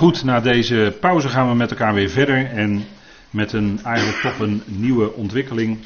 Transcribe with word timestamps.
Goed, 0.00 0.24
na 0.24 0.40
deze 0.40 0.96
pauze 1.00 1.28
gaan 1.28 1.48
we 1.48 1.54
met 1.54 1.70
elkaar 1.70 1.94
weer 1.94 2.10
verder 2.10 2.46
en 2.46 2.86
met 3.30 3.52
een 3.52 3.80
eigenlijk 3.84 4.18
toch 4.18 4.38
een 4.38 4.62
nieuwe 4.66 5.12
ontwikkeling 5.12 5.78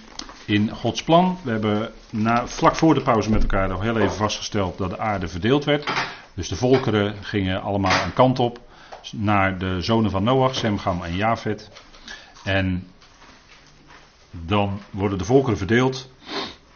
in 0.45 0.71
Gods 0.71 1.03
plan. 1.03 1.39
We 1.43 1.51
hebben 1.51 1.93
na, 2.11 2.47
vlak 2.47 2.77
voor 2.77 2.95
de 2.95 3.03
pauze 3.03 3.31
met 3.31 3.43
elkaar 3.43 3.69
nog 3.69 3.83
heel 3.83 3.99
even 3.99 4.17
vastgesteld 4.17 4.79
dat 4.79 4.91
de 4.91 4.99
aarde 4.99 5.29
verdeeld 5.29 5.65
werd. 5.65 5.93
Dus 6.35 6.49
de 6.49 6.57
volkeren 6.57 7.15
gingen 7.25 7.63
allemaal 7.63 8.05
een 8.05 8.13
kant 8.13 8.39
op 8.39 8.61
naar 9.13 9.59
de 9.59 9.81
zonen 9.81 10.11
van 10.11 10.25
Noach, 10.25 10.55
Sem, 10.55 10.79
en 11.03 11.17
Jafet. 11.17 11.71
En 12.45 12.87
dan 14.31 14.81
worden 14.91 15.19
de 15.19 15.25
volkeren 15.25 15.59
verdeeld. 15.59 16.11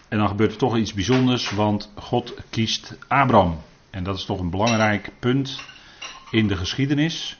En 0.09 0.19
dan 0.19 0.29
gebeurt 0.29 0.53
er 0.53 0.59
toch 0.59 0.77
iets 0.77 0.95
bijzonders, 0.95 1.51
want 1.51 1.93
God 1.95 2.35
kiest 2.51 2.99
Abraham. 3.09 3.59
En 3.91 4.05
dat 4.05 4.17
is 4.17 4.25
toch 4.25 4.41
een 4.41 4.51
belangrijk 4.51 5.11
punt 5.19 5.61
in 6.31 6.49
de 6.49 6.57
geschiedenis. 6.57 7.39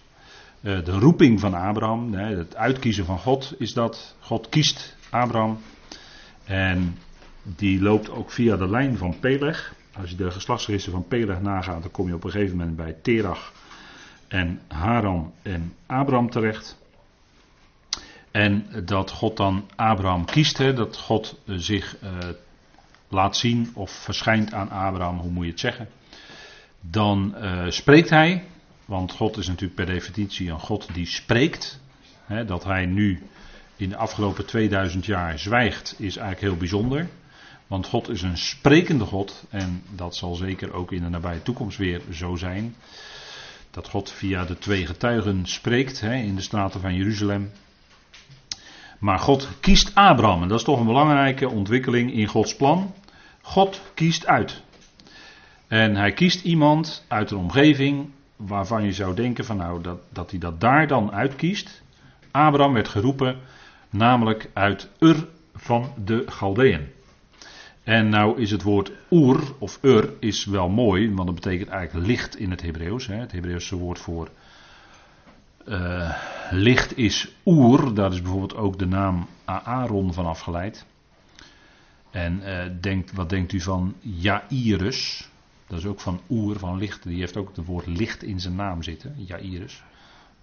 Eh, 0.61 0.85
de 0.85 0.99
roeping 0.99 1.41
van 1.41 1.55
Abraham, 1.55 2.13
het 2.13 2.57
uitkiezen 2.57 3.05
van 3.05 3.19
God 3.19 3.55
is 3.59 3.73
dat. 3.73 4.17
God 4.21 4.49
kiest 4.49 4.97
Abraham. 5.11 5.59
En 6.45 6.99
die 7.43 7.83
loopt 7.83 8.11
ook 8.11 8.31
via 8.31 8.57
de 8.57 8.69
lijn 8.69 8.97
van 8.97 9.19
Peleg. 9.21 9.75
Als 10.01 10.11
je 10.11 10.17
de 10.17 10.31
geslachtsregister 10.31 10.93
van 10.93 11.09
Peleg 11.09 11.41
nagaat, 11.41 11.83
dan 11.83 11.91
kom 11.91 12.09
je 12.09 12.15
op 12.15 12.25
een 12.25 12.31
gegeven 12.31 12.57
moment 12.57 12.77
bij 12.77 12.97
Terach 13.03 13.53
en 14.29 14.61
Haran 14.69 15.33
en 15.43 15.75
Abraham 15.87 16.31
terecht. 16.31 16.79
En 18.31 18.67
dat 18.85 19.11
God 19.11 19.37
dan 19.37 19.69
Abraham 19.77 20.25
kiest, 20.25 20.59
hè, 20.59 20.73
dat 20.73 20.97
God 20.97 21.41
zich 21.47 21.97
uh, 22.03 22.11
laat 23.09 23.37
zien 23.37 23.71
of 23.75 23.91
verschijnt 23.91 24.53
aan 24.53 24.71
Abraham, 24.71 25.19
hoe 25.19 25.31
moet 25.31 25.45
je 25.45 25.51
het 25.51 25.61
zeggen. 25.61 25.89
Dan 26.81 27.35
spreekt 27.69 28.11
hij, 28.11 28.45
want 28.89 29.13
God 29.13 29.37
is 29.37 29.47
natuurlijk 29.47 29.75
per 29.75 29.87
definitie 29.87 30.51
een 30.51 30.61
God 30.61 30.95
die 30.95 31.07
spreekt. 31.07 31.81
Dat 32.47 32.65
hij 32.65 32.87
nu 32.87 33.23
in 33.77 33.89
de 33.89 33.97
afgelopen 33.97 34.47
2000 34.47 35.07
jaar 35.07 35.39
zwijgt, 35.39 35.95
is 35.99 36.17
eigenlijk 36.17 36.41
heel 36.41 36.57
bijzonder. 36.57 37.09
Want 37.67 37.87
God 37.87 38.09
is 38.09 38.23
een 38.23 38.39
sprekende 38.39 39.05
God 39.05 39.45
en 39.51 39.83
dat 39.95 40.17
zal 40.17 40.35
zeker 40.35 40.73
ook 40.73 40.93
in 40.93 41.03
de 41.03 41.09
nabije 41.09 41.43
toekomst 41.43 41.79
weer 41.79 42.03
zo 42.13 42.37
zijn. 42.37 42.75
Dat 43.71 43.89
God 43.89 44.11
via 44.11 44.45
de 44.45 44.59
twee 44.59 44.87
getuigen 44.87 45.47
spreekt 45.47 46.03
in 46.03 46.35
de 46.35 46.43
straten 46.43 46.81
van 46.81 46.95
Jeruzalem. 46.95 47.51
Maar 48.99 49.19
God 49.19 49.49
kiest 49.61 49.95
Abraham 49.95 50.43
en 50.43 50.49
dat 50.49 50.59
is 50.59 50.65
toch 50.65 50.81
een 50.81 50.87
belangrijke 50.87 51.49
ontwikkeling 51.49 52.13
in 52.13 52.27
Gods 52.27 52.57
plan. 52.57 52.95
God 53.43 53.81
kiest 53.95 54.27
uit. 54.27 54.63
En 55.67 55.97
hij 55.97 56.13
kiest 56.13 56.45
iemand 56.45 57.05
uit 57.09 57.31
een 57.31 57.39
omgeving 57.39 58.11
waarvan 58.39 58.85
je 58.85 58.93
zou 58.93 59.15
denken 59.15 59.45
van 59.45 59.57
nou 59.57 59.83
dat, 59.83 60.01
dat 60.13 60.31
hij 60.31 60.41
dat 60.41 60.61
daar 60.61 60.87
dan 60.87 61.13
uitkiest. 61.13 61.83
Abraham 62.31 62.73
werd 62.73 62.89
geroepen 62.89 63.37
namelijk 63.91 64.51
uit 64.53 64.91
Ur 64.99 65.27
van 65.55 65.93
de 66.05 66.25
Galdeën. 66.27 66.89
En 67.83 68.09
nou 68.09 68.41
is 68.41 68.51
het 68.51 68.63
woord 68.63 68.93
Ur 69.11 69.41
of 69.59 69.79
Ur 69.83 70.13
is 70.21 70.45
wel 70.45 70.69
mooi, 70.69 71.15
want 71.15 71.27
dat 71.27 71.35
betekent 71.35 71.69
eigenlijk 71.69 72.07
licht 72.07 72.37
in 72.37 72.51
het 72.51 72.63
Hebreeuws. 72.63 73.07
Het 73.07 73.33
Hebreeuwse 73.33 73.77
woord 73.77 73.99
voor 73.99 74.29
uh, 75.69 76.15
licht 76.51 76.97
is 76.97 77.35
Ur, 77.45 77.95
daar 77.95 78.13
is 78.13 78.23
bijvoorbeeld 78.23 78.57
ook 78.57 78.79
de 78.79 78.87
naam 78.87 79.27
Aaron 79.45 80.13
van 80.13 80.27
afgeleid. 80.27 80.87
En 82.11 82.41
uh, 82.45 82.65
denkt, 82.81 83.13
wat 83.13 83.31
denkt 83.31 83.53
u 83.53 83.61
van 83.61 83.95
Jairus? 84.01 85.28
Dat 85.69 85.79
is 85.79 85.87
ook 85.87 86.01
van 86.01 86.21
Oer, 86.31 86.59
van 86.59 86.79
licht. 86.79 87.03
Die 87.03 87.19
heeft 87.19 87.37
ook 87.37 87.57
het 87.57 87.67
woord 87.67 87.87
licht 87.87 88.23
in 88.23 88.41
zijn 88.41 88.55
naam 88.55 88.83
zitten, 88.83 89.15
Jairus. 89.17 89.83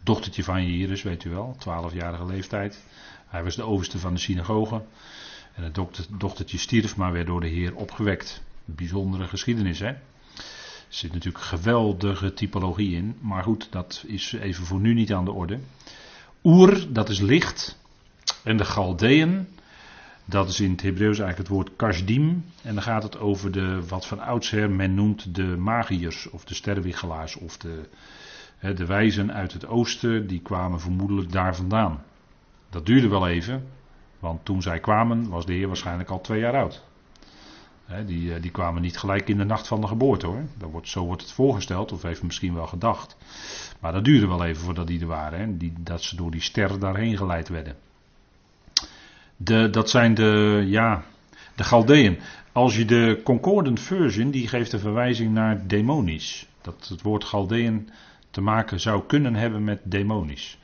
Dochtertje 0.04 0.44
van 0.44 0.72
Jairus, 0.72 1.04
weet 1.04 1.23
u 1.23 1.30
wel, 1.30 1.56
12-jarige 1.59 2.26
leeftijd. 2.26 2.84
Hij 3.28 3.44
was 3.44 3.56
de 3.56 3.64
overste 3.64 4.00
van 4.00 4.14
de 4.14 4.20
synagoge. 4.20 4.84
En 5.53 5.64
het 5.64 5.80
dochtertje 6.18 6.58
stierf, 6.58 6.96
maar 6.96 7.12
werd 7.12 7.28
door 7.28 7.41
de 7.41 7.47
Heer 7.47 7.75
opgewekt. 7.75 8.44
bijzondere 8.66 9.28
geschiedenis, 9.28 9.80
hè? 9.80 9.88
Er 9.88 11.02
zit 11.02 11.14
natuurlijk 11.14 11.44
geweldige 11.44 12.34
typologie 12.34 12.96
in. 12.96 13.18
Maar 13.22 13.44
goed, 13.44 13.68
dat 13.72 14.03
is 14.08 14.34
even 14.34 14.66
voor 14.66 14.80
nu 14.80 14.94
niet 14.94 15.14
aan 15.14 15.25
de 15.25 15.31
orde. 15.31 15.59
Oer, 16.44 16.94
dat 16.94 17.09
is 17.09 17.19
licht. 17.19 17.78
En 18.44 18.58
de 18.58 18.66
Galdeën, 18.66 19.47
dat 20.25 20.50
is 20.50 20.59
in 20.59 20.72
het 20.72 20.81
Hebreeuws 20.81 21.19
eigenlijk 21.19 21.38
het 21.38 21.58
woord 21.58 21.75
kasdim. 21.75 22.46
En 22.63 22.74
dan 22.74 22.84
gaat 22.84 23.03
het 23.03 23.19
over 23.19 23.52
de, 23.52 23.88
wat 23.88 24.08
van 24.08 24.19
oudsher 24.19 24.69
men 24.72 24.94
noemt 24.94 25.36
de 25.36 25.58
magiërs 25.58 26.30
of 26.30 26.46
de 26.46 26.53
sterrenwichelaars 26.53 27.36
of 27.36 27.58
de, 27.58 27.90
de 28.59 28.85
wijzen 28.85 29.34
uit 29.34 29.53
het 29.53 29.68
oosten. 29.68 30.28
Die 30.28 30.41
kwamen 30.41 30.80
vermoedelijk 30.80 31.31
daar 31.31 31.56
vandaan. 31.56 32.03
Dat 32.69 32.85
duurde 32.85 33.08
wel 33.08 33.28
even, 33.28 33.68
want 34.19 34.46
toen 34.46 34.62
zij 34.62 34.80
kwamen 34.80 35.30
was 35.30 35.46
de 35.46 35.53
Heer 35.53 35.68
waarschijnlijk 35.68 36.09
al 36.09 36.22
twee 36.22 36.40
jaar 36.40 36.56
oud. 36.56 36.84
die, 38.06 38.34
eh, 38.34 38.41
die 38.41 38.52
kwamen 38.52 38.81
niet 38.81 38.97
gelijk 38.97 39.30
in 39.30 39.38
de 39.38 39.46
nacht 39.46 39.68
van 39.68 39.81
de 39.81 39.88
geboorte 39.88 40.28
hoor. 40.28 40.44
Dat 40.58 40.72
wordt, 40.72 40.88
zo 40.88 41.06
wordt 41.06 41.22
het 41.22 41.31
voorgesteld, 41.31 41.91
of 41.91 42.02
heeft 42.02 42.24
misschien 42.24 42.53
wel 42.53 42.68
gedacht. 42.68 43.18
Maar 43.80 43.91
dat 43.91 44.03
duurde 44.03 44.28
wel 44.28 44.46
even 44.46 44.64
voordat 44.64 44.88
die 44.88 45.00
er 45.00 45.08
waren. 45.08 45.58
Die, 45.58 45.74
dat 45.80 46.03
ze 46.03 46.16
door 46.16 46.31
die 46.31 46.41
ster 46.41 46.80
daarheen 46.80 47.18
geleid 47.18 47.47
werden. 47.47 47.75
De, 49.38 49.69
dat 49.69 49.90
zijn 49.90 50.13
de, 50.13 50.63
ja, 50.68 51.03
de 51.56 51.63
Galdeën. 51.63 52.19
Als 52.51 52.78
je 52.78 52.85
de 52.85 53.22
Concordant 53.23 53.79
Version, 53.79 54.31
die 54.31 54.47
geeft 54.47 54.73
een 54.73 54.79
verwijzing 54.79 55.34
naar 55.34 55.68
demonisch. 55.68 56.47
Dat 56.62 56.88
het 56.90 57.01
woord 57.01 57.23
Galdeën 57.23 57.90
te 58.31 58.41
maken 58.41 58.79
zou 58.79 59.03
kunnen 59.07 59.35
hebben 59.35 59.63
met 59.63 59.79
demonisch. 59.84 60.57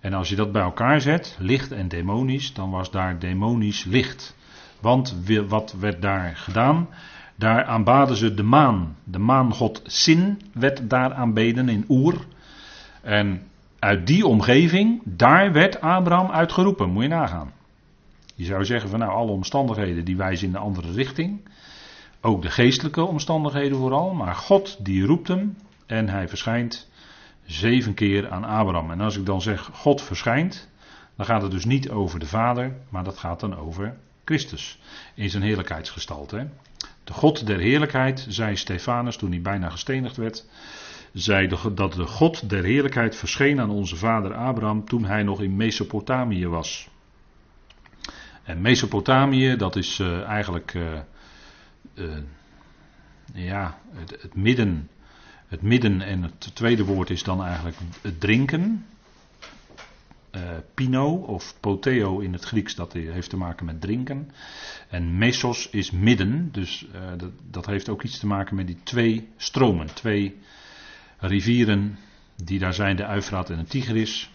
En 0.00 0.12
als 0.12 0.28
je 0.28 0.36
dat 0.36 0.52
bij 0.52 0.62
elkaar 0.62 1.00
zet, 1.00 1.36
licht 1.40 1.72
en 1.72 1.88
demonisch, 1.88 2.52
dan 2.52 2.70
was 2.70 2.90
daar 2.90 3.18
demonisch 3.18 3.84
licht. 3.84 4.36
Want 4.80 5.16
wat 5.48 5.74
werd 5.78 6.02
daar 6.02 6.36
gedaan? 6.36 6.88
Daar 7.34 7.64
aanbaden 7.64 8.16
ze 8.16 8.34
de 8.34 8.42
maan. 8.42 8.96
De 9.04 9.18
maangod 9.18 9.82
Sin 9.84 10.40
werd 10.52 10.90
daar 10.90 11.14
aanbeden 11.14 11.68
in 11.68 11.84
Oer. 11.88 12.14
En 13.00 13.42
uit 13.78 14.06
die 14.06 14.26
omgeving, 14.26 15.00
daar 15.04 15.52
werd 15.52 15.80
Abraham 15.80 16.30
uitgeroepen. 16.30 16.90
Moet 16.90 17.02
je 17.02 17.08
nagaan. 17.08 17.52
Je 18.42 18.48
zou 18.48 18.64
zeggen 18.64 18.90
van 18.90 18.98
nou, 18.98 19.12
alle 19.12 19.30
omstandigheden 19.30 20.04
die 20.04 20.16
wijzen 20.16 20.46
in 20.46 20.52
de 20.52 20.58
andere 20.58 20.92
richting. 20.92 21.48
Ook 22.20 22.42
de 22.42 22.50
geestelijke 22.50 23.02
omstandigheden 23.02 23.78
vooral. 23.78 24.14
Maar 24.14 24.34
God 24.34 24.84
die 24.84 25.06
roept 25.06 25.28
hem 25.28 25.56
en 25.86 26.08
hij 26.08 26.28
verschijnt 26.28 26.90
zeven 27.44 27.94
keer 27.94 28.30
aan 28.30 28.44
Abraham. 28.44 28.90
En 28.90 29.00
als 29.00 29.16
ik 29.16 29.26
dan 29.26 29.42
zeg 29.42 29.70
God 29.72 30.02
verschijnt, 30.02 30.68
dan 31.16 31.26
gaat 31.26 31.42
het 31.42 31.50
dus 31.50 31.64
niet 31.64 31.90
over 31.90 32.18
de 32.18 32.26
Vader, 32.26 32.76
maar 32.88 33.04
dat 33.04 33.18
gaat 33.18 33.40
dan 33.40 33.56
over 33.56 33.96
Christus 34.24 34.78
in 35.14 35.30
zijn 35.30 35.42
heerlijkheidsgestalte. 35.42 36.48
De 37.04 37.12
God 37.12 37.46
der 37.46 37.58
heerlijkheid, 37.58 38.26
zei 38.28 38.56
Stefanus 38.56 39.16
toen 39.16 39.30
hij 39.30 39.40
bijna 39.40 39.68
gestenigd 39.68 40.16
werd, 40.16 40.46
zei 41.12 41.48
dat 41.74 41.92
de 41.92 42.06
God 42.06 42.48
der 42.48 42.64
heerlijkheid 42.64 43.16
verscheen 43.16 43.60
aan 43.60 43.70
onze 43.70 43.96
vader 43.96 44.34
Abraham 44.34 44.84
toen 44.84 45.04
hij 45.04 45.22
nog 45.22 45.40
in 45.40 45.56
Mesopotamië 45.56 46.48
was. 46.48 46.90
En 48.42 48.60
Mesopotamië, 48.60 49.56
dat 49.56 49.76
is 49.76 49.98
uh, 49.98 50.22
eigenlijk 50.22 50.74
uh, 50.74 51.00
uh, 51.94 52.16
ja, 53.34 53.78
het, 53.94 54.34
midden 54.34 54.88
het 55.46 55.62
midden 55.62 56.00
en 56.00 56.22
het 56.22 56.54
tweede 56.54 56.84
woord 56.84 57.10
is 57.10 57.22
dan 57.22 57.44
eigenlijk 57.44 57.76
het 58.00 58.20
drinken. 58.20 58.86
Pino 60.74 61.14
of 61.14 61.54
poteo 61.60 62.18
in 62.18 62.32
het 62.32 62.44
Grieks, 62.44 62.74
dat 62.74 62.92
heeft 62.92 63.30
te 63.30 63.36
maken 63.36 63.66
met 63.66 63.80
drinken. 63.80 64.30
En 64.88 65.18
mesos 65.18 65.68
is 65.70 65.90
midden, 65.90 66.48
dus 66.52 66.86
dat, 67.16 67.30
dat, 67.50 67.66
heeft 67.66 67.88
ook 67.88 68.02
iets 68.02 68.18
te 68.18 68.26
maken 68.26 68.56
met 68.56 68.66
die 68.66 68.78
twee 68.82 69.28
stromen, 69.36 69.94
twee 69.94 70.38
rivieren 71.18 71.98
die 72.44 72.58
daar 72.58 72.74
zijn, 72.74 72.96
de 72.96 73.06
Uifraat 73.06 73.50
en 73.50 73.58
de 73.58 73.64
Tigris. 73.64 74.30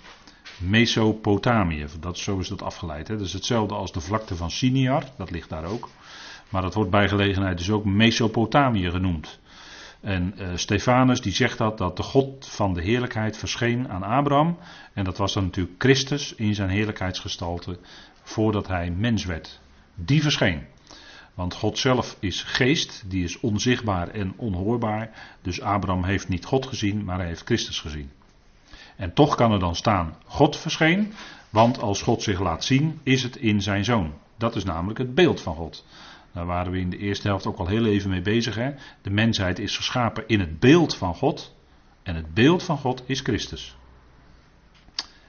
Mesopotamië, 0.57 1.85
dat, 1.99 2.17
zo 2.17 2.39
is 2.39 2.47
dat 2.47 2.61
afgeleid. 2.61 3.07
Hè. 3.07 3.17
Dat 3.17 3.25
is 3.25 3.33
hetzelfde 3.33 3.75
als 3.75 3.91
de 3.91 4.01
vlakte 4.01 4.35
van 4.35 4.51
Siniar, 4.51 5.03
dat 5.17 5.31
ligt 5.31 5.49
daar 5.49 5.65
ook. 5.65 5.89
Maar 6.49 6.61
dat 6.61 6.73
wordt 6.73 6.91
bij 6.91 7.07
gelegenheid 7.07 7.57
dus 7.57 7.69
ook 7.69 7.85
Mesopotamië 7.85 8.89
genoemd. 8.89 9.39
En 10.01 10.33
uh, 10.37 10.47
Stefanus 10.55 11.21
die 11.21 11.33
zegt 11.33 11.57
dat, 11.57 11.77
dat 11.77 11.97
de 11.97 12.03
God 12.03 12.47
van 12.49 12.73
de 12.73 12.81
heerlijkheid 12.81 13.37
verscheen 13.37 13.89
aan 13.89 14.03
Abraham. 14.03 14.57
En 14.93 15.03
dat 15.03 15.17
was 15.17 15.33
dan 15.33 15.43
natuurlijk 15.43 15.75
Christus 15.77 16.35
in 16.35 16.55
zijn 16.55 16.69
heerlijkheidsgestalte 16.69 17.79
voordat 18.21 18.67
hij 18.67 18.91
mens 18.91 19.25
werd. 19.25 19.59
Die 19.95 20.21
verscheen. 20.21 20.65
Want 21.33 21.53
God 21.53 21.77
zelf 21.77 22.17
is 22.19 22.43
geest, 22.43 23.03
die 23.07 23.23
is 23.23 23.39
onzichtbaar 23.39 24.07
en 24.07 24.33
onhoorbaar. 24.37 25.11
Dus 25.41 25.61
Abraham 25.61 26.03
heeft 26.03 26.27
niet 26.27 26.45
God 26.45 26.65
gezien, 26.65 27.03
maar 27.03 27.17
hij 27.17 27.27
heeft 27.27 27.45
Christus 27.45 27.79
gezien. 27.79 28.11
En 28.97 29.13
toch 29.13 29.35
kan 29.35 29.51
er 29.51 29.59
dan 29.59 29.75
staan, 29.75 30.15
God 30.25 30.57
verscheen, 30.57 31.13
want 31.49 31.81
als 31.81 32.01
God 32.01 32.21
zich 32.21 32.39
laat 32.39 32.63
zien, 32.63 32.99
is 33.03 33.23
het 33.23 33.35
in 33.35 33.61
zijn 33.61 33.85
zoon. 33.85 34.13
Dat 34.37 34.55
is 34.55 34.63
namelijk 34.63 34.99
het 34.99 35.15
beeld 35.15 35.41
van 35.41 35.55
God. 35.55 35.85
Daar 36.31 36.45
waren 36.45 36.71
we 36.71 36.79
in 36.79 36.89
de 36.89 36.97
eerste 36.97 37.27
helft 37.27 37.45
ook 37.45 37.57
al 37.57 37.67
heel 37.67 37.85
even 37.85 38.09
mee 38.09 38.21
bezig. 38.21 38.55
Hè? 38.55 38.71
De 39.01 39.09
mensheid 39.09 39.59
is 39.59 39.77
geschapen 39.77 40.23
in 40.27 40.39
het 40.39 40.59
beeld 40.59 40.95
van 40.95 41.15
God. 41.15 41.55
En 42.03 42.15
het 42.15 42.33
beeld 42.33 42.63
van 42.63 42.77
God 42.77 43.03
is 43.05 43.19
Christus. 43.19 43.75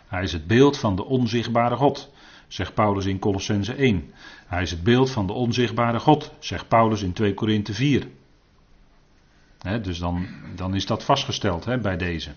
Hij 0.06 0.23
is 0.23 0.32
het 0.32 0.47
beeld 0.47 0.79
van 0.79 0.97
de 0.97 1.05
onzichtbare 1.05 1.76
God, 1.76 2.11
zegt 2.49 2.75
Paulus 2.75 3.05
in 3.05 3.19
Colossense 3.19 3.75
1. 3.75 4.12
Hij 4.47 4.62
is 4.62 4.70
het 4.70 4.82
beeld 4.82 5.11
van 5.11 5.26
de 5.26 5.32
onzichtbare 5.32 5.99
God, 5.99 6.32
zegt 6.38 6.69
Paulus 6.69 7.03
in 7.03 7.12
2 7.12 7.35
Korinthe 7.35 7.75
4. 7.75 8.09
dus 9.82 9.99
dan, 9.99 10.26
dan 10.55 10.75
is 10.75 10.87
dat 10.87 11.05
vastgesteld 11.05 11.82
bij 11.82 11.97
deze. 11.97 12.31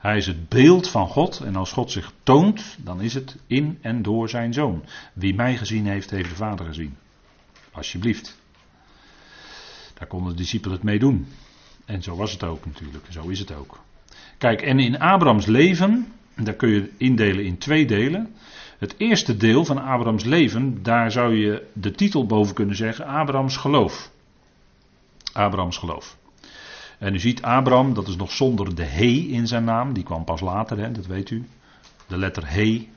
Hij 0.00 0.16
is 0.16 0.26
het 0.26 0.48
beeld 0.48 0.88
van 0.88 1.08
God 1.08 1.40
en 1.40 1.56
als 1.56 1.72
God 1.72 1.90
zich 1.90 2.12
toont, 2.22 2.76
dan 2.78 3.00
is 3.00 3.14
het 3.14 3.36
in 3.46 3.78
en 3.80 4.02
door 4.02 4.28
zijn 4.28 4.52
zoon. 4.52 4.84
Wie 5.12 5.34
mij 5.34 5.56
gezien 5.56 5.86
heeft, 5.86 6.10
heeft 6.10 6.28
de 6.28 6.34
Vader 6.34 6.66
gezien. 6.66 6.96
Alsjeblieft. 7.72 8.38
Daar 9.94 10.08
konden 10.08 10.30
de 10.30 10.38
discipelen 10.38 10.76
het 10.76 10.84
mee 10.84 10.98
doen. 10.98 11.26
En 11.84 12.02
zo 12.02 12.16
was 12.16 12.32
het 12.32 12.44
ook 12.44 12.66
natuurlijk, 12.66 13.04
zo 13.10 13.28
is 13.28 13.38
het 13.38 13.54
ook. 13.54 13.78
Kijk, 14.38 14.62
en 14.62 14.78
in 14.78 14.98
Abrahams 14.98 15.46
leven, 15.46 16.12
daar 16.36 16.54
kun 16.54 16.68
je 16.68 16.90
indelen 16.96 17.44
in 17.44 17.58
twee 17.58 17.86
delen. 17.86 18.34
Het 18.78 18.94
eerste 18.98 19.36
deel 19.36 19.64
van 19.64 19.78
Abrahams 19.78 20.24
leven, 20.24 20.82
daar 20.82 21.10
zou 21.10 21.34
je 21.34 21.66
de 21.72 21.90
titel 21.90 22.26
boven 22.26 22.54
kunnen 22.54 22.76
zeggen: 22.76 23.06
Abrahams 23.06 23.56
geloof. 23.56 24.10
Abrahams 25.32 25.76
geloof. 25.76 26.18
En 27.00 27.14
u 27.14 27.18
ziet 27.18 27.42
Abraham, 27.42 27.94
dat 27.94 28.08
is 28.08 28.16
nog 28.16 28.30
zonder 28.30 28.74
de 28.74 28.84
he 28.84 29.26
in 29.28 29.46
zijn 29.46 29.64
naam, 29.64 29.92
die 29.92 30.04
kwam 30.04 30.24
pas 30.24 30.40
later, 30.40 30.78
hè, 30.78 30.92
dat 30.92 31.06
weet 31.06 31.30
u. 31.30 31.48
De 32.06 32.16
letter 32.16 32.50
he, 32.50 32.88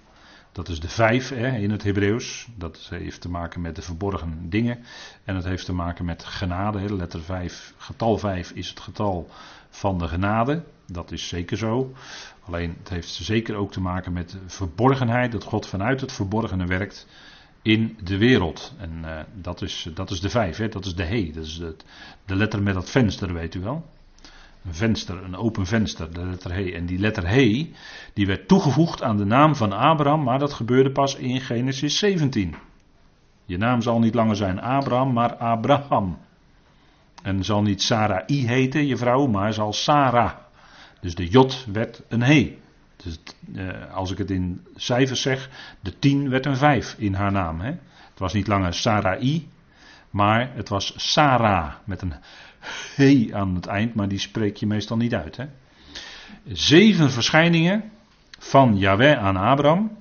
dat 0.51 0.69
is 0.69 0.79
de 0.79 0.89
vijf 0.89 1.29
hè, 1.29 1.57
in 1.57 1.71
het 1.71 1.83
Hebreeuws. 1.83 2.47
Dat 2.55 2.87
heeft 2.89 3.21
te 3.21 3.29
maken 3.29 3.61
met 3.61 3.75
de 3.75 3.81
verborgen 3.81 4.49
dingen. 4.49 4.79
En 5.23 5.35
het 5.35 5.45
heeft 5.45 5.65
te 5.65 5.73
maken 5.73 6.05
met 6.05 6.23
genade. 6.23 6.79
Hè. 6.79 6.93
Letter 6.93 7.21
5, 7.21 7.73
getal 7.77 8.17
5 8.17 8.51
is 8.51 8.69
het 8.69 8.79
getal 8.79 9.29
van 9.69 9.97
de 9.97 10.07
genade. 10.07 10.63
Dat 10.87 11.11
is 11.11 11.27
zeker 11.27 11.57
zo. 11.57 11.93
Alleen 12.45 12.75
het 12.79 12.89
heeft 12.89 13.09
zeker 13.09 13.55
ook 13.55 13.71
te 13.71 13.81
maken 13.81 14.13
met 14.13 14.37
verborgenheid. 14.45 15.31
Dat 15.31 15.43
God 15.43 15.67
vanuit 15.67 16.01
het 16.01 16.11
verborgene 16.11 16.65
werkt 16.65 17.07
in 17.63 17.97
de 18.03 18.17
wereld. 18.17 18.73
En 18.77 19.01
uh, 19.05 19.19
dat, 19.33 19.61
is, 19.61 19.89
dat 19.93 20.11
is 20.11 20.21
de 20.21 20.29
vijf, 20.29 20.57
hè? 20.57 20.69
dat 20.69 20.85
is 20.85 20.95
de 20.95 21.03
he. 21.03 21.31
Dat 21.33 21.45
is 21.45 21.61
de, 22.25 22.35
letter 22.35 22.63
met 22.63 22.73
dat 22.73 22.89
venster, 22.89 23.33
weet 23.33 23.55
u 23.55 23.59
wel. 23.59 23.85
Een 24.65 24.73
venster, 24.73 25.23
een 25.23 25.35
open 25.35 25.65
venster, 25.65 26.13
de 26.13 26.25
letter 26.25 26.53
he. 26.53 26.71
En 26.71 26.85
die 26.85 26.99
letter 26.99 27.27
he, 27.27 27.71
die 28.13 28.27
werd 28.27 28.47
toegevoegd 28.47 29.03
aan 29.03 29.17
de 29.17 29.25
naam 29.25 29.55
van 29.55 29.71
Abraham, 29.71 30.23
maar 30.23 30.39
dat 30.39 30.53
gebeurde 30.53 30.91
pas 30.91 31.15
in 31.15 31.41
Genesis 31.41 31.97
17. 31.97 32.55
Je 33.45 33.57
naam 33.57 33.81
zal 33.81 33.99
niet 33.99 34.15
langer 34.15 34.35
zijn 34.35 34.61
Abraham, 34.61 35.13
maar 35.13 35.35
Abraham. 35.35 36.17
En 37.23 37.43
zal 37.43 37.61
niet 37.61 37.81
Sarai 37.81 38.47
heten, 38.47 38.87
je 38.87 38.97
vrouw, 38.97 39.27
maar 39.27 39.53
zal 39.53 39.73
Sarah. 39.73 40.31
Dus 41.01 41.15
de 41.15 41.29
J 41.29 41.47
werd 41.71 42.01
een 42.07 42.21
he. 42.21 42.57
Dus 43.03 43.19
uh, 43.55 43.93
als 43.93 44.11
ik 44.11 44.17
het 44.17 44.31
in 44.31 44.65
cijfers 44.75 45.21
zeg, 45.21 45.49
de 45.79 45.99
10 45.99 46.29
werd 46.29 46.45
een 46.45 46.57
5 46.57 46.95
in 46.97 47.13
haar 47.13 47.31
naam. 47.31 47.59
Hè? 47.59 47.71
Het 48.09 48.19
was 48.19 48.33
niet 48.33 48.47
langer 48.47 48.73
Sarai, 48.73 49.49
maar 50.09 50.51
het 50.55 50.69
was 50.69 50.93
Sarah 50.97 51.73
met 51.85 52.01
een 52.01 52.13
he 52.95 53.29
aan 53.31 53.55
het 53.55 53.65
eind, 53.65 53.93
maar 53.93 54.07
die 54.07 54.19
spreek 54.19 54.57
je 54.57 54.67
meestal 54.67 54.97
niet 54.97 55.15
uit. 55.15 55.37
Hè? 55.37 55.45
Zeven 56.45 57.11
verschijningen 57.11 57.91
van 58.39 58.77
Yahweh 58.77 59.17
aan 59.17 59.37
Abraham. 59.37 59.97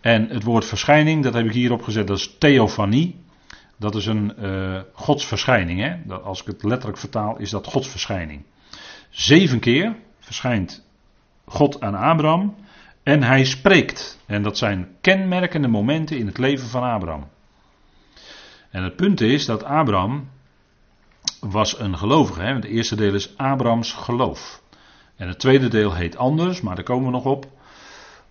En 0.00 0.28
het 0.28 0.42
woord 0.42 0.64
verschijning, 0.64 1.22
dat 1.22 1.34
heb 1.34 1.46
ik 1.46 1.52
hier 1.52 1.72
opgezet, 1.72 2.06
dat 2.06 2.18
is 2.18 2.36
theofanie. 2.38 3.20
Dat 3.78 3.94
is 3.94 4.06
een 4.06 4.32
uh, 4.38 4.80
godsverschijning. 4.92 5.80
Hè? 5.80 5.96
Dat, 6.04 6.22
als 6.22 6.40
ik 6.40 6.46
het 6.46 6.62
letterlijk 6.62 6.98
vertaal, 6.98 7.38
is 7.38 7.50
dat 7.50 7.66
godsverschijning. 7.66 8.44
Zeven 9.10 9.60
keer 9.60 9.96
verschijnt 10.18 10.84
God 11.44 11.80
aan 11.80 11.94
Abraham 11.94 12.54
en 13.02 13.22
hij 13.22 13.44
spreekt. 13.44 14.18
En 14.26 14.42
dat 14.42 14.58
zijn 14.58 14.88
kenmerkende 15.00 15.68
momenten 15.68 16.18
in 16.18 16.26
het 16.26 16.38
leven 16.38 16.68
van 16.68 16.82
Abraham. 16.82 17.28
En 18.70 18.82
het 18.82 18.96
punt 18.96 19.20
is 19.20 19.46
dat 19.46 19.64
Abraham 19.64 20.28
was 21.40 21.78
een 21.80 21.98
gelovige. 21.98 22.40
Hè? 22.42 22.54
Het 22.54 22.64
eerste 22.64 22.96
deel 22.96 23.14
is 23.14 23.36
Abrahams 23.36 23.92
geloof. 23.92 24.62
En 25.16 25.28
het 25.28 25.38
tweede 25.38 25.68
deel 25.68 25.94
heet 25.94 26.16
anders, 26.16 26.60
maar 26.60 26.74
daar 26.74 26.84
komen 26.84 27.04
we 27.04 27.10
nog 27.10 27.24
op. 27.24 27.46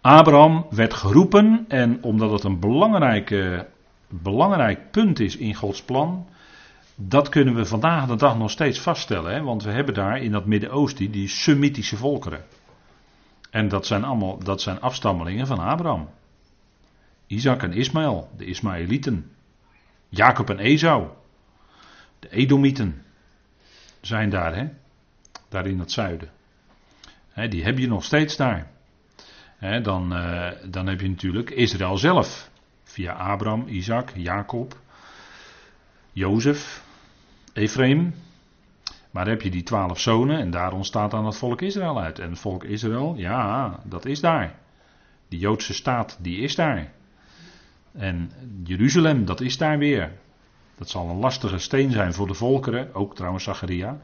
Abraham 0.02 0.66
werd 0.69 0.94
geroepen 0.94 1.66
en 1.68 2.04
omdat 2.04 2.31
het 2.31 2.44
een 2.44 2.60
belangrijke, 2.60 3.68
belangrijk 4.10 4.92
punt 4.92 5.19
is 5.19 5.38
in 5.38 5.56
Gods 5.56 5.84
plan, 5.84 6.28
dat 6.96 7.30
kunnen 7.30 7.56
we 7.56 7.66
vandaag 7.66 8.08
de 8.08 8.16
dag 8.16 8.38
nog 8.38 8.52
steeds 8.52 8.80
vaststellen. 8.80 9.34
Hè? 9.34 9.42
Want 9.42 9.63
we 9.63 9.72
hebben 9.72 9.94
daar 9.94 10.22
in 10.22 10.31
dat 10.31 10.46
Midden-Oosten 10.46 11.12
die 11.12 11.28
Semitische 11.28 11.98
volkeren. 11.98 12.44
En 13.51 13.68
dat 13.68 13.86
zijn 13.86 14.03
allemaal 14.03 14.39
dat 14.39 14.62
zijn 14.62 14.81
afstammelingen 14.81 15.48
van 15.48 15.59
Abraham. 15.59 16.09
Isaac 17.27 17.63
en 17.63 17.74
Ismaël, 17.74 18.30
de 18.38 18.45
Ismaëlieten. 18.45 19.31
Jacob 20.09 20.50
en 20.50 20.59
Esau, 20.59 21.09
de 22.19 22.30
Edomieten, 22.30 23.03
zijn 24.01 24.30
daar, 24.30 24.56
hè? 24.56 24.68
daar 25.50 25.68
in 25.68 25.80
het 25.80 25.92
zuiden. 25.92 26.30
Hè, 27.30 27.48
die 27.48 27.63
heb 27.63 27.77
je 27.77 27.88
nog 27.88 28.03
steeds 28.03 28.36
daar. 28.36 28.71
Hè, 29.57 29.81
dan, 29.81 30.13
uh, 30.13 30.51
dan 30.65 30.88
heb 30.88 31.01
je 31.01 31.09
natuurlijk 31.09 31.50
Israël 31.50 31.98
zelf, 31.98 32.50
via 32.83 33.13
Abraham, 33.13 33.68
Isaac, 33.68 34.12
Jacob, 34.15 34.80
Jozef, 36.12 36.83
Ephraim, 37.53 38.13
maar 39.12 39.28
heb 39.28 39.42
je 39.42 39.50
die 39.50 39.63
twaalf 39.63 40.00
zonen 40.00 40.40
en 40.40 40.52
daar 40.52 40.74
ontstaat 40.74 41.12
dan 41.12 41.25
het 41.25 41.38
volk 41.38 41.62
Israël 41.62 42.00
uit. 42.02 42.19
En 42.19 42.30
het 42.30 42.40
volk 42.40 42.63
Israël, 42.63 43.13
ja, 43.18 43.80
dat 43.84 44.06
is 44.06 44.19
daar. 44.19 44.56
Die 45.28 45.40
Joodse 45.40 45.74
staat, 45.74 46.18
die 46.22 46.38
is 46.38 46.56
daar. 46.56 46.92
En 47.92 48.31
Jeruzalem, 48.63 49.25
dat 49.25 49.42
is 49.42 49.58
daar 49.58 49.78
weer. 49.78 50.12
Dat 50.78 50.90
zal 50.90 51.10
een 51.10 51.19
lastige 51.19 51.58
steen 51.58 51.92
zijn 51.92 52.13
voor 52.13 52.28
de 52.28 52.34
volkeren, 52.34 52.94
ook 52.94 53.16
trouwens 53.16 53.44
Zacharia. 53.44 54.02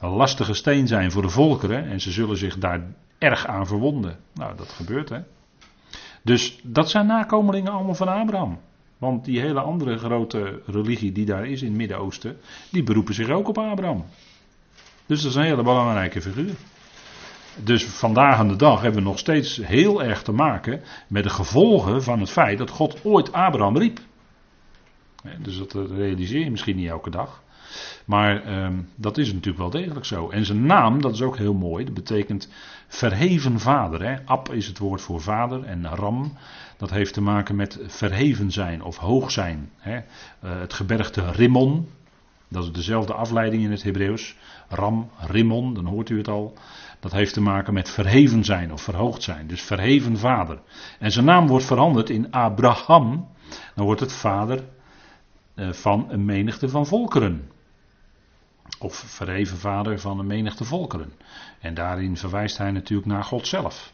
Een 0.00 0.10
lastige 0.10 0.54
steen 0.54 0.86
zijn 0.86 1.10
voor 1.10 1.22
de 1.22 1.28
volkeren 1.28 1.84
en 1.84 2.00
ze 2.00 2.10
zullen 2.10 2.36
zich 2.36 2.58
daar 2.58 2.80
erg 3.18 3.46
aan 3.46 3.66
verwonden. 3.66 4.18
Nou, 4.34 4.56
dat 4.56 4.68
gebeurt 4.68 5.08
hè. 5.08 5.20
Dus 6.22 6.60
dat 6.62 6.90
zijn 6.90 7.06
nakomelingen 7.06 7.72
allemaal 7.72 7.94
van 7.94 8.08
Abraham. 8.08 8.60
Want 8.98 9.24
die 9.24 9.40
hele 9.40 9.60
andere 9.60 9.98
grote 9.98 10.62
religie 10.66 11.12
die 11.12 11.26
daar 11.26 11.46
is 11.46 11.62
in 11.62 11.68
het 11.68 11.76
Midden-Oosten, 11.76 12.36
die 12.70 12.82
beroepen 12.82 13.14
zich 13.14 13.28
ook 13.28 13.48
op 13.48 13.58
Abraham. 13.58 14.04
Dus 15.10 15.22
dat 15.22 15.30
is 15.30 15.36
een 15.36 15.44
hele 15.44 15.62
belangrijke 15.62 16.20
figuur. 16.20 16.54
Dus 17.56 17.84
vandaag 17.84 18.38
aan 18.38 18.48
de 18.48 18.56
dag 18.56 18.80
hebben 18.80 19.02
we 19.02 19.08
nog 19.08 19.18
steeds 19.18 19.56
heel 19.56 20.02
erg 20.02 20.22
te 20.22 20.32
maken 20.32 20.82
met 21.08 21.22
de 21.22 21.30
gevolgen 21.30 22.02
van 22.02 22.20
het 22.20 22.30
feit 22.30 22.58
dat 22.58 22.70
God 22.70 23.04
ooit 23.04 23.32
Abraham 23.32 23.76
riep. 23.76 24.00
Dus 25.38 25.58
dat 25.58 25.72
realiseer 25.72 26.44
je 26.44 26.50
misschien 26.50 26.76
niet 26.76 26.88
elke 26.88 27.10
dag. 27.10 27.42
Maar 28.04 28.42
ehm, 28.42 28.82
dat 28.96 29.18
is 29.18 29.26
natuurlijk 29.32 29.58
wel 29.58 29.82
degelijk 29.82 30.06
zo. 30.06 30.28
En 30.28 30.44
zijn 30.44 30.66
naam, 30.66 31.00
dat 31.00 31.12
is 31.12 31.22
ook 31.22 31.36
heel 31.36 31.54
mooi. 31.54 31.84
Dat 31.84 31.94
betekent 31.94 32.48
verheven 32.88 33.60
vader. 33.60 34.02
Hè? 34.02 34.16
Ab 34.24 34.52
is 34.52 34.66
het 34.66 34.78
woord 34.78 35.00
voor 35.00 35.20
vader. 35.20 35.64
En 35.64 35.86
ram, 35.86 36.36
dat 36.76 36.90
heeft 36.90 37.14
te 37.14 37.20
maken 37.20 37.56
met 37.56 37.78
verheven 37.86 38.50
zijn 38.50 38.82
of 38.82 38.96
hoog 38.96 39.30
zijn. 39.30 39.70
Hè? 39.76 39.96
Uh, 39.96 40.02
het 40.40 40.72
gebergte 40.72 41.30
Rimmon, 41.30 41.88
dat 42.50 42.64
is 42.64 42.72
dezelfde 42.72 43.14
afleiding 43.14 43.62
in 43.62 43.70
het 43.70 43.82
Hebreeuws. 43.82 44.36
Ram, 44.68 45.10
Rimmon, 45.18 45.74
dan 45.74 45.86
hoort 45.86 46.08
u 46.08 46.16
het 46.16 46.28
al. 46.28 46.54
Dat 47.00 47.12
heeft 47.12 47.32
te 47.32 47.40
maken 47.40 47.74
met 47.74 47.90
verheven 47.90 48.44
zijn 48.44 48.72
of 48.72 48.82
verhoogd 48.82 49.22
zijn. 49.22 49.46
Dus 49.46 49.62
verheven 49.62 50.18
vader. 50.18 50.60
En 50.98 51.12
zijn 51.12 51.24
naam 51.24 51.46
wordt 51.46 51.64
veranderd 51.64 52.10
in 52.10 52.30
Abraham. 52.30 53.28
Dan 53.74 53.84
wordt 53.84 54.00
het 54.00 54.12
vader 54.12 54.64
eh, 55.54 55.72
van 55.72 56.06
een 56.08 56.24
menigte 56.24 56.68
van 56.68 56.86
volkeren. 56.86 57.50
Of 58.78 58.94
verheven 58.94 59.58
vader 59.58 60.00
van 60.00 60.18
een 60.18 60.26
menigte 60.26 60.64
volkeren. 60.64 61.12
En 61.60 61.74
daarin 61.74 62.16
verwijst 62.16 62.58
hij 62.58 62.70
natuurlijk 62.70 63.08
naar 63.08 63.24
God 63.24 63.46
zelf. 63.46 63.92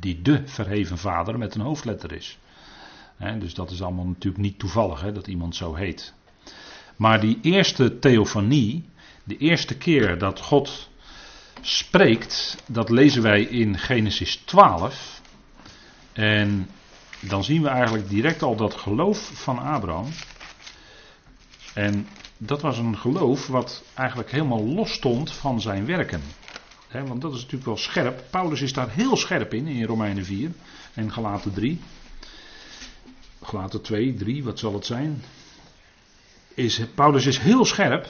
Die 0.00 0.22
de 0.22 0.42
verheven 0.46 0.98
vader 0.98 1.38
met 1.38 1.54
een 1.54 1.60
hoofdletter 1.60 2.12
is. 2.12 2.38
dus 3.38 3.54
dat 3.54 3.70
is 3.70 3.82
allemaal 3.82 4.06
natuurlijk 4.06 4.42
niet 4.42 4.58
toevallig 4.58 5.00
hè, 5.00 5.12
dat 5.12 5.26
iemand 5.26 5.56
zo 5.56 5.74
heet. 5.74 6.14
Maar 6.96 7.20
die 7.20 7.38
eerste 7.42 7.98
theofanie, 7.98 8.84
de 9.24 9.36
eerste 9.36 9.76
keer 9.76 10.18
dat 10.18 10.40
God 10.40 10.88
spreekt, 11.60 12.62
dat 12.66 12.90
lezen 12.90 13.22
wij 13.22 13.42
in 13.42 13.78
Genesis 13.78 14.36
12. 14.36 15.20
En 16.12 16.68
dan 17.20 17.44
zien 17.44 17.62
we 17.62 17.68
eigenlijk 17.68 18.08
direct 18.08 18.42
al 18.42 18.56
dat 18.56 18.74
geloof 18.74 19.30
van 19.34 19.58
Abraham. 19.58 20.08
En 21.74 22.08
dat 22.38 22.60
was 22.60 22.78
een 22.78 22.96
geloof 22.96 23.46
wat 23.46 23.82
eigenlijk 23.94 24.30
helemaal 24.30 24.64
los 24.64 24.92
stond 24.92 25.32
van 25.32 25.60
zijn 25.60 25.86
werken. 25.86 26.20
want 26.92 27.20
dat 27.20 27.32
is 27.32 27.38
natuurlijk 27.38 27.66
wel 27.66 27.76
scherp. 27.76 28.24
Paulus 28.30 28.60
is 28.60 28.72
daar 28.72 28.90
heel 28.90 29.16
scherp 29.16 29.54
in, 29.54 29.66
in 29.66 29.84
Romeinen 29.84 30.24
4 30.24 30.50
en 30.94 31.12
Galaten 31.12 31.52
3. 31.52 31.80
Galaten 33.42 33.82
2, 33.82 34.14
3, 34.14 34.44
wat 34.44 34.58
zal 34.58 34.74
het 34.74 34.86
zijn? 34.86 35.22
Is, 36.56 36.80
Paulus 36.94 37.26
is 37.26 37.38
heel 37.38 37.64
scherp. 37.64 38.06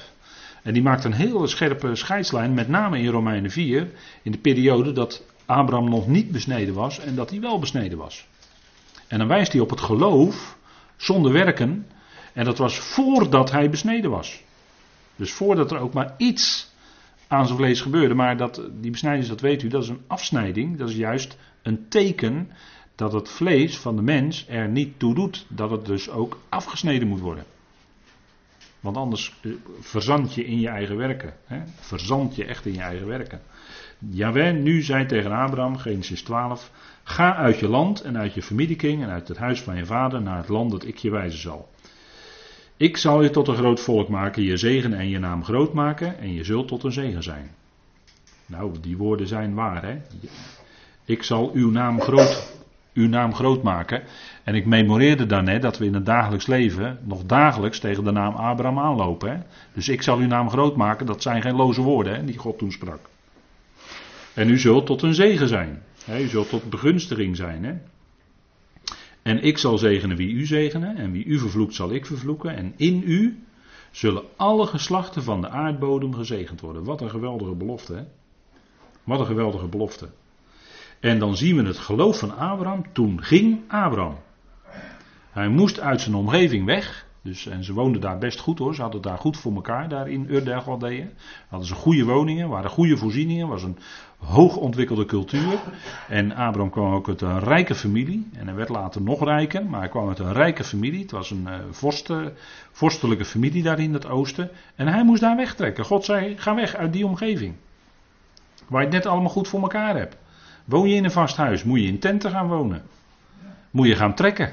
En 0.63 0.73
die 0.73 0.83
maakt 0.83 1.05
een 1.05 1.13
hele 1.13 1.47
scherpe 1.47 1.95
scheidslijn, 1.95 2.55
met 2.55 2.69
name 2.69 2.99
in 2.99 3.11
Romeinen 3.11 3.51
4, 3.51 3.91
in 4.23 4.33
de 4.33 4.39
periode 4.39 4.93
dat 4.93 5.25
Abraham 5.47 5.89
nog 5.89 6.09
niet 6.09 6.31
besneden 6.31 6.75
was 6.75 6.99
en 6.99 7.15
dat 7.15 7.31
hij 7.31 7.41
wel 7.41 7.59
besneden 7.59 7.99
was. 7.99 8.27
En 9.09 9.19
dan 9.19 9.29
wijst 9.29 9.53
hij 9.53 9.61
op 9.61 9.71
het 9.71 9.81
geloof 9.81 10.57
zonder 10.97 11.33
werken. 11.33 11.87
En 12.33 12.45
dat 12.45 12.59
was 12.59 12.79
voordat 12.79 13.51
hij 13.51 13.71
besneden 13.71 14.11
was. 14.11 14.43
Dus 15.17 15.33
voordat 15.33 15.71
er 15.71 15.79
ook 15.79 15.93
maar 15.93 16.15
iets 16.17 16.71
aan 17.27 17.47
zijn 17.47 17.59
vlees 17.59 17.81
gebeurde. 17.81 18.15
Maar 18.15 18.37
dat, 18.37 18.63
die 18.81 18.91
besnijdenis, 18.91 19.29
dat 19.29 19.41
weet 19.41 19.63
u, 19.63 19.69
dat 19.69 19.83
is 19.83 19.89
een 19.89 20.05
afsnijding. 20.07 20.79
Dat 20.79 20.89
is 20.89 20.97
juist 20.97 21.37
een 21.63 21.89
teken 21.89 22.51
dat 22.95 23.13
het 23.13 23.29
vlees 23.29 23.79
van 23.79 23.97
de 23.97 24.03
mens 24.03 24.47
er 24.49 24.69
niet 24.69 24.99
toe 24.99 25.15
doet. 25.15 25.47
Dat 25.49 25.71
het 25.71 25.87
dus 25.87 26.11
ook 26.11 26.39
afgesneden 26.49 27.09
moet 27.09 27.21
worden. 27.21 27.45
Want 28.87 28.99
anders 28.99 29.35
eh, 29.43 29.51
verzand 29.81 30.35
je 30.35 30.45
in 30.45 30.61
je 30.61 30.69
eigen 30.69 30.97
werken. 30.97 31.35
Hè? 31.45 31.63
Verzand 31.81 32.37
je 32.37 32.45
echt 32.45 32.67
in 32.67 32.73
je 32.73 32.81
eigen 32.81 33.07
werken. 33.07 33.41
Jawel, 33.99 34.53
nu 34.53 34.83
zei 34.83 35.07
tegen 35.07 35.33
Abraham, 35.33 35.77
Genesis 35.77 36.23
12, 36.23 36.71
ga 37.05 37.37
uit 37.37 37.59
je 37.59 37.69
land 37.69 38.01
en 38.01 38.19
uit 38.19 38.35
je 38.35 38.43
familiekring 38.43 39.03
en 39.03 39.09
uit 39.09 39.29
het 39.29 39.37
huis 39.37 39.63
van 39.63 39.77
je 39.77 39.87
vader 39.87 40.23
naar 40.23 40.37
het 40.37 40.49
land 40.49 40.71
dat 40.71 40.85
ik 40.85 40.97
je 40.97 41.11
wijzen 41.11 41.41
zal. 41.41 41.69
Ik 42.77 42.97
zal 42.97 43.23
je 43.23 43.31
tot 43.31 43.49
een 43.49 43.57
groot 43.57 43.81
volk 43.81 44.09
maken, 44.09 44.43
je 44.43 44.57
zegen 44.57 44.93
en 44.93 45.09
je 45.09 45.19
naam 45.19 45.45
groot 45.45 45.73
maken 45.73 46.19
en 46.19 46.33
je 46.33 46.45
zult 46.45 46.69
tot 46.69 46.83
een 46.83 46.93
zegen 46.93 47.23
zijn. 47.23 47.51
Nou, 48.47 48.81
die 48.81 48.97
woorden 48.97 49.27
zijn 49.27 49.55
waar, 49.55 49.83
hè? 49.83 49.99
Ik 51.05 51.23
zal 51.23 51.51
uw 51.53 51.71
naam 51.71 52.01
groot, 52.01 52.53
uw 52.97 53.09
naam 53.09 53.35
groot 53.35 53.63
maken. 53.63 54.03
En 54.45 54.55
ik 54.55 54.67
memoreerde 54.67 55.27
daarnet 55.27 55.63
dat 55.63 55.79
we 55.79 55.85
in 55.85 55.95
het 55.95 56.07
dagelijks 56.07 56.47
leven 56.47 56.99
nog 57.03 57.25
dagelijks 57.25 57.79
tegen 57.79 58.05
de 58.05 58.11
naam 58.11 58.35
Abraham 58.35 58.79
aanlopen. 58.79 59.31
Hè? 59.31 59.39
Dus 59.73 59.89
ik 59.89 60.03
zal 60.03 60.19
uw 60.19 60.27
naam 60.27 60.51
groot 60.51 60.77
maken, 60.77 61.07
dat 61.07 61.23
zijn 61.23 61.43
geen 61.43 61.57
loze 61.57 61.83
woorden 61.83 62.15
hè, 62.15 62.25
die 62.25 62.39
God 62.39 62.59
toen 62.59 62.73
sprak. 62.73 63.09
En 64.35 64.49
u 64.49 64.59
zult 64.59 64.87
tot 64.87 65.03
een 65.03 65.15
zegen 65.15 65.49
zijn. 65.49 65.83
Hè? 66.05 66.21
U 66.21 66.29
zult 66.29 66.49
tot 66.49 66.71
begunstiging 66.71 67.37
zijn. 67.37 67.65
Hè? 67.65 67.75
En 69.23 69.43
ik 69.43 69.59
zal 69.59 69.79
zegenen 69.79 70.17
wie 70.17 70.33
u 70.33 70.47
zegenen, 70.47 70.97
en 70.97 71.13
wie 71.13 71.25
u 71.25 71.39
vervloekt 71.39 71.75
zal 71.75 71.93
ik 71.93 72.07
vervloeken. 72.07 72.57
En 72.57 72.73
in 72.77 73.03
u 73.07 73.43
zullen 73.91 74.23
alle 74.37 74.67
geslachten 74.67 75.23
van 75.23 75.41
de 75.41 75.49
aardbodem 75.49 76.15
gezegend 76.15 76.61
worden. 76.61 76.85
Wat 76.85 77.01
een 77.01 77.11
geweldige 77.11 77.55
belofte, 77.55 77.95
hè? 77.95 78.03
Wat 79.05 79.21
een 79.21 79.27
geweldige 79.27 79.67
belofte. 79.67 80.09
En 81.07 81.19
dan 81.19 81.37
zien 81.37 81.57
we 81.57 81.63
het 81.63 81.79
geloof 81.79 82.19
van 82.19 82.37
Abraham. 82.37 82.85
Toen 82.93 83.23
ging 83.23 83.61
Abraham. 83.69 84.17
Hij 85.31 85.49
moest 85.49 85.81
uit 85.81 86.01
zijn 86.01 86.15
omgeving 86.15 86.65
weg. 86.65 87.07
Dus, 87.23 87.47
en 87.47 87.65
ze 87.65 87.73
woonden 87.73 88.01
daar 88.01 88.19
best 88.19 88.41
goed 88.41 88.59
hoor. 88.59 88.75
Ze 88.75 88.83
hadden 88.83 89.03
daar 89.03 89.19
goed 89.19 89.37
voor 89.37 89.55
elkaar, 89.55 89.89
daar 89.89 90.09
in 90.09 90.27
Ur 90.29 90.45
der. 90.45 90.63
Hadden 91.49 91.69
ze 91.69 91.75
goede 91.75 92.05
woningen, 92.05 92.49
waren 92.49 92.71
goede 92.71 92.97
voorzieningen. 92.97 93.49
was 93.49 93.63
een 93.63 93.79
hoog 94.19 94.57
ontwikkelde 94.57 95.05
cultuur. 95.05 95.59
En 96.09 96.33
Abraham 96.33 96.71
kwam 96.71 96.93
ook 96.93 97.09
uit 97.09 97.21
een 97.21 97.41
rijke 97.41 97.75
familie. 97.75 98.29
En 98.33 98.47
hij 98.47 98.57
werd 98.57 98.69
later 98.69 99.03
nog 99.03 99.25
rijker, 99.25 99.67
maar 99.67 99.81
hij 99.81 99.89
kwam 99.89 100.09
uit 100.09 100.19
een 100.19 100.33
rijke 100.33 100.65
familie. 100.65 101.03
Het 101.03 101.11
was 101.11 101.31
een 101.31 101.49
vorsten, 101.71 102.37
vorstelijke 102.71 103.25
familie 103.25 103.63
daar 103.63 103.79
in 103.79 103.93
het 103.93 104.07
oosten. 104.07 104.51
En 104.75 104.87
hij 104.87 105.05
moest 105.05 105.21
daar 105.21 105.37
wegtrekken. 105.37 105.85
God 105.85 106.05
zei: 106.05 106.39
ga 106.39 106.55
weg 106.55 106.75
uit 106.75 106.93
die 106.93 107.07
omgeving. 107.07 107.55
Waar 108.69 108.81
je 108.81 108.87
het 108.87 108.97
net 108.97 109.07
allemaal 109.07 109.31
goed 109.31 109.49
voor 109.49 109.61
elkaar 109.61 109.97
hebt. 109.97 110.17
Woon 110.67 110.89
je 110.89 110.95
in 110.95 111.05
een 111.05 111.11
vast 111.11 111.37
huis, 111.37 111.65
moet 111.65 111.81
je 111.81 111.87
in 111.87 111.99
tenten 111.99 112.31
gaan 112.31 112.49
wonen. 112.49 112.83
Moet 113.71 113.87
je 113.87 113.97
gaan 113.97 114.15
trekken. 114.15 114.53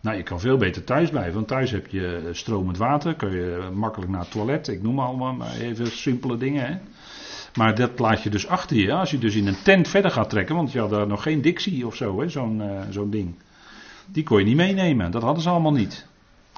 Nou, 0.00 0.16
je 0.16 0.22
kan 0.22 0.40
veel 0.40 0.56
beter 0.56 0.84
thuis 0.84 1.10
blijven, 1.10 1.34
want 1.34 1.48
thuis 1.48 1.70
heb 1.70 1.86
je 1.86 2.28
stromend 2.32 2.76
water, 2.76 3.14
kun 3.14 3.30
je 3.30 3.68
makkelijk 3.72 4.10
naar 4.10 4.20
het 4.20 4.30
toilet. 4.30 4.68
Ik 4.68 4.82
noem 4.82 4.98
allemaal 4.98 5.32
maar 5.32 5.54
even 5.54 5.86
simpele 5.86 6.36
dingen. 6.36 6.66
Hè. 6.66 6.78
Maar 7.56 7.74
dat 7.74 7.98
laat 7.98 8.22
je 8.22 8.30
dus 8.30 8.48
achter 8.48 8.76
je. 8.76 8.92
Als 8.92 9.10
je 9.10 9.18
dus 9.18 9.34
in 9.34 9.46
een 9.46 9.62
tent 9.62 9.88
verder 9.88 10.10
gaat 10.10 10.30
trekken, 10.30 10.54
want 10.54 10.72
je 10.72 10.78
had 10.78 10.90
daar 10.90 11.06
nog 11.06 11.22
geen 11.22 11.42
Dixie 11.42 11.86
of 11.86 11.96
zo, 11.96 12.24
zo'n 12.26 12.60
uh, 12.60 12.80
zo'n 12.90 13.10
ding. 13.10 13.34
Die 14.06 14.22
kon 14.22 14.38
je 14.38 14.44
niet 14.44 14.56
meenemen, 14.56 15.10
dat 15.10 15.22
hadden 15.22 15.42
ze 15.42 15.48
allemaal 15.48 15.72
niet. 15.72 16.06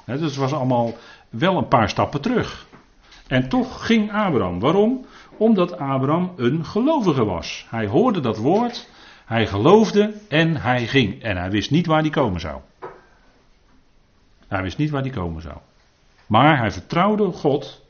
He, 0.05 0.17
dus 0.17 0.29
het 0.29 0.35
was 0.35 0.53
allemaal 0.53 0.97
wel 1.29 1.57
een 1.57 1.67
paar 1.67 1.89
stappen 1.89 2.21
terug. 2.21 2.67
En 3.27 3.49
toch 3.49 3.85
ging 3.85 4.11
Abraham. 4.11 4.59
Waarom? 4.59 5.05
Omdat 5.37 5.77
Abraham 5.77 6.33
een 6.35 6.65
gelovige 6.65 7.25
was. 7.25 7.65
Hij 7.69 7.87
hoorde 7.87 8.19
dat 8.19 8.37
woord, 8.37 8.89
hij 9.25 9.47
geloofde 9.47 10.13
en 10.29 10.55
hij 10.55 10.87
ging. 10.87 11.23
En 11.23 11.37
hij 11.37 11.49
wist 11.49 11.71
niet 11.71 11.85
waar 11.85 12.01
hij 12.01 12.09
komen 12.09 12.39
zou. 12.39 12.61
Hij 14.47 14.61
wist 14.61 14.77
niet 14.77 14.89
waar 14.89 15.01
hij 15.01 15.11
komen 15.11 15.41
zou. 15.41 15.57
Maar 16.27 16.57
hij 16.57 16.71
vertrouwde 16.71 17.31
God. 17.31 17.85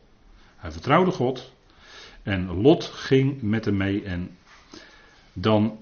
Hij 0.55 0.71
vertrouwde 0.71 1.11
God. 1.11 1.53
En 2.23 2.61
Lot 2.61 2.85
ging 2.85 3.41
met 3.41 3.65
hem 3.65 3.77
mee. 3.77 4.03
En 4.03 4.37
dan 5.33 5.77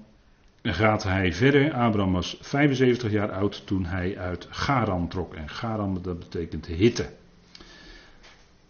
gaat 0.62 1.02
hij 1.02 1.32
verder. 1.32 1.72
Abraham 1.72 2.12
was 2.12 2.36
75 2.40 3.10
jaar 3.10 3.32
oud 3.32 3.66
toen 3.66 3.84
hij 3.84 4.18
uit 4.18 4.46
Garan 4.50 5.08
trok. 5.08 5.34
En 5.34 5.48
Garan 5.48 5.98
dat 6.02 6.18
betekent 6.18 6.66
hitte. 6.66 7.10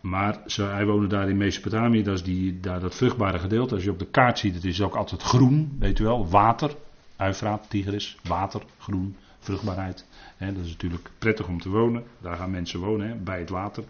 Maar 0.05 0.41
hij 0.55 0.87
woonde 0.87 1.07
daar 1.07 1.29
in 1.29 1.37
Mesopotamië, 1.37 2.03
dat 2.03 2.15
is 2.15 2.23
die, 2.23 2.61
daar 2.61 2.81
dat 2.81 2.95
vruchtbare 2.95 3.39
gedeelte. 3.39 3.75
Als 3.75 3.85
je 3.85 3.91
op 3.91 3.99
de 3.99 4.07
kaart 4.07 4.39
ziet, 4.39 4.55
het 4.55 4.65
is 4.65 4.81
ook 4.83 4.95
altijd 4.95 5.23
groen, 5.23 5.77
weet 5.79 5.99
u 5.99 6.05
wel. 6.05 6.29
Water, 6.29 6.71
Uifraat, 7.17 7.71
Tigris, 7.71 8.17
water, 8.23 8.63
groen, 8.79 9.17
vruchtbaarheid. 9.39 10.07
dat 10.39 10.65
is 10.65 10.71
natuurlijk 10.71 11.11
prettig 11.19 11.49
om 11.49 11.61
te 11.61 11.69
wonen. 11.69 12.05
Daar 12.21 12.37
gaan 12.37 12.51
mensen 12.51 12.81
wonen, 12.81 13.25
bij 13.25 13.39
het 13.39 13.49
water. 13.49 13.85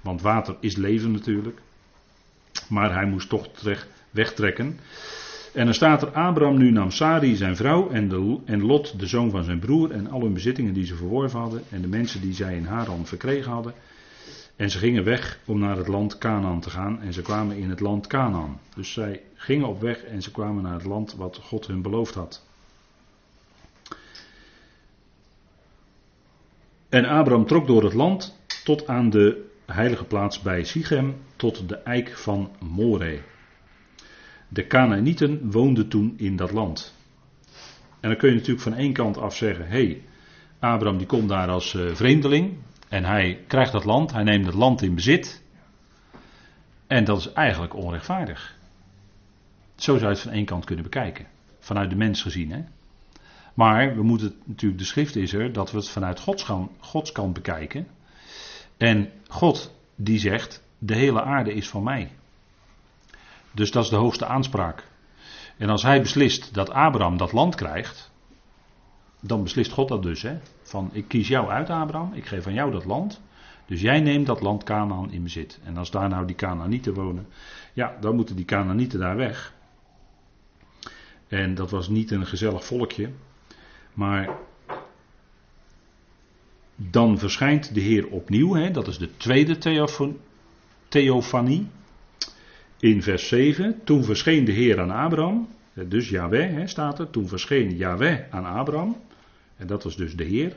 Want 0.00 0.22
water 0.22 0.56
is 0.60 0.76
leven 0.76 1.10
natuurlijk. 1.10 1.60
Maar 2.68 2.94
hij 2.94 3.06
moest 3.06 3.28
toch 3.28 3.48
terecht 3.48 3.88
wegtrekken. 4.10 4.78
En 5.52 5.64
dan 5.64 5.74
staat 5.74 6.02
er: 6.02 6.08
Abraham 6.08 6.58
nu 6.58 6.70
nam 6.70 6.90
Sari 6.90 7.36
zijn 7.36 7.56
vrouw 7.56 7.90
en, 7.90 8.08
de, 8.08 8.38
en 8.44 8.62
Lot 8.62 8.98
de 9.00 9.06
zoon 9.06 9.30
van 9.30 9.44
zijn 9.44 9.58
broer 9.58 9.90
en 9.90 10.10
al 10.10 10.20
hun 10.20 10.32
bezittingen 10.32 10.72
die 10.72 10.86
ze 10.86 10.96
verworven 10.96 11.38
hadden 11.38 11.62
en 11.70 11.80
de 11.80 11.88
mensen 11.88 12.20
die 12.20 12.34
zij 12.34 12.56
in 12.56 12.64
Haran 12.64 13.06
verkregen 13.06 13.52
hadden. 13.52 13.74
En 14.56 14.70
ze 14.70 14.78
gingen 14.78 15.04
weg 15.04 15.38
om 15.46 15.58
naar 15.58 15.76
het 15.76 15.88
land 15.88 16.18
Canaan 16.18 16.60
te 16.60 16.70
gaan 16.70 17.02
en 17.02 17.12
ze 17.12 17.22
kwamen 17.22 17.56
in 17.56 17.70
het 17.70 17.80
land 17.80 18.06
Canaan. 18.06 18.60
Dus 18.74 18.92
zij 18.92 19.22
gingen 19.34 19.68
op 19.68 19.80
weg 19.80 20.04
en 20.04 20.22
ze 20.22 20.30
kwamen 20.30 20.62
naar 20.62 20.74
het 20.74 20.84
land 20.84 21.14
wat 21.14 21.36
God 21.36 21.66
hun 21.66 21.82
beloofd 21.82 22.14
had. 22.14 22.44
En 26.88 27.04
Abraham 27.04 27.46
trok 27.46 27.66
door 27.66 27.84
het 27.84 27.94
land 27.94 28.38
tot 28.64 28.86
aan 28.86 29.10
de 29.10 29.50
heilige 29.66 30.04
plaats 30.04 30.40
bij 30.40 30.64
Sichem, 30.64 31.16
tot 31.36 31.68
de 31.68 31.76
eik 31.76 32.16
van 32.16 32.50
More. 32.60 33.20
De 34.48 34.66
Canaanieten 34.66 35.50
woonden 35.50 35.88
toen 35.88 36.14
in 36.16 36.36
dat 36.36 36.52
land. 36.52 36.94
En 38.00 38.08
dan 38.08 38.18
kun 38.18 38.28
je 38.28 38.34
natuurlijk 38.34 38.62
van 38.62 38.74
één 38.74 38.92
kant 38.92 39.18
af 39.18 39.36
zeggen: 39.36 39.68
hé, 39.68 39.84
hey, 39.84 40.02
Abraham 40.58 40.98
die 40.98 41.06
komt 41.06 41.28
daar 41.28 41.48
als 41.48 41.74
uh, 41.74 41.94
vreemdeling 41.94 42.56
en 42.88 43.04
hij 43.04 43.44
krijgt 43.46 43.72
dat 43.72 43.84
land, 43.84 44.12
hij 44.12 44.22
neemt 44.22 44.46
het 44.46 44.54
land 44.54 44.82
in 44.82 44.94
bezit. 44.94 45.42
En 46.86 47.04
dat 47.04 47.18
is 47.18 47.32
eigenlijk 47.32 47.74
onrechtvaardig. 47.74 48.56
Zo 49.76 49.96
zou 49.96 50.00
je 50.00 50.14
het 50.14 50.20
van 50.20 50.32
één 50.32 50.44
kant 50.44 50.64
kunnen 50.64 50.84
bekijken, 50.84 51.26
vanuit 51.58 51.90
de 51.90 51.96
mens 51.96 52.22
gezien. 52.22 52.50
Hè? 52.52 52.64
Maar 53.54 53.94
we 53.94 54.02
moeten 54.02 54.34
natuurlijk, 54.44 54.80
de 54.80 54.86
schrift 54.86 55.16
is 55.16 55.32
er, 55.32 55.52
dat 55.52 55.70
we 55.70 55.76
het 55.76 55.88
vanuit 55.88 56.20
Gods 56.20 56.46
Gods 56.78 57.12
kant 57.12 57.32
bekijken. 57.32 57.86
En 58.76 59.10
God 59.28 59.74
die 59.94 60.18
zegt, 60.18 60.62
de 60.78 60.94
hele 60.94 61.22
aarde 61.22 61.52
is 61.52 61.68
van 61.68 61.82
mij. 61.82 62.10
Dus 63.52 63.70
dat 63.70 63.84
is 63.84 63.90
de 63.90 63.96
hoogste 63.96 64.26
aanspraak. 64.26 64.84
En 65.56 65.68
als 65.68 65.82
hij 65.82 66.00
beslist 66.00 66.54
dat 66.54 66.70
Abraham 66.70 67.16
dat 67.16 67.32
land 67.32 67.54
krijgt, 67.54 68.10
dan 69.26 69.42
beslist 69.42 69.72
God 69.72 69.88
dat 69.88 70.02
dus. 70.02 70.22
Hè? 70.22 70.38
Van 70.62 70.90
ik 70.92 71.08
kies 71.08 71.28
jou 71.28 71.50
uit 71.50 71.70
Abraham, 71.70 72.12
ik 72.14 72.26
geef 72.26 72.46
aan 72.46 72.54
jou 72.54 72.70
dat 72.70 72.84
land. 72.84 73.20
Dus 73.66 73.80
jij 73.80 74.00
neemt 74.00 74.26
dat 74.26 74.40
land 74.40 74.64
Canaan 74.64 75.12
in 75.12 75.22
bezit. 75.22 75.58
En 75.64 75.76
als 75.76 75.90
daar 75.90 76.08
nou 76.08 76.26
die 76.26 76.36
Canaanieten 76.36 76.94
wonen, 76.94 77.26
ja, 77.72 77.96
dan 78.00 78.14
moeten 78.14 78.36
die 78.36 78.44
Canaanieten 78.44 78.98
daar 78.98 79.16
weg. 79.16 79.54
En 81.28 81.54
dat 81.54 81.70
was 81.70 81.88
niet 81.88 82.10
een 82.10 82.26
gezellig 82.26 82.64
volkje. 82.64 83.10
Maar 83.94 84.36
dan 86.76 87.18
verschijnt 87.18 87.74
de 87.74 87.80
Heer 87.80 88.08
opnieuw, 88.08 88.54
hè, 88.54 88.70
dat 88.70 88.88
is 88.88 88.98
de 88.98 89.16
tweede 89.16 89.58
theofanie. 90.88 91.66
In 92.78 93.02
vers 93.02 93.28
7, 93.28 93.80
toen 93.84 94.04
verscheen 94.04 94.44
de 94.44 94.52
Heer 94.52 94.80
aan 94.80 94.90
Abraham, 94.90 95.48
dus 95.72 96.08
Yahweh 96.08 96.52
hè, 96.52 96.66
staat 96.66 96.98
er, 96.98 97.10
toen 97.10 97.28
verscheen 97.28 97.76
Yahweh 97.76 98.20
aan 98.30 98.44
Abraham, 98.44 98.96
en 99.56 99.66
dat 99.66 99.82
was 99.82 99.96
dus 99.96 100.16
de 100.16 100.24
Heer. 100.24 100.56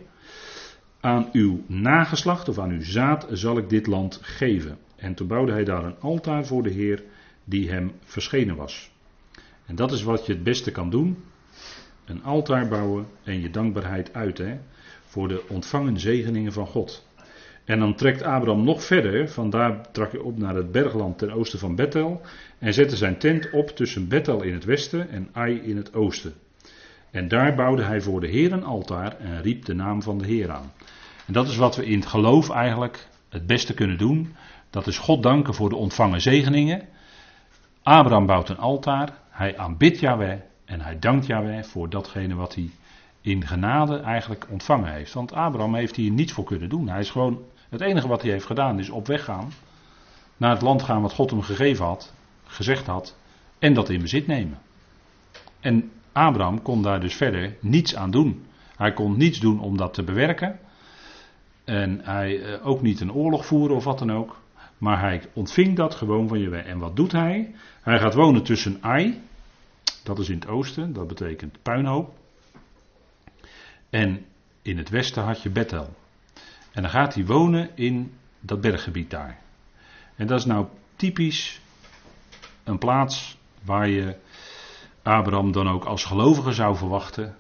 Aan 0.99 1.29
uw 1.31 1.63
nageslacht 1.67 2.49
of 2.49 2.59
aan 2.59 2.71
uw 2.71 2.83
zaad 2.83 3.27
zal 3.31 3.57
ik 3.57 3.69
dit 3.69 3.87
land 3.87 4.19
geven. 4.21 4.77
En 4.95 5.13
toen 5.13 5.27
bouwde 5.27 5.51
hij 5.51 5.63
daar 5.63 5.83
een 5.83 5.99
altaar 5.99 6.45
voor 6.45 6.63
de 6.63 6.71
Heer 6.71 7.03
die 7.43 7.69
hem 7.69 7.91
verschenen 8.03 8.55
was. 8.55 8.91
En 9.65 9.75
dat 9.75 9.91
is 9.91 10.03
wat 10.03 10.25
je 10.25 10.33
het 10.33 10.43
beste 10.43 10.71
kan 10.71 10.89
doen 10.89 11.17
een 12.09 12.23
altaar 12.23 12.67
bouwen 12.67 13.07
en 13.23 13.41
je 13.41 13.49
dankbaarheid 13.49 14.13
uiten 14.13 14.61
voor 15.05 15.27
de 15.27 15.43
ontvangen 15.47 15.99
zegeningen 15.99 16.53
van 16.53 16.67
God. 16.67 17.07
En 17.65 17.79
dan 17.79 17.95
trekt 17.95 18.21
Abraham 18.21 18.63
nog 18.63 18.83
verder, 18.83 19.29
vandaar 19.29 19.91
trok 19.91 20.11
hij 20.11 20.19
op 20.19 20.37
naar 20.37 20.55
het 20.55 20.71
bergland 20.71 21.17
ten 21.17 21.31
oosten 21.31 21.59
van 21.59 21.75
Bethel. 21.75 22.21
En 22.59 22.73
zette 22.73 22.95
zijn 22.95 23.17
tent 23.17 23.49
op 23.51 23.69
tussen 23.69 24.07
Bethel 24.07 24.41
in 24.41 24.53
het 24.53 24.65
westen 24.65 25.09
en 25.09 25.29
Ai 25.31 25.59
in 25.59 25.77
het 25.77 25.93
oosten. 25.93 26.33
En 27.11 27.27
daar 27.27 27.55
bouwde 27.55 27.83
hij 27.83 28.01
voor 28.01 28.21
de 28.21 28.27
Heer 28.27 28.51
een 28.51 28.63
altaar 28.63 29.17
en 29.17 29.41
riep 29.41 29.65
de 29.65 29.73
naam 29.73 30.01
van 30.01 30.17
de 30.17 30.25
Heer 30.25 30.51
aan. 30.51 30.71
En 31.25 31.33
dat 31.33 31.47
is 31.47 31.55
wat 31.55 31.75
we 31.75 31.85
in 31.85 31.99
het 31.99 32.07
geloof 32.07 32.49
eigenlijk 32.49 33.07
het 33.29 33.47
beste 33.47 33.73
kunnen 33.73 33.97
doen. 33.97 34.35
Dat 34.69 34.87
is 34.87 34.97
God 34.97 35.23
danken 35.23 35.53
voor 35.53 35.69
de 35.69 35.75
ontvangen 35.75 36.21
zegeningen. 36.21 36.87
Abraham 37.83 38.25
bouwt 38.25 38.49
een 38.49 38.57
altaar, 38.57 39.13
hij 39.29 39.57
aanbidt 39.57 39.99
Yahweh 39.99 40.39
en 40.65 40.81
hij 40.81 40.99
dankt 40.99 41.25
Yahweh 41.25 41.63
voor 41.63 41.89
datgene 41.89 42.35
wat 42.35 42.55
hij 42.55 42.69
in 43.21 43.47
genade 43.47 43.99
eigenlijk 43.99 44.47
ontvangen 44.49 44.91
heeft. 44.91 45.13
Want 45.13 45.33
Abraham 45.33 45.75
heeft 45.75 45.95
hier 45.95 46.11
niets 46.11 46.31
voor 46.31 46.43
kunnen 46.43 46.69
doen. 46.69 46.89
Hij 46.89 46.99
is 46.99 47.09
gewoon, 47.09 47.39
het 47.69 47.81
enige 47.81 48.07
wat 48.07 48.21
hij 48.21 48.31
heeft 48.31 48.45
gedaan 48.45 48.79
is 48.79 48.89
op 48.89 49.07
weg 49.07 49.23
gaan. 49.23 49.51
Naar 50.37 50.51
het 50.51 50.61
land 50.61 50.81
gaan 50.81 51.01
wat 51.01 51.13
God 51.13 51.29
hem 51.29 51.41
gegeven 51.41 51.85
had, 51.85 52.13
gezegd 52.43 52.85
had. 52.85 53.15
En 53.59 53.73
dat 53.73 53.89
in 53.89 54.01
bezit 54.01 54.27
nemen. 54.27 54.59
En 55.59 55.91
Abraham 56.11 56.61
kon 56.61 56.81
daar 56.81 56.99
dus 56.99 57.15
verder 57.15 57.55
niets 57.59 57.95
aan 57.95 58.11
doen. 58.11 58.45
Hij 58.75 58.93
kon 58.93 59.17
niets 59.17 59.39
doen 59.39 59.59
om 59.59 59.77
dat 59.77 59.93
te 59.93 60.03
bewerken. 60.03 60.59
En 61.63 61.99
hij 62.03 62.43
eh, 62.43 62.67
ook 62.67 62.81
niet 62.81 63.01
een 63.01 63.13
oorlog 63.13 63.45
voeren 63.45 63.75
of 63.75 63.83
wat 63.83 63.99
dan 63.99 64.11
ook. 64.11 64.37
Maar 64.77 64.99
hij 64.99 65.23
ontving 65.33 65.75
dat 65.75 65.95
gewoon 65.95 66.27
van 66.27 66.39
je. 66.39 66.55
En 66.55 66.79
wat 66.79 66.95
doet 66.95 67.11
hij? 67.11 67.55
Hij 67.81 67.99
gaat 67.99 68.13
wonen 68.13 68.43
tussen 68.43 68.77
Ai. 68.81 69.21
Dat 70.03 70.19
is 70.19 70.29
in 70.29 70.35
het 70.35 70.47
oosten. 70.47 70.93
Dat 70.93 71.07
betekent 71.07 71.61
puinhoop. 71.61 72.13
En 73.89 74.25
in 74.61 74.77
het 74.77 74.89
westen 74.89 75.23
had 75.23 75.41
je 75.41 75.49
Bethel. 75.49 75.95
En 76.71 76.81
dan 76.81 76.91
gaat 76.91 77.13
hij 77.13 77.25
wonen 77.25 77.69
in 77.75 78.13
dat 78.39 78.61
berggebied 78.61 79.09
daar. 79.09 79.39
En 80.15 80.27
dat 80.27 80.39
is 80.39 80.45
nou 80.45 80.67
typisch 80.95 81.61
een 82.63 82.77
plaats 82.77 83.37
waar 83.63 83.87
je 83.87 84.15
Abraham 85.03 85.51
dan 85.51 85.69
ook 85.69 85.85
als 85.85 86.03
gelovige 86.03 86.53
zou 86.53 86.75
verwachten. 86.75 87.35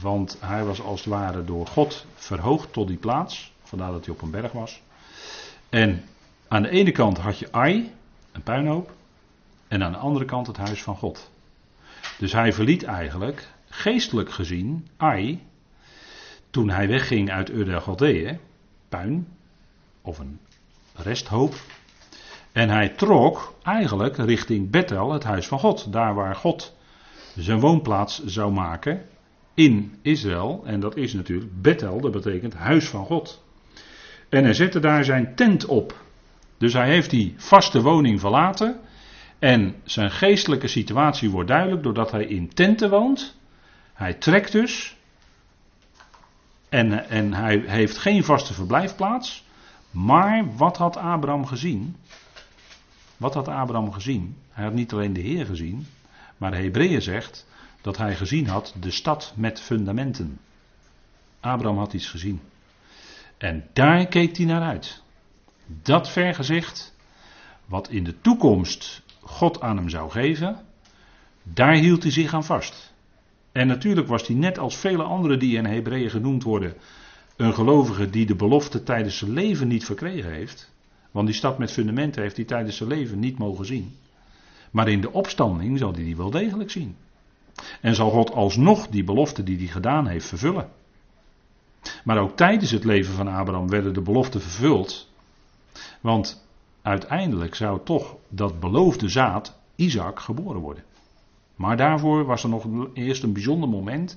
Want 0.00 0.36
hij 0.40 0.64
was 0.64 0.82
als 0.82 1.00
het 1.00 1.08
ware 1.08 1.44
door 1.44 1.66
God 1.66 2.06
verhoogd 2.14 2.72
tot 2.72 2.88
die 2.88 2.96
plaats. 2.96 3.52
Vandaar 3.62 3.92
dat 3.92 4.04
hij 4.04 4.14
op 4.14 4.22
een 4.22 4.30
berg 4.30 4.52
was. 4.52 4.82
En 5.68 6.04
aan 6.48 6.62
de 6.62 6.68
ene 6.68 6.92
kant 6.92 7.18
had 7.18 7.38
je 7.38 7.52
Ai, 7.52 7.92
een 8.32 8.42
puinhoop. 8.42 8.92
En 9.68 9.82
aan 9.82 9.92
de 9.92 9.98
andere 9.98 10.24
kant 10.24 10.46
het 10.46 10.56
huis 10.56 10.82
van 10.82 10.96
God. 10.96 11.30
Dus 12.18 12.32
hij 12.32 12.52
verliet 12.52 12.82
eigenlijk, 12.82 13.48
geestelijk 13.68 14.30
gezien, 14.30 14.88
Ai. 14.96 15.46
Toen 16.50 16.70
hij 16.70 16.88
wegging 16.88 17.30
uit 17.30 17.50
Ur 17.50 17.64
der 17.64 18.38
puin. 18.88 19.28
Of 20.02 20.18
een 20.18 20.40
resthoop. 20.94 21.54
En 22.52 22.68
hij 22.68 22.88
trok 22.88 23.54
eigenlijk 23.62 24.16
richting 24.16 24.70
Bethel, 24.70 25.12
het 25.12 25.24
huis 25.24 25.46
van 25.46 25.58
God. 25.58 25.92
Daar 25.92 26.14
waar 26.14 26.36
God 26.36 26.74
zijn 27.36 27.60
woonplaats 27.60 28.24
zou 28.24 28.52
maken 28.52 29.04
in 29.54 29.94
Israël. 30.02 30.62
En 30.64 30.80
dat 30.80 30.96
is 30.96 31.12
natuurlijk 31.12 31.62
Bethel, 31.62 32.00
dat 32.00 32.12
betekent 32.12 32.54
huis 32.54 32.88
van 32.88 33.04
God. 33.04 33.42
En 34.28 34.44
hij 34.44 34.54
zette 34.54 34.80
daar 34.80 35.04
zijn 35.04 35.34
tent 35.34 35.66
op. 35.66 36.04
Dus 36.58 36.72
hij 36.72 36.88
heeft 36.88 37.10
die 37.10 37.34
vaste 37.36 37.82
woning 37.82 38.20
verlaten. 38.20 38.80
En 39.38 39.74
zijn 39.84 40.10
geestelijke 40.10 40.68
situatie 40.68 41.30
wordt 41.30 41.48
duidelijk 41.48 41.82
doordat 41.82 42.10
hij 42.10 42.24
in 42.24 42.54
tenten 42.54 42.90
woont. 42.90 43.36
Hij 43.92 44.14
trekt 44.14 44.52
dus. 44.52 44.96
En, 46.68 47.08
en 47.08 47.32
hij 47.32 47.62
heeft 47.66 47.98
geen 47.98 48.24
vaste 48.24 48.54
verblijfplaats. 48.54 49.44
Maar 49.90 50.56
wat 50.56 50.76
had 50.76 50.96
Abraham 50.96 51.46
gezien? 51.46 51.96
Wat 53.16 53.34
had 53.34 53.48
Abraham 53.48 53.92
gezien? 53.92 54.36
Hij 54.50 54.64
had 54.64 54.74
niet 54.74 54.92
alleen 54.92 55.12
de 55.12 55.20
Heer 55.20 55.46
gezien, 55.46 55.86
maar 56.40 56.54
Hebreeën 56.54 57.02
zegt 57.02 57.46
dat 57.80 57.96
hij 57.96 58.16
gezien 58.16 58.46
had 58.46 58.74
de 58.80 58.90
stad 58.90 59.32
met 59.36 59.60
fundamenten. 59.60 60.38
Abraham 61.40 61.78
had 61.78 61.92
iets 61.92 62.08
gezien. 62.08 62.40
En 63.38 63.68
daar 63.72 64.06
keek 64.06 64.36
hij 64.36 64.46
naar 64.46 64.62
uit. 64.62 65.02
Dat 65.66 66.10
vergezicht, 66.10 66.96
wat 67.64 67.88
in 67.88 68.04
de 68.04 68.20
toekomst 68.20 69.02
God 69.20 69.60
aan 69.60 69.76
hem 69.76 69.88
zou 69.88 70.10
geven, 70.10 70.56
daar 71.42 71.74
hield 71.74 72.02
hij 72.02 72.12
zich 72.12 72.34
aan 72.34 72.44
vast. 72.44 72.92
En 73.52 73.66
natuurlijk 73.66 74.08
was 74.08 74.26
hij 74.26 74.36
net 74.36 74.58
als 74.58 74.76
vele 74.76 75.02
anderen 75.02 75.38
die 75.38 75.56
in 75.56 75.66
Hebreeën 75.66 76.10
genoemd 76.10 76.42
worden, 76.42 76.74
een 77.36 77.54
gelovige 77.54 78.10
die 78.10 78.26
de 78.26 78.36
belofte 78.36 78.82
tijdens 78.82 79.18
zijn 79.18 79.32
leven 79.32 79.68
niet 79.68 79.84
verkregen 79.84 80.32
heeft. 80.32 80.72
Want 81.10 81.26
die 81.26 81.36
stad 81.36 81.58
met 81.58 81.72
fundamenten 81.72 82.22
heeft 82.22 82.36
hij 82.36 82.44
tijdens 82.44 82.76
zijn 82.76 82.88
leven 82.88 83.18
niet 83.18 83.38
mogen 83.38 83.66
zien. 83.66 83.96
Maar 84.70 84.88
in 84.88 85.00
de 85.00 85.12
opstanding 85.12 85.78
zal 85.78 85.92
hij 85.92 86.04
die 86.04 86.16
wel 86.16 86.30
degelijk 86.30 86.70
zien. 86.70 86.96
En 87.80 87.94
zal 87.94 88.10
God 88.10 88.32
alsnog 88.32 88.88
die 88.88 89.04
belofte 89.04 89.42
die 89.42 89.58
hij 89.58 89.66
gedaan 89.66 90.06
heeft 90.06 90.26
vervullen. 90.26 90.70
Maar 92.04 92.18
ook 92.18 92.36
tijdens 92.36 92.70
het 92.70 92.84
leven 92.84 93.14
van 93.14 93.28
Abraham 93.28 93.68
werden 93.68 93.94
de 93.94 94.00
beloften 94.00 94.40
vervuld. 94.40 95.08
Want 96.00 96.48
uiteindelijk 96.82 97.54
zou 97.54 97.80
toch 97.84 98.16
dat 98.28 98.60
beloofde 98.60 99.08
zaad, 99.08 99.58
Isaac, 99.76 100.20
geboren 100.20 100.60
worden. 100.60 100.84
Maar 101.56 101.76
daarvoor 101.76 102.24
was 102.24 102.42
er 102.42 102.48
nog 102.48 102.66
eerst 102.94 103.22
een 103.22 103.32
bijzonder 103.32 103.68
moment. 103.68 104.16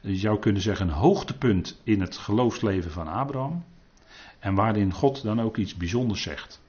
Je 0.00 0.16
zou 0.16 0.38
kunnen 0.38 0.62
zeggen 0.62 0.88
een 0.88 0.94
hoogtepunt 0.94 1.80
in 1.84 2.00
het 2.00 2.16
geloofsleven 2.16 2.90
van 2.90 3.08
Abraham. 3.08 3.64
En 4.38 4.54
waarin 4.54 4.92
God 4.92 5.22
dan 5.22 5.40
ook 5.40 5.56
iets 5.56 5.74
bijzonders 5.74 6.22
zegt. 6.22 6.62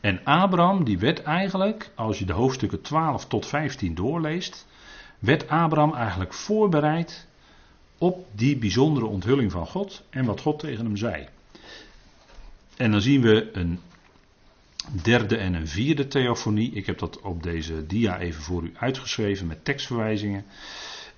En 0.00 0.20
Abraham, 0.24 0.84
die 0.84 0.98
werd 0.98 1.22
eigenlijk, 1.22 1.90
als 1.94 2.18
je 2.18 2.24
de 2.24 2.32
hoofdstukken 2.32 2.80
12 2.80 3.26
tot 3.26 3.46
15 3.46 3.94
doorleest, 3.94 4.66
werd 5.18 5.48
Abraham 5.48 5.94
eigenlijk 5.94 6.32
voorbereid 6.32 7.26
op 7.98 8.26
die 8.32 8.56
bijzondere 8.56 9.06
onthulling 9.06 9.52
van 9.52 9.66
God 9.66 10.02
en 10.10 10.24
wat 10.24 10.40
God 10.40 10.58
tegen 10.58 10.84
hem 10.84 10.96
zei. 10.96 11.28
En 12.76 12.90
dan 12.90 13.00
zien 13.00 13.20
we 13.20 13.50
een 13.52 13.80
derde 15.02 15.36
en 15.36 15.54
een 15.54 15.68
vierde 15.68 16.08
theofonie. 16.08 16.72
Ik 16.72 16.86
heb 16.86 16.98
dat 16.98 17.20
op 17.20 17.42
deze 17.42 17.86
dia 17.86 18.18
even 18.18 18.42
voor 18.42 18.62
u 18.62 18.72
uitgeschreven 18.76 19.46
met 19.46 19.64
tekstverwijzingen. 19.64 20.44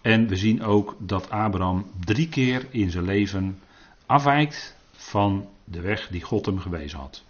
En 0.01 0.29
we 0.29 0.37
zien 0.37 0.63
ook 0.63 0.97
dat 0.99 1.31
Abraham 1.31 1.87
drie 2.05 2.29
keer 2.29 2.67
in 2.71 2.91
zijn 2.91 3.05
leven 3.05 3.59
afwijkt 4.07 4.77
van 4.93 5.49
de 5.65 5.81
weg 5.81 6.09
die 6.09 6.23
God 6.23 6.47
hem 6.47 6.59
gewezen 6.59 6.99
had. 6.99 7.25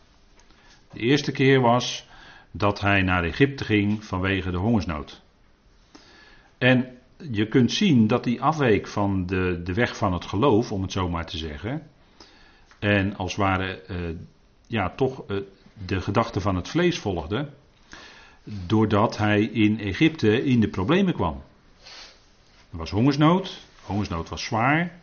De 0.95 1.01
eerste 1.01 1.33
keer 1.33 1.61
was 1.61 2.07
dat 2.51 2.81
hij 2.81 3.03
naar 3.03 3.25
Egypte 3.25 3.65
ging 3.65 4.05
vanwege 4.05 4.51
de 4.51 4.57
hongersnood. 4.57 5.23
En 6.59 6.99
je 7.31 7.49
kunt 7.49 7.73
zien 7.73 8.07
dat 8.07 8.25
hij 8.25 8.41
afweek 8.41 8.89
van 8.89 9.27
de, 9.27 9.61
de 9.65 9.73
weg 9.73 9.97
van 9.97 10.13
het 10.13 10.25
geloof, 10.25 10.73
om 10.73 10.83
het 10.83 10.93
zo 10.93 11.09
maar 11.09 11.27
te 11.27 11.37
zeggen. 11.37 11.83
En 12.79 13.17
als 13.17 13.31
het 13.33 13.41
ware, 13.41 13.83
uh, 13.91 13.97
ja, 14.67 14.91
toch 14.91 15.23
uh, 15.29 15.41
de 15.87 16.01
gedachte 16.01 16.41
van 16.41 16.57
het 16.57 16.69
vlees 16.69 16.99
volgde. 16.99 17.49
Doordat 18.45 19.17
hij 19.17 19.43
in 19.43 19.81
Egypte 19.81 20.45
in 20.45 20.61
de 20.61 20.69
problemen 20.69 21.15
kwam. 21.15 21.43
Er 22.71 22.79
was 22.79 22.91
hongersnood, 22.91 23.61
hongersnood 23.83 24.29
was 24.29 24.45
zwaar. 24.45 24.99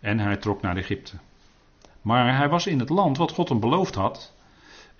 En 0.00 0.18
hij 0.18 0.36
trok 0.36 0.62
naar 0.62 0.76
Egypte. 0.76 1.16
Maar 2.02 2.36
hij 2.36 2.48
was 2.48 2.66
in 2.66 2.78
het 2.78 2.88
land 2.88 3.16
wat 3.16 3.32
God 3.32 3.48
hem 3.48 3.60
beloofd 3.60 3.94
had. 3.94 4.32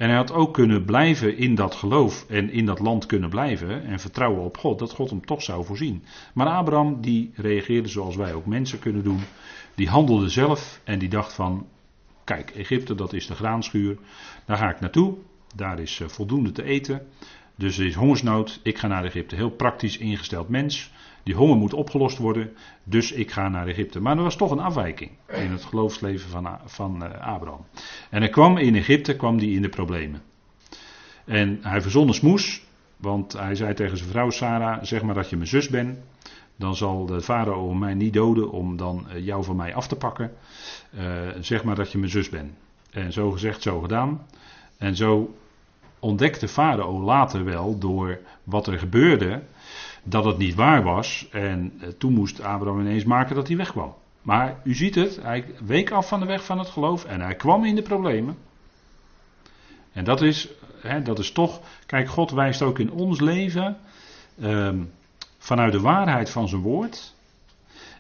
En 0.03 0.09
hij 0.09 0.17
had 0.17 0.33
ook 0.33 0.55
kunnen 0.55 0.85
blijven 0.85 1.37
in 1.37 1.55
dat 1.55 1.75
geloof 1.75 2.25
en 2.29 2.51
in 2.51 2.67
dat 2.67 2.79
land 2.79 3.07
kunnen 3.07 3.31
blijven 3.31 3.85
en 3.85 4.01
vertrouwen 4.01 4.45
op 4.45 4.59
God, 4.59 4.79
dat 4.79 4.93
God 4.93 5.11
hem 5.11 5.25
toch 5.27 5.43
zou 5.43 5.65
voorzien. 5.65 6.05
Maar 6.35 6.47
Abraham 6.47 7.01
die 7.01 7.31
reageerde 7.35 7.89
zoals 7.89 8.17
wij 8.17 8.35
ook 8.35 8.47
mensen 8.47 8.79
kunnen 8.79 9.03
doen. 9.05 9.21
Die 9.75 9.89
handelde 9.89 10.29
zelf 10.29 10.81
en 10.85 10.99
die 10.99 11.09
dacht 11.09 11.33
van, 11.33 11.67
kijk, 12.25 12.51
Egypte 12.51 12.95
dat 12.95 13.13
is 13.13 13.27
de 13.27 13.35
graanschuur, 13.35 13.99
daar 14.47 14.57
ga 14.57 14.71
ik 14.71 14.81
naartoe, 14.81 15.15
daar 15.55 15.79
is 15.79 16.01
eh, 16.01 16.09
voldoende 16.09 16.53
te 16.53 16.63
eten. 16.63 17.07
Dus 17.55 17.79
er 17.79 17.87
is 17.87 17.95
hongersnood, 17.95 18.61
ik 18.63 18.79
ga 18.79 18.87
naar 18.87 19.05
Egypte. 19.05 19.37
Heel 19.37 19.51
praktisch 19.51 19.99
ingesteld 19.99 20.49
mens. 20.49 20.93
Die 21.23 21.35
honger 21.35 21.57
moet 21.57 21.75
opgelost 21.75 22.19
worden, 22.19 22.53
dus 22.85 23.13
ik 23.13 23.31
ga 23.31 23.49
naar 23.49 23.67
Egypte. 23.67 24.01
Maar 24.01 24.17
er 24.17 24.23
was 24.23 24.37
toch 24.37 24.51
een 24.51 24.59
afwijking 24.59 25.11
in 25.27 25.51
het 25.51 25.65
geloofsleven 25.65 26.31
van, 26.31 26.49
van 26.65 27.03
uh, 27.05 27.11
Abraham. 27.21 27.65
En 28.11 28.21
hij 28.21 28.31
kwam 28.31 28.59
in 28.59 28.75
Egypte, 28.75 29.17
kwam 29.17 29.37
hij 29.39 29.47
in 29.47 29.63
de 29.63 29.69
problemen. 29.69 30.23
En 31.25 31.59
hij 31.63 31.83
verzon 31.83 32.09
een 32.09 32.15
smoes, 32.15 32.63
want 32.97 33.33
hij 33.33 33.55
zei 33.55 33.75
tegen 33.75 33.97
zijn 33.97 34.11
vrouw 34.11 34.31
Sarah, 34.31 34.83
zeg 34.83 35.03
maar 35.03 35.15
dat 35.15 35.31
je 35.31 35.37
mijn 35.37 35.49
zus 35.49 35.69
bent. 35.69 35.99
Dan 36.57 36.77
zal 36.77 37.07
de 37.07 37.21
farao 37.21 37.73
mij 37.75 37.95
niet 37.95 38.13
doden 38.13 38.51
om 38.51 38.77
dan 38.77 39.07
uh, 39.09 39.27
jou 39.27 39.45
van 39.45 39.57
mij 39.57 39.75
af 39.75 39.89
te 39.89 39.97
pakken. 39.97 40.33
Uh, 40.99 41.03
zeg 41.41 41.65
maar 41.65 41.75
dat 41.75 41.93
je 41.93 41.99
mijn 41.99 42.11
zus 42.11 42.29
bent. 42.29 42.53
En 42.91 43.13
zo 43.13 43.31
gezegd, 43.31 43.63
zo 43.63 43.81
gedaan. 43.81 44.27
En 44.79 44.97
zo 44.97 45.35
ontdekte 45.99 46.49
farao 46.49 47.01
later 47.01 47.45
wel 47.45 47.79
door 47.79 48.19
wat 48.45 48.67
er 48.67 48.79
gebeurde 48.79 49.43
dat 50.03 50.25
het 50.25 50.39
niet 50.39 50.55
waar 50.55 50.83
was. 50.83 51.29
En 51.31 51.73
eh, 51.81 51.89
toen 51.89 52.13
moest 52.13 52.41
Abraham 52.41 52.81
ineens 52.81 53.05
maken 53.05 53.35
dat 53.35 53.49
hij 53.49 53.57
wegkwam. 53.57 53.95
Maar 54.23 54.61
u 54.65 54.75
ziet 54.75 54.95
het, 54.95 55.19
hij 55.23 55.45
week 55.65 55.91
af 55.91 56.09
van 56.09 56.21
de 56.21 56.27
weg 56.27 56.45
van 56.45 56.59
het 56.59 56.69
geloof 56.69 57.05
en 57.05 57.21
hij 57.21 57.35
kwam 57.35 57.65
in 57.65 57.75
de 57.75 57.83
problemen. 57.83 58.37
En 59.93 60.05
dat 60.05 60.23
is, 60.23 60.49
hè, 60.81 61.03
dat 61.03 61.19
is 61.19 61.33
toch, 61.33 61.61
kijk, 61.87 62.09
God 62.09 62.31
wijst 62.31 62.63
ook 62.63 62.79
in 62.79 62.91
ons 62.91 63.21
leven 63.21 63.77
ehm, 64.41 64.83
vanuit 65.39 65.73
de 65.73 65.81
waarheid 65.81 66.31
van 66.31 66.49
zijn 66.49 66.63
woord. 66.63 67.15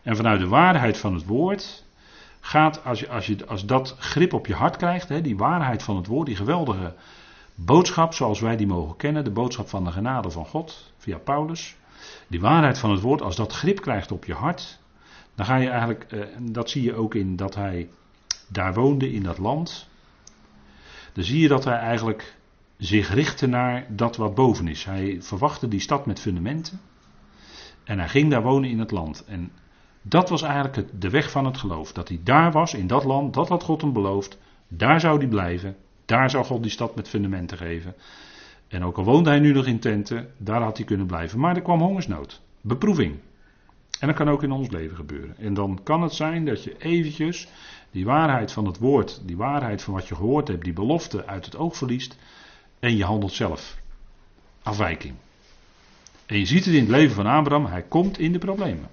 En 0.02 0.16
vanuit 0.16 0.40
de 0.40 0.48
waarheid 0.48 0.98
van 0.98 1.14
het 1.14 1.26
woord 1.26 1.84
gaat, 2.40 2.84
als, 2.84 3.00
je, 3.00 3.08
als, 3.08 3.26
je, 3.26 3.46
als 3.46 3.66
dat 3.66 3.96
grip 3.98 4.32
op 4.32 4.46
je 4.46 4.54
hart 4.54 4.76
krijgt, 4.76 5.08
hè, 5.08 5.20
die 5.20 5.36
waarheid 5.36 5.82
van 5.82 5.96
het 5.96 6.06
woord, 6.06 6.26
die 6.26 6.36
geweldige 6.36 6.94
boodschap 7.54 8.14
zoals 8.14 8.40
wij 8.40 8.56
die 8.56 8.66
mogen 8.66 8.96
kennen, 8.96 9.24
de 9.24 9.30
boodschap 9.30 9.68
van 9.68 9.84
de 9.84 9.92
genade 9.92 10.30
van 10.30 10.46
God 10.46 10.92
via 10.98 11.18
Paulus. 11.18 11.76
Die 12.26 12.40
waarheid 12.40 12.78
van 12.78 12.90
het 12.90 13.00
woord, 13.00 13.22
als 13.22 13.36
dat 13.36 13.52
grip 13.52 13.80
krijgt 13.80 14.12
op 14.12 14.24
je 14.24 14.34
hart, 14.34 14.80
dan 15.34 15.46
ga 15.46 15.56
je 15.56 15.68
eigenlijk, 15.68 16.04
eh, 16.12 16.20
dat 16.40 16.70
zie 16.70 16.82
je 16.82 16.94
ook 16.94 17.14
in 17.14 17.36
dat 17.36 17.54
hij 17.54 17.88
daar 18.48 18.74
woonde 18.74 19.12
in 19.12 19.22
dat 19.22 19.38
land. 19.38 19.88
Dan 21.12 21.24
zie 21.24 21.40
je 21.40 21.48
dat 21.48 21.64
hij 21.64 21.76
eigenlijk 21.76 22.36
zich 22.76 23.14
richtte 23.14 23.46
naar 23.46 23.86
dat 23.88 24.16
wat 24.16 24.34
boven 24.34 24.68
is. 24.68 24.84
Hij 24.84 25.22
verwachtte 25.22 25.68
die 25.68 25.80
stad 25.80 26.06
met 26.06 26.20
fundamenten. 26.20 26.80
En 27.84 27.98
hij 27.98 28.08
ging 28.08 28.30
daar 28.30 28.42
wonen 28.42 28.70
in 28.70 28.78
het 28.78 28.90
land. 28.90 29.24
En 29.24 29.52
dat 30.02 30.28
was 30.28 30.42
eigenlijk 30.42 31.00
de 31.00 31.10
weg 31.10 31.30
van 31.30 31.44
het 31.44 31.58
geloof. 31.58 31.92
Dat 31.92 32.08
hij 32.08 32.20
daar 32.22 32.52
was, 32.52 32.74
in 32.74 32.86
dat 32.86 33.04
land, 33.04 33.34
dat 33.34 33.48
had 33.48 33.62
God 33.62 33.80
hem 33.80 33.92
beloofd. 33.92 34.38
Daar 34.68 35.00
zou 35.00 35.18
hij 35.18 35.28
blijven. 35.28 35.76
Daar 36.04 36.30
zou 36.30 36.44
God 36.44 36.62
die 36.62 36.70
stad 36.70 36.94
met 36.94 37.08
fundamenten 37.08 37.56
geven. 37.56 37.94
En 38.72 38.84
ook 38.84 38.96
al 38.96 39.04
woonde 39.04 39.30
hij 39.30 39.38
nu 39.38 39.52
nog 39.52 39.66
in 39.66 39.78
tenten, 39.78 40.30
daar 40.36 40.62
had 40.62 40.76
hij 40.76 40.86
kunnen 40.86 41.06
blijven. 41.06 41.38
Maar 41.40 41.56
er 41.56 41.62
kwam 41.62 41.80
hongersnood, 41.80 42.40
beproeving. 42.60 43.18
En 44.00 44.06
dat 44.06 44.16
kan 44.16 44.28
ook 44.28 44.42
in 44.42 44.52
ons 44.52 44.70
leven 44.70 44.96
gebeuren. 44.96 45.36
En 45.38 45.54
dan 45.54 45.80
kan 45.82 46.02
het 46.02 46.12
zijn 46.12 46.44
dat 46.44 46.64
je 46.64 46.76
eventjes 46.78 47.48
die 47.90 48.04
waarheid 48.04 48.52
van 48.52 48.66
het 48.66 48.78
woord, 48.78 49.22
die 49.24 49.36
waarheid 49.36 49.82
van 49.82 49.94
wat 49.94 50.08
je 50.08 50.14
gehoord 50.14 50.48
hebt, 50.48 50.64
die 50.64 50.72
belofte 50.72 51.26
uit 51.26 51.44
het 51.44 51.56
oog 51.56 51.76
verliest. 51.76 52.18
En 52.78 52.96
je 52.96 53.04
handelt 53.04 53.32
zelf. 53.32 53.78
Afwijking. 54.62 55.14
En 56.26 56.38
je 56.38 56.46
ziet 56.46 56.64
het 56.64 56.74
in 56.74 56.80
het 56.80 56.90
leven 56.90 57.14
van 57.14 57.26
Abraham, 57.26 57.66
hij 57.66 57.82
komt 57.82 58.18
in 58.18 58.32
de 58.32 58.38
problemen. 58.38 58.88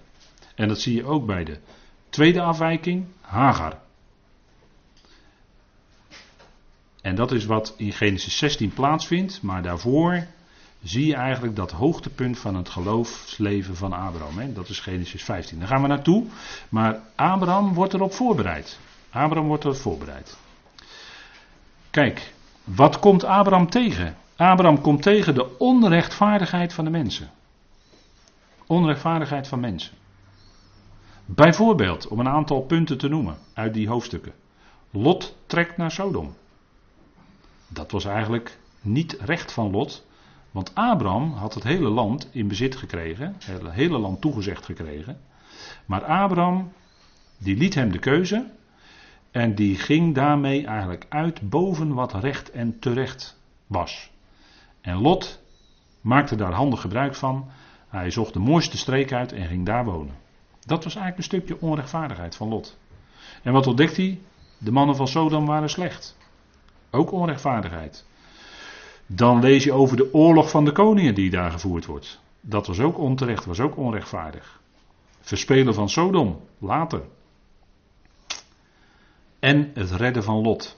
En 0.55 0.67
dat 0.67 0.79
zie 0.79 0.95
je 0.95 1.05
ook 1.05 1.25
bij 1.25 1.43
de 1.43 1.57
tweede 2.09 2.41
afwijking, 2.41 3.05
Hagar. 3.21 3.79
En 7.01 7.15
dat 7.15 7.31
is 7.31 7.45
wat 7.45 7.73
in 7.77 7.91
Genesis 7.91 8.37
16 8.37 8.73
plaatsvindt, 8.73 9.41
maar 9.41 9.61
daarvoor 9.61 10.27
zie 10.83 11.05
je 11.05 11.15
eigenlijk 11.15 11.55
dat 11.55 11.71
hoogtepunt 11.71 12.39
van 12.39 12.55
het 12.55 12.69
geloofsleven 12.69 13.75
van 13.75 13.93
Abraham. 13.93 14.37
Hè? 14.37 14.53
Dat 14.53 14.69
is 14.69 14.79
Genesis 14.79 15.23
15. 15.23 15.59
Daar 15.59 15.67
gaan 15.67 15.81
we 15.81 15.87
naartoe, 15.87 16.25
maar 16.69 16.99
Abraham 17.15 17.73
wordt 17.73 17.93
erop 17.93 18.13
voorbereid. 18.13 18.79
Abraham 19.09 19.47
wordt 19.47 19.63
erop 19.63 19.75
voorbereid. 19.75 20.37
Kijk, 21.89 22.33
wat 22.63 22.99
komt 22.99 23.23
Abraham 23.23 23.69
tegen? 23.69 24.15
Abraham 24.35 24.81
komt 24.81 25.01
tegen 25.01 25.33
de 25.33 25.57
onrechtvaardigheid 25.57 26.73
van 26.73 26.83
de 26.83 26.89
mensen. 26.89 27.29
Onrechtvaardigheid 28.67 29.47
van 29.47 29.59
mensen. 29.59 29.93
Bijvoorbeeld, 31.25 32.07
om 32.07 32.19
een 32.19 32.27
aantal 32.27 32.61
punten 32.61 32.97
te 32.97 33.07
noemen 33.07 33.37
uit 33.53 33.73
die 33.73 33.87
hoofdstukken. 33.87 34.33
Lot 34.91 35.35
trekt 35.45 35.77
naar 35.77 35.91
Sodom. 35.91 36.35
Dat 37.69 37.91
was 37.91 38.05
eigenlijk 38.05 38.57
niet 38.81 39.17
recht 39.19 39.51
van 39.51 39.71
Lot, 39.71 40.05
want 40.51 40.75
Abraham 40.75 41.31
had 41.31 41.53
het 41.53 41.63
hele 41.63 41.89
land 41.89 42.27
in 42.31 42.47
bezit 42.47 42.75
gekregen, 42.75 43.35
het 43.43 43.71
hele 43.71 43.97
land 43.97 44.21
toegezegd 44.21 44.65
gekregen. 44.65 45.19
Maar 45.85 46.03
Abraham, 46.03 46.71
die 47.37 47.57
liet 47.57 47.73
hem 47.73 47.91
de 47.91 47.99
keuze 47.99 48.51
en 49.31 49.55
die 49.55 49.75
ging 49.75 50.15
daarmee 50.15 50.65
eigenlijk 50.65 51.05
uit 51.09 51.49
boven 51.49 51.93
wat 51.93 52.13
recht 52.13 52.51
en 52.51 52.79
terecht 52.79 53.39
was. 53.67 54.11
En 54.81 55.01
Lot 55.01 55.41
maakte 56.01 56.35
daar 56.35 56.53
handig 56.53 56.81
gebruik 56.81 57.15
van. 57.15 57.49
Hij 57.87 58.11
zocht 58.11 58.33
de 58.33 58.39
mooiste 58.39 58.77
streek 58.77 59.13
uit 59.13 59.31
en 59.31 59.47
ging 59.47 59.65
daar 59.65 59.85
wonen. 59.85 60.15
Dat 60.65 60.83
was 60.83 60.95
eigenlijk 60.95 61.17
een 61.17 61.39
stukje 61.39 61.61
onrechtvaardigheid 61.61 62.35
van 62.35 62.47
Lot. 62.47 62.77
En 63.43 63.53
wat 63.53 63.67
ontdekt 63.67 63.97
hij? 63.97 64.19
De 64.57 64.71
mannen 64.71 64.95
van 64.95 65.07
Sodom 65.07 65.45
waren 65.45 65.69
slecht. 65.69 66.17
Ook 66.91 67.11
onrechtvaardigheid. 67.11 68.05
Dan 69.05 69.39
lees 69.39 69.63
je 69.63 69.73
over 69.73 69.97
de 69.97 70.13
oorlog 70.13 70.49
van 70.49 70.65
de 70.65 70.71
koningen 70.71 71.15
die 71.15 71.29
daar 71.29 71.51
gevoerd 71.51 71.85
wordt. 71.85 72.19
Dat 72.41 72.67
was 72.67 72.79
ook 72.79 72.97
onterecht, 72.97 73.45
was 73.45 73.59
ook 73.59 73.77
onrechtvaardig. 73.77 74.61
Verspelen 75.21 75.73
van 75.73 75.89
Sodom, 75.89 76.39
later. 76.57 77.01
En 79.39 79.71
het 79.73 79.91
redden 79.91 80.23
van 80.23 80.41
Lot. 80.41 80.77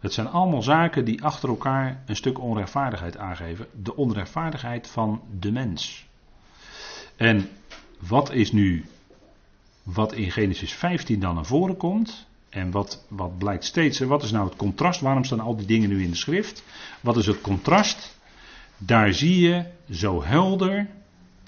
Het 0.00 0.12
zijn 0.12 0.28
allemaal 0.28 0.62
zaken 0.62 1.04
die 1.04 1.24
achter 1.24 1.48
elkaar 1.48 2.02
een 2.06 2.16
stuk 2.16 2.40
onrechtvaardigheid 2.40 3.16
aangeven. 3.16 3.66
De 3.82 3.96
onrechtvaardigheid 3.96 4.88
van 4.88 5.20
de 5.38 5.52
mens. 5.52 6.06
En 7.16 7.48
wat 7.98 8.32
is 8.32 8.52
nu, 8.52 8.84
wat 9.82 10.12
in 10.12 10.30
Genesis 10.30 10.74
15 10.74 11.20
dan 11.20 11.34
naar 11.34 11.46
voren 11.46 11.76
komt, 11.76 12.26
en 12.48 12.70
wat, 12.70 13.04
wat 13.08 13.38
blijkt 13.38 13.64
steeds, 13.64 13.98
wat 13.98 14.22
is 14.22 14.30
nou 14.30 14.48
het 14.48 14.56
contrast? 14.56 15.00
Waarom 15.00 15.24
staan 15.24 15.40
al 15.40 15.56
die 15.56 15.66
dingen 15.66 15.88
nu 15.88 16.02
in 16.02 16.10
de 16.10 16.16
schrift? 16.16 16.64
Wat 17.00 17.16
is 17.16 17.26
het 17.26 17.40
contrast? 17.40 18.16
Daar 18.78 19.12
zie 19.12 19.40
je 19.40 19.64
zo 19.90 20.24
helder 20.24 20.88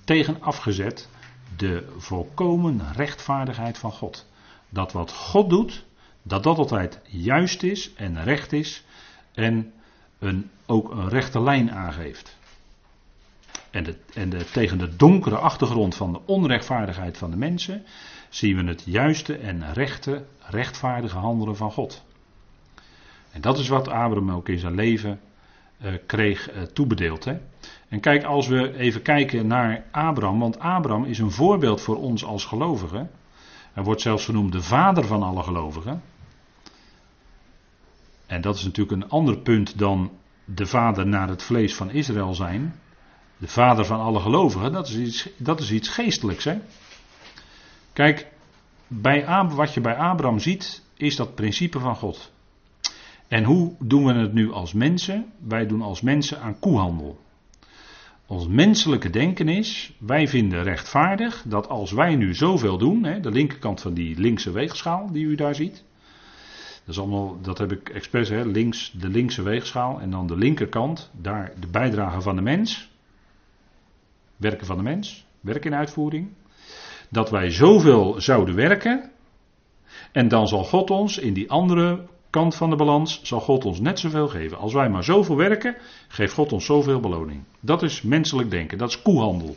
tegen 0.04 0.42
afgezet 0.42 1.08
de 1.56 1.94
volkomen 1.96 2.92
rechtvaardigheid 2.92 3.78
van 3.78 3.92
God. 3.92 4.26
Dat 4.68 4.92
wat 4.92 5.12
God 5.12 5.50
doet, 5.50 5.84
dat 6.22 6.42
dat 6.42 6.58
altijd 6.58 7.00
juist 7.04 7.62
is 7.62 7.94
en 7.94 8.24
recht 8.24 8.52
is 8.52 8.84
en 9.34 9.72
een, 10.18 10.50
ook 10.66 10.90
een 10.90 11.08
rechte 11.08 11.42
lijn 11.42 11.72
aangeeft. 11.72 12.37
En, 13.70 13.96
en 14.14 14.28
de, 14.30 14.44
tegen 14.44 14.78
de 14.78 14.96
donkere 14.96 15.36
achtergrond 15.36 15.94
van 15.94 16.12
de 16.12 16.20
onrechtvaardigheid 16.24 17.18
van 17.18 17.30
de 17.30 17.36
mensen 17.36 17.84
zien 18.28 18.56
we 18.56 18.64
het 18.64 18.82
juiste 18.86 19.36
en 19.36 19.72
rechte, 19.72 20.24
rechtvaardige 20.38 21.18
handelen 21.18 21.56
van 21.56 21.70
God. 21.70 22.04
En 23.30 23.40
dat 23.40 23.58
is 23.58 23.68
wat 23.68 23.88
Abraham 23.88 24.30
ook 24.30 24.48
in 24.48 24.58
zijn 24.58 24.74
leven 24.74 25.20
uh, 25.82 25.92
kreeg 26.06 26.52
uh, 26.52 26.62
toebedeeld. 26.62 27.24
Hè? 27.24 27.38
En 27.88 28.00
kijk, 28.00 28.24
als 28.24 28.46
we 28.46 28.76
even 28.76 29.02
kijken 29.02 29.46
naar 29.46 29.84
Abraham, 29.90 30.38
want 30.38 30.58
Abraham 30.58 31.04
is 31.04 31.18
een 31.18 31.30
voorbeeld 31.30 31.80
voor 31.80 31.96
ons 31.96 32.24
als 32.24 32.44
gelovigen. 32.44 33.10
Hij 33.72 33.82
wordt 33.82 34.00
zelfs 34.00 34.24
genoemd 34.24 34.52
de 34.52 34.62
vader 34.62 35.04
van 35.04 35.22
alle 35.22 35.42
gelovigen. 35.42 36.02
En 38.26 38.40
dat 38.40 38.56
is 38.56 38.64
natuurlijk 38.64 39.02
een 39.02 39.10
ander 39.10 39.38
punt 39.38 39.78
dan 39.78 40.10
de 40.44 40.66
vader 40.66 41.06
naar 41.06 41.28
het 41.28 41.42
vlees 41.42 41.74
van 41.74 41.90
Israël 41.90 42.34
zijn. 42.34 42.74
De 43.38 43.48
vader 43.48 43.84
van 43.84 44.00
alle 44.00 44.20
gelovigen, 44.20 44.72
dat 44.72 44.88
is 44.88 44.96
iets, 44.96 45.28
dat 45.36 45.60
is 45.60 45.72
iets 45.72 45.88
geestelijks. 45.88 46.44
Hè? 46.44 46.58
Kijk, 47.92 48.26
bij 48.86 49.48
wat 49.48 49.74
je 49.74 49.80
bij 49.80 49.96
Abraham 49.96 50.38
ziet, 50.38 50.82
is 50.96 51.16
dat 51.16 51.34
principe 51.34 51.78
van 51.78 51.96
God. 51.96 52.32
En 53.28 53.44
hoe 53.44 53.74
doen 53.78 54.04
we 54.04 54.12
het 54.12 54.32
nu 54.32 54.52
als 54.52 54.72
mensen? 54.72 55.32
Wij 55.38 55.66
doen 55.66 55.82
als 55.82 56.00
mensen 56.00 56.40
aan 56.40 56.58
koehandel. 56.58 57.18
Ons 58.26 58.46
menselijke 58.46 59.10
denken 59.10 59.48
is, 59.48 59.92
wij 59.98 60.28
vinden 60.28 60.62
rechtvaardig 60.62 61.42
dat 61.46 61.68
als 61.68 61.92
wij 61.92 62.16
nu 62.16 62.34
zoveel 62.34 62.78
doen, 62.78 63.04
hè, 63.04 63.20
de 63.20 63.30
linkerkant 63.30 63.80
van 63.80 63.94
die 63.94 64.18
linkse 64.18 64.50
weegschaal 64.50 65.12
die 65.12 65.24
u 65.24 65.34
daar 65.34 65.54
ziet, 65.54 65.84
dat, 66.84 66.94
is 66.94 66.98
allemaal, 66.98 67.40
dat 67.40 67.58
heb 67.58 67.72
ik 67.72 67.88
expres, 67.88 68.28
hè, 68.28 68.44
links 68.44 68.90
de 68.90 69.08
linkse 69.08 69.42
weegschaal 69.42 70.00
en 70.00 70.10
dan 70.10 70.26
de 70.26 70.36
linkerkant, 70.36 71.10
daar 71.12 71.52
de 71.60 71.66
bijdrage 71.66 72.20
van 72.20 72.36
de 72.36 72.42
mens, 72.42 72.90
werken 74.38 74.66
van 74.66 74.76
de 74.76 74.82
mens, 74.82 75.26
werk 75.40 75.64
in 75.64 75.74
uitvoering 75.74 76.28
dat 77.10 77.30
wij 77.30 77.50
zoveel 77.50 78.20
zouden 78.20 78.54
werken. 78.54 79.10
En 80.12 80.28
dan 80.28 80.48
zal 80.48 80.64
God 80.64 80.90
ons 80.90 81.18
in 81.18 81.32
die 81.32 81.50
andere 81.50 82.06
kant 82.30 82.54
van 82.54 82.70
de 82.70 82.76
balans, 82.76 83.20
zal 83.22 83.40
God 83.40 83.64
ons 83.64 83.80
net 83.80 83.98
zoveel 83.98 84.28
geven. 84.28 84.58
Als 84.58 84.72
wij 84.72 84.88
maar 84.88 85.04
zoveel 85.04 85.36
werken, 85.36 85.76
geeft 86.08 86.34
God 86.34 86.52
ons 86.52 86.64
zoveel 86.64 87.00
beloning. 87.00 87.42
Dat 87.60 87.82
is 87.82 88.02
menselijk 88.02 88.50
denken, 88.50 88.78
dat 88.78 88.88
is 88.88 89.02
koehandel. 89.02 89.56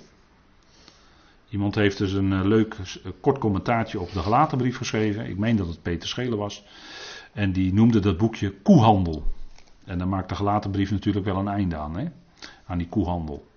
Iemand 1.50 1.76
heeft 1.76 1.98
dus 1.98 2.14
een 2.14 2.34
eh, 2.34 2.44
leuk 2.44 2.74
eh, 2.74 3.12
kort 3.22 3.38
commentaartje 3.38 4.00
op 4.00 4.12
de 4.12 4.20
gelaten 4.20 4.58
brief 4.58 4.78
geschreven. 4.78 5.26
Ik 5.26 5.38
meen 5.38 5.56
dat 5.56 5.68
het 5.68 5.82
Peter 5.82 6.10
Schelen 6.10 6.38
was. 6.38 6.64
En 7.34 7.52
die 7.52 7.74
noemde 7.74 8.00
dat 8.00 8.18
boekje 8.18 8.52
koehandel. 8.52 9.24
En 9.86 9.98
dan 9.98 10.10
maakt 10.10 10.30
de 10.30 10.36
gelaten 10.36 10.72
brief 10.72 10.92
natuurlijk 10.92 11.26
wel 11.26 11.38
een 11.38 11.48
einde 11.48 11.76
aan, 11.76 11.98
hè? 11.98 12.06
aan 12.66 12.78
die 12.78 12.88
koehandel. 12.88 13.51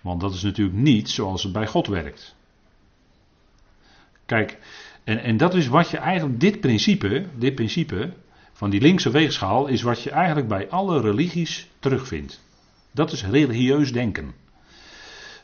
Want 0.00 0.20
dat 0.20 0.34
is 0.34 0.42
natuurlijk 0.42 0.78
niet 0.78 1.10
zoals 1.10 1.42
het 1.42 1.52
bij 1.52 1.66
God 1.66 1.86
werkt. 1.86 2.34
Kijk, 4.26 4.58
en, 5.04 5.18
en 5.18 5.36
dat 5.36 5.54
is 5.54 5.66
wat 5.66 5.90
je 5.90 5.96
eigenlijk, 5.96 6.40
dit 6.40 6.60
principe, 6.60 7.26
dit 7.36 7.54
principe 7.54 8.12
van 8.52 8.70
die 8.70 8.80
linkse 8.80 9.10
weegschaal, 9.10 9.66
is 9.66 9.82
wat 9.82 10.02
je 10.02 10.10
eigenlijk 10.10 10.48
bij 10.48 10.68
alle 10.68 11.00
religies 11.00 11.68
terugvindt. 11.78 12.40
Dat 12.92 13.12
is 13.12 13.24
religieus 13.24 13.92
denken. 13.92 14.34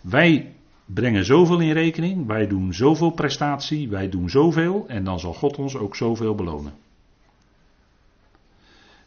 Wij 0.00 0.54
brengen 0.84 1.24
zoveel 1.24 1.60
in 1.60 1.72
rekening, 1.72 2.26
wij 2.26 2.46
doen 2.46 2.74
zoveel 2.74 3.10
prestatie, 3.10 3.88
wij 3.88 4.08
doen 4.08 4.30
zoveel 4.30 4.84
en 4.88 5.04
dan 5.04 5.20
zal 5.20 5.32
God 5.32 5.56
ons 5.56 5.76
ook 5.76 5.96
zoveel 5.96 6.34
belonen. 6.34 6.74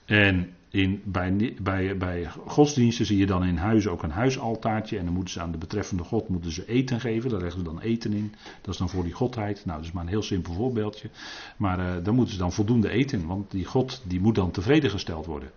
En 0.06 0.54
in, 0.72 1.02
bij, 1.06 1.56
bij, 1.62 1.98
bij 1.98 2.28
godsdiensten 2.46 3.06
zie 3.06 3.18
je 3.18 3.26
dan 3.26 3.44
in 3.44 3.58
huis 3.58 3.88
ook 3.88 4.04
een 4.04 4.12
huisaltaartje. 4.12 4.98
En 4.98 5.06
dan 5.06 5.14
moeten 5.14 5.34
ze 5.34 5.42
aan 5.42 5.52
de 5.52 5.58
betreffende 5.58 6.04
God 6.04 6.30
moeten 6.30 6.52
ze 6.52 6.68
eten 6.68 7.00
geven. 7.00 7.30
Daar 7.30 7.42
leggen 7.42 7.60
ze 7.60 7.66
dan 7.66 7.80
eten 7.80 8.14
in. 8.14 8.34
Dat 8.62 8.74
is 8.74 8.80
dan 8.80 8.90
voor 8.90 9.04
die 9.04 9.14
godheid. 9.14 9.66
Nou, 9.66 9.78
dat 9.78 9.88
is 9.88 9.94
maar 9.94 10.04
een 10.04 10.10
heel 10.10 10.22
simpel 10.22 10.54
voorbeeldje. 10.54 11.10
Maar 11.58 11.80
uh, 11.80 12.04
dan 12.04 12.16
moeten 12.16 12.34
ze 12.34 12.40
dan 12.40 12.52
voldoende 12.52 12.90
eten. 12.90 13.28
Want 13.28 13.52
die 13.52 13.66
God 13.66 14.02
die 14.06 14.20
moet 14.20 14.36
dan 14.36 14.52
tevreden 14.52 14.90
gesteld 14.90 15.26
worden. 15.26 15.52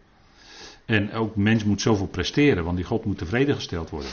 En 0.84 1.12
ook 1.12 1.36
mens 1.36 1.64
moet 1.64 1.80
zoveel 1.80 2.06
presteren. 2.06 2.64
Want 2.64 2.76
die 2.76 2.86
God 2.86 3.04
moet 3.04 3.18
tevreden 3.18 3.54
gesteld 3.54 3.90
worden. 3.90 4.10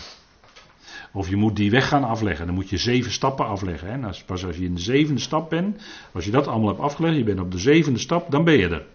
Of 1.12 1.30
je 1.30 1.36
moet 1.36 1.56
die 1.56 1.72
weg 1.72 1.88
gaan 1.88 2.04
afleggen. 2.04 2.46
Dan 2.46 2.56
moet 2.56 2.70
je 2.70 2.78
zeven 2.78 3.12
stappen 3.12 3.46
afleggen. 3.46 4.04
Hè. 4.04 4.10
Pas 4.26 4.46
als 4.46 4.58
je 4.58 4.66
in 4.66 4.76
de 4.76 4.82
zevende 4.82 5.22
stap 5.22 5.50
bent. 5.50 5.82
Als 6.12 6.26
je 6.26 6.32
dat 6.32 6.48
allemaal 6.48 6.70
hebt 6.70 6.80
afgelegd. 6.80 7.18
Je 7.18 7.24
bent 7.24 7.40
op 7.40 7.52
de 7.52 7.60
zevende 7.60 8.00
stap. 8.00 8.32
Dan 8.32 8.44
ben 8.44 8.58
je 8.58 8.68
er. 8.68 8.86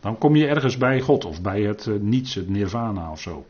Dan 0.00 0.18
kom 0.18 0.36
je 0.36 0.46
ergens 0.46 0.76
bij 0.76 1.00
God 1.00 1.24
of 1.24 1.42
bij 1.42 1.60
het 1.60 1.86
uh, 1.86 2.00
niets, 2.00 2.34
het 2.34 2.48
nirvana 2.48 3.10
of 3.10 3.20
zo. 3.20 3.46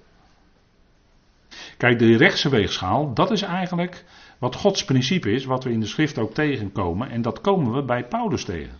Kijk, 1.76 1.98
de 1.98 2.16
rechtse 2.16 2.48
weegschaal, 2.48 3.14
dat 3.14 3.30
is 3.30 3.42
eigenlijk 3.42 4.04
wat 4.38 4.54
Gods 4.54 4.84
principe 4.84 5.30
is, 5.30 5.44
wat 5.44 5.64
we 5.64 5.72
in 5.72 5.80
de 5.80 5.86
schrift 5.86 6.18
ook 6.18 6.34
tegenkomen. 6.34 7.10
En 7.10 7.22
dat 7.22 7.40
komen 7.40 7.72
we 7.72 7.84
bij 7.84 8.04
Paulus 8.04 8.44
tegen. 8.44 8.78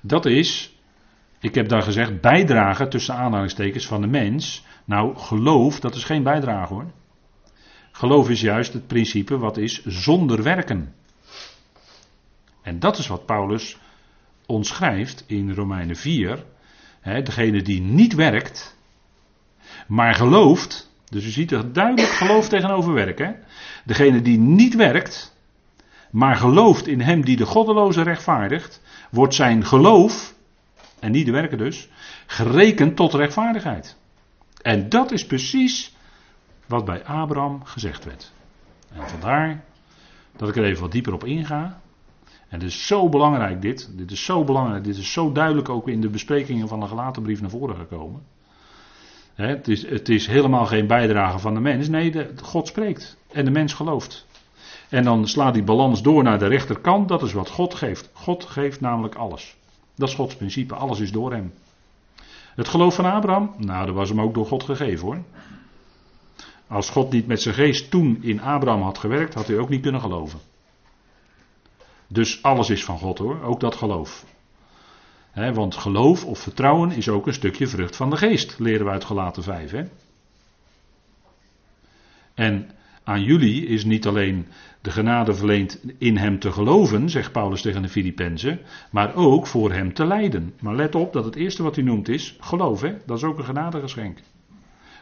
Dat 0.00 0.26
is, 0.26 0.78
ik 1.40 1.54
heb 1.54 1.68
daar 1.68 1.82
gezegd, 1.82 2.20
bijdragen 2.20 2.88
tussen 2.88 3.14
aanhalingstekens 3.14 3.86
van 3.86 4.00
de 4.00 4.06
mens. 4.06 4.64
Nou, 4.84 5.16
geloof, 5.16 5.80
dat 5.80 5.94
is 5.94 6.04
geen 6.04 6.22
bijdrage 6.22 6.72
hoor. 6.72 6.90
Geloof 7.92 8.30
is 8.30 8.40
juist 8.40 8.72
het 8.72 8.86
principe 8.86 9.38
wat 9.38 9.56
is 9.56 9.84
zonder 9.84 10.42
werken. 10.42 10.94
En 12.62 12.78
dat 12.78 12.98
is 12.98 13.06
wat 13.06 13.26
Paulus 13.26 13.78
ons 14.50 14.68
schrijft 14.68 15.24
in 15.26 15.54
Romeinen 15.54 15.96
4, 15.96 16.44
hè, 17.00 17.22
degene 17.22 17.62
die 17.62 17.80
niet 17.80 18.14
werkt, 18.14 18.76
maar 19.86 20.14
gelooft, 20.14 20.90
dus 21.10 21.24
u 21.24 21.28
ziet 21.28 21.52
er 21.52 21.72
duidelijk 21.72 22.08
geloof 22.08 22.48
tegenover 22.48 22.92
werken. 22.92 23.36
Degene 23.84 24.22
die 24.22 24.38
niet 24.38 24.74
werkt, 24.74 25.36
maar 26.10 26.36
gelooft 26.36 26.86
in 26.86 27.00
hem 27.00 27.24
die 27.24 27.36
de 27.36 27.46
goddeloze 27.46 28.02
rechtvaardigt, 28.02 28.82
wordt 29.10 29.34
zijn 29.34 29.64
geloof, 29.64 30.34
en 31.00 31.12
niet 31.12 31.26
de 31.26 31.32
werken 31.32 31.58
dus, 31.58 31.88
gerekend 32.26 32.96
tot 32.96 33.14
rechtvaardigheid. 33.14 33.96
En 34.62 34.88
dat 34.88 35.12
is 35.12 35.26
precies 35.26 35.96
wat 36.66 36.84
bij 36.84 37.04
Abraham 37.04 37.64
gezegd 37.64 38.04
werd. 38.04 38.32
En 38.92 39.08
vandaar 39.08 39.64
dat 40.36 40.48
ik 40.48 40.56
er 40.56 40.64
even 40.64 40.82
wat 40.82 40.92
dieper 40.92 41.12
op 41.12 41.24
inga. 41.24 41.80
En 42.50 42.58
het 42.58 42.68
is 42.68 42.86
zo 42.86 43.08
belangrijk 43.08 43.62
dit. 43.62 43.90
Dit 43.96 44.10
is 44.10 44.24
zo 44.24 44.44
belangrijk. 44.44 44.84
Dit 44.84 44.96
is 44.96 45.12
zo 45.12 45.32
duidelijk 45.32 45.68
ook 45.68 45.88
in 45.88 46.00
de 46.00 46.08
besprekingen 46.08 46.68
van 46.68 46.80
de 46.80 46.86
gelaten 46.86 47.22
brief 47.22 47.40
naar 47.40 47.50
voren 47.50 47.76
gekomen. 47.76 48.22
het, 49.34 49.68
is, 49.68 49.88
het 49.88 50.08
is 50.08 50.26
helemaal 50.26 50.66
geen 50.66 50.86
bijdrage 50.86 51.38
van 51.38 51.54
de 51.54 51.60
mens. 51.60 51.88
Nee, 51.88 52.26
God 52.42 52.68
spreekt. 52.68 53.16
En 53.32 53.44
de 53.44 53.50
mens 53.50 53.74
gelooft. 53.74 54.26
En 54.88 55.04
dan 55.04 55.28
slaat 55.28 55.54
die 55.54 55.62
balans 55.62 56.02
door 56.02 56.22
naar 56.22 56.38
de 56.38 56.46
rechterkant. 56.46 57.08
Dat 57.08 57.22
is 57.22 57.32
wat 57.32 57.50
God 57.50 57.74
geeft. 57.74 58.10
God 58.12 58.44
geeft 58.44 58.80
namelijk 58.80 59.14
alles. 59.14 59.56
Dat 59.94 60.08
is 60.08 60.14
Gods 60.14 60.36
principe. 60.36 60.74
Alles 60.74 61.00
is 61.00 61.12
door 61.12 61.32
hem. 61.32 61.52
Het 62.54 62.68
geloof 62.68 62.94
van 62.94 63.04
Abraham? 63.04 63.54
Nou, 63.56 63.86
dat 63.86 63.94
was 63.94 64.08
hem 64.08 64.20
ook 64.20 64.34
door 64.34 64.46
God 64.46 64.62
gegeven 64.62 65.06
hoor. 65.06 65.22
Als 66.66 66.90
God 66.90 67.12
niet 67.12 67.26
met 67.26 67.42
zijn 67.42 67.54
geest 67.54 67.90
toen 67.90 68.18
in 68.22 68.40
Abraham 68.40 68.82
had 68.82 68.98
gewerkt, 68.98 69.34
had 69.34 69.46
hij 69.46 69.58
ook 69.58 69.68
niet 69.68 69.82
kunnen 69.82 70.00
geloven. 70.00 70.38
Dus 72.12 72.42
alles 72.42 72.70
is 72.70 72.84
van 72.84 72.98
God 72.98 73.18
hoor, 73.18 73.42
ook 73.42 73.60
dat 73.60 73.74
geloof. 73.74 74.24
want 75.34 75.74
geloof 75.74 76.24
of 76.24 76.38
vertrouwen 76.38 76.90
is 76.90 77.08
ook 77.08 77.26
een 77.26 77.34
stukje 77.34 77.66
vrucht 77.66 77.96
van 77.96 78.10
de 78.10 78.16
geest, 78.16 78.58
leren 78.58 78.84
we 78.84 78.92
uit 78.92 79.04
Galaten 79.04 79.42
5. 79.42 79.70
He? 79.70 79.84
En 82.34 82.70
aan 83.04 83.22
jullie 83.22 83.66
is 83.66 83.84
niet 83.84 84.06
alleen 84.06 84.46
de 84.80 84.90
genade 84.90 85.34
verleend 85.34 85.80
in 85.98 86.16
hem 86.16 86.38
te 86.38 86.52
geloven, 86.52 87.10
zegt 87.10 87.32
Paulus 87.32 87.62
tegen 87.62 87.82
de 87.82 87.88
Filippenzen, 87.88 88.60
maar 88.90 89.14
ook 89.14 89.46
voor 89.46 89.72
hem 89.72 89.94
te 89.94 90.06
lijden. 90.06 90.54
Maar 90.60 90.74
let 90.74 90.94
op 90.94 91.12
dat 91.12 91.24
het 91.24 91.34
eerste 91.34 91.62
wat 91.62 91.74
hij 91.74 91.84
noemt 91.84 92.08
is 92.08 92.36
geloof, 92.40 92.80
dat 93.06 93.16
is 93.16 93.24
ook 93.24 93.38
een 93.38 93.44
genadegeschenk. 93.44 94.18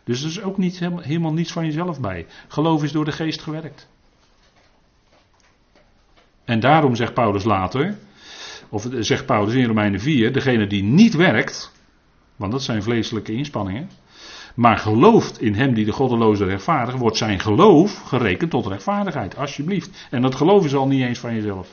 Dus 0.05 0.23
er 0.23 0.29
is 0.29 0.42
ook 0.42 0.59
niet, 0.59 0.79
helemaal 0.79 1.33
niets 1.33 1.53
van 1.53 1.64
jezelf 1.64 2.01
bij. 2.01 2.27
Geloof 2.49 2.83
is 2.83 2.92
door 2.92 3.05
de 3.05 3.12
geest 3.12 3.42
gewerkt. 3.42 3.88
En 6.49 6.61
daarom 6.61 6.95
zegt 6.95 7.15
Paulus 7.15 7.45
later, 7.45 7.99
of 8.69 8.87
zegt 8.99 9.27
Paulus 9.27 9.55
in 9.55 9.65
Romeinen 9.65 10.01
4, 10.01 10.33
degene 10.33 10.67
die 10.67 10.83
niet 10.83 11.15
werkt, 11.15 11.73
want 12.37 12.53
dat 12.53 12.63
zijn 12.63 12.83
vleeselijke 12.83 13.33
inspanningen, 13.33 13.91
maar 14.55 14.79
gelooft 14.79 15.41
in 15.41 15.55
hem 15.55 15.75
die 15.75 15.85
de 15.85 15.93
goddeloze 15.93 16.45
rechtvaardig, 16.45 16.95
wordt 16.95 17.17
zijn 17.17 17.41
geloof 17.41 18.03
gerekend 18.03 18.51
tot 18.51 18.67
rechtvaardigheid, 18.67 19.37
alsjeblieft. 19.37 20.07
En 20.11 20.23
dat 20.23 20.35
geloof 20.35 20.65
is 20.65 20.75
al 20.75 20.87
niet 20.87 21.03
eens 21.03 21.19
van 21.19 21.35
jezelf. 21.35 21.69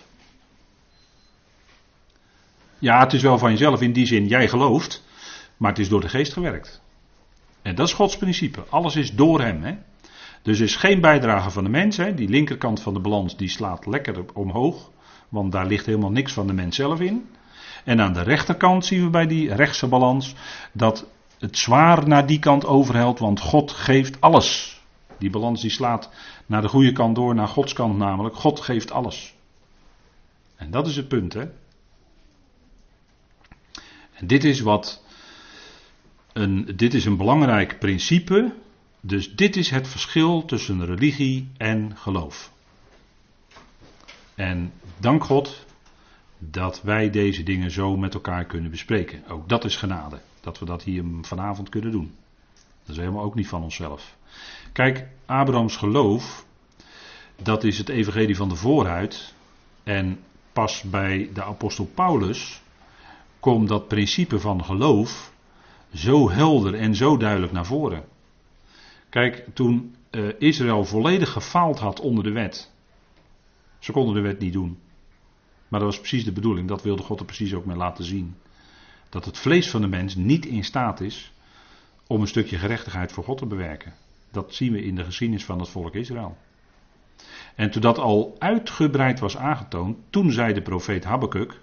Ja, 2.80 3.00
het 3.00 3.14
is 3.14 3.22
wel 3.22 3.38
van 3.38 3.52
jezelf 3.52 3.82
in 3.82 3.94
die 3.94 4.06
zin, 4.06 4.28
jij 4.28 4.48
gelooft, 4.48 5.04
maar 5.58 5.70
het 5.70 5.80
is 5.80 5.90
door 5.90 6.02
de 6.02 6.10
geest 6.10 6.34
gewerkt. 6.34 6.82
En 7.62 7.76
dat 7.76 7.88
is 7.88 7.94
Gods 7.94 8.18
principe. 8.18 8.64
Alles 8.70 8.96
is 8.96 9.12
door 9.12 9.42
hem. 9.42 9.64
Hè? 9.64 9.76
Dus 10.46 10.60
is 10.60 10.76
geen 10.76 11.02
bijdrage 11.02 11.50
van 11.50 11.64
de 11.64 11.70
mens. 11.70 11.98
Hè. 11.98 12.14
Die 12.14 12.30
linkerkant 12.30 12.82
van 12.82 12.94
de 12.94 13.00
balans 13.00 13.38
die 13.38 13.50
slaat 13.50 13.86
lekker 13.86 14.26
omhoog. 14.34 14.92
Want 15.30 15.52
daar 15.52 15.66
ligt 15.66 15.86
helemaal 15.86 16.12
niks 16.12 16.34
van 16.34 16.48
de 16.48 16.54
mens 16.54 16.76
zelf 16.76 17.00
in. 17.00 17.30
En 17.84 18.02
aan 18.02 18.14
de 18.14 18.22
rechterkant 18.22 18.86
zien 18.86 19.04
we 19.04 19.10
bij 19.10 19.28
die 19.28 19.54
rechtse 19.54 19.88
balans 19.88 20.36
dat 20.72 21.08
het 21.40 21.58
zwaar 21.58 22.08
naar 22.08 22.26
die 22.26 22.40
kant 22.40 22.66
overhelt, 22.66 23.20
want 23.20 23.40
God 23.40 23.72
geeft 23.72 24.22
alles. 24.22 24.82
Die 25.20 25.30
balans 25.30 25.62
die 25.62 25.70
slaat 25.70 26.10
naar 26.46 26.62
de 26.62 26.68
goede 26.68 26.92
kant 26.92 27.16
door, 27.16 27.36
naar 27.36 27.48
Gods 27.48 27.74
kant 27.74 27.98
namelijk. 27.98 28.36
God 28.36 28.60
geeft 28.60 28.92
alles. 28.92 29.36
En 30.56 30.72
dat 30.72 30.88
is 30.88 30.96
het 30.96 31.08
punt, 31.08 31.34
hè. 31.34 31.46
En 34.14 34.28
dit 34.28 34.44
is 34.44 34.60
wat. 34.60 35.04
Een, 36.34 36.74
dit 36.76 36.94
is 36.94 37.06
een 37.06 37.18
belangrijk 37.18 37.80
principe 37.80 38.54
dus 39.08 39.36
dit 39.36 39.56
is 39.56 39.70
het 39.70 39.88
verschil 39.88 40.46
tussen 40.46 40.86
religie 40.86 41.50
en 41.58 41.98
geloof. 41.98 42.52
En 44.36 44.74
dank 44.98 45.24
God 45.24 45.66
dat 46.38 46.82
wij 46.82 47.10
deze 47.10 47.44
dingen 47.44 47.72
zo 47.72 47.98
met 47.98 48.14
elkaar 48.14 48.46
kunnen 48.46 48.72
bespreken. 48.72 49.24
Ook 49.28 49.50
dat 49.50 49.66
is 49.66 49.76
genade, 49.76 50.20
dat 50.42 50.60
we 50.60 50.66
dat 50.66 50.84
hier 50.84 51.04
vanavond 51.22 51.70
kunnen 51.70 51.92
doen. 51.92 52.16
Dat 52.54 52.96
is 52.96 52.98
helemaal 52.98 53.24
ook 53.24 53.36
niet 53.36 53.48
van 53.48 53.64
onszelf. 53.64 54.16
Kijk, 54.72 55.08
Abrahams 55.26 55.76
geloof, 55.76 56.46
dat 57.42 57.64
is 57.64 57.78
het 57.78 57.90
evangelie 57.90 58.36
van 58.36 58.50
de 58.50 58.56
voorhuid. 58.56 59.34
En 59.84 60.20
pas 60.54 60.82
bij 60.82 61.30
de 61.34 61.44
apostel 61.44 61.86
Paulus 61.86 62.62
komt 63.40 63.68
dat 63.68 63.88
principe 63.88 64.40
van 64.40 64.64
geloof 64.64 65.32
zo 65.94 66.30
helder 66.30 66.74
en 66.74 66.96
zo 66.96 67.18
duidelijk 67.18 67.52
naar 67.52 67.66
voren. 67.66 68.14
Kijk, 69.16 69.46
toen 69.54 69.96
uh, 70.12 70.28
Israël 70.40 70.86
volledig 70.86 71.32
gefaald 71.32 71.80
had 71.80 72.00
onder 72.00 72.24
de 72.24 72.32
wet. 72.32 72.72
Ze 73.80 73.92
konden 73.92 74.14
de 74.14 74.22
wet 74.22 74.40
niet 74.40 74.54
doen. 74.54 74.80
Maar 75.68 75.80
dat 75.80 75.90
was 75.90 76.00
precies 76.00 76.24
de 76.24 76.32
bedoeling. 76.32 76.68
Dat 76.68 76.82
wilde 76.82 77.04
God 77.04 77.20
er 77.20 77.26
precies 77.26 77.54
ook 77.54 77.66
mee 77.66 77.78
laten 77.78 78.04
zien. 78.04 78.36
Dat 79.10 79.26
het 79.26 79.38
vlees 79.38 79.70
van 79.70 79.82
de 79.82 79.88
mens 79.88 80.16
niet 80.16 80.46
in 80.46 80.64
staat 80.64 81.02
is 81.02 81.32
om 82.08 82.22
een 82.22 82.28
stukje 82.28 82.58
gerechtigheid 82.58 83.12
voor 83.12 83.24
God 83.24 83.38
te 83.38 83.46
bewerken. 83.46 83.94
Dat 84.32 84.54
zien 84.54 84.72
we 84.72 84.84
in 84.84 84.96
de 84.96 85.04
geschiedenis 85.04 85.46
van 85.46 85.60
het 85.60 85.70
volk 85.70 85.94
Israël. 85.94 86.38
En 87.56 87.72
toen 87.72 87.82
dat 87.82 87.98
al 87.98 88.36
uitgebreid 88.40 89.20
was 89.20 89.38
aangetoond, 89.38 89.98
toen 90.10 90.32
zei 90.32 90.54
de 90.54 90.62
profeet 90.62 91.04
Habakkuk: 91.04 91.62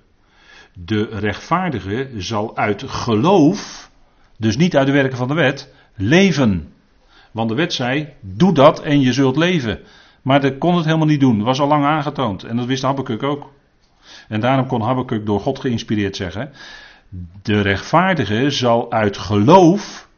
De 0.74 1.04
rechtvaardige 1.04 2.10
zal 2.16 2.56
uit 2.56 2.82
geloof, 2.86 3.90
dus 4.38 4.56
niet 4.56 4.76
uit 4.76 4.86
de 4.86 4.92
werken 4.92 5.18
van 5.18 5.28
de 5.28 5.34
wet, 5.34 5.74
leven. 5.94 6.72
Want 7.32 7.48
de 7.48 7.54
wet 7.54 7.72
zei, 7.72 8.08
doe 8.20 8.54
dat 8.54 8.80
en 8.80 9.00
je 9.00 9.12
zult 9.12 9.36
leven. 9.36 9.80
Maar 10.22 10.40
dat 10.40 10.58
kon 10.58 10.76
het 10.76 10.84
helemaal 10.84 11.06
niet 11.06 11.20
doen. 11.20 11.42
Was 11.42 11.60
al 11.60 11.68
lang 11.68 11.84
aangetoond. 11.84 12.44
En 12.44 12.56
dat 12.56 12.66
wist 12.66 12.82
Habakkuk 12.82 13.22
ook. 13.22 13.52
En 14.28 14.40
daarom 14.40 14.66
kon 14.66 14.80
Habakkuk 14.80 15.26
door 15.26 15.40
God 15.40 15.58
geïnspireerd 15.58 16.16
zeggen, 16.16 16.52
de 17.42 17.60
rechtvaardige 17.60 18.50
zal 18.50 18.92
uit 18.92 19.16
geloof 19.16 20.08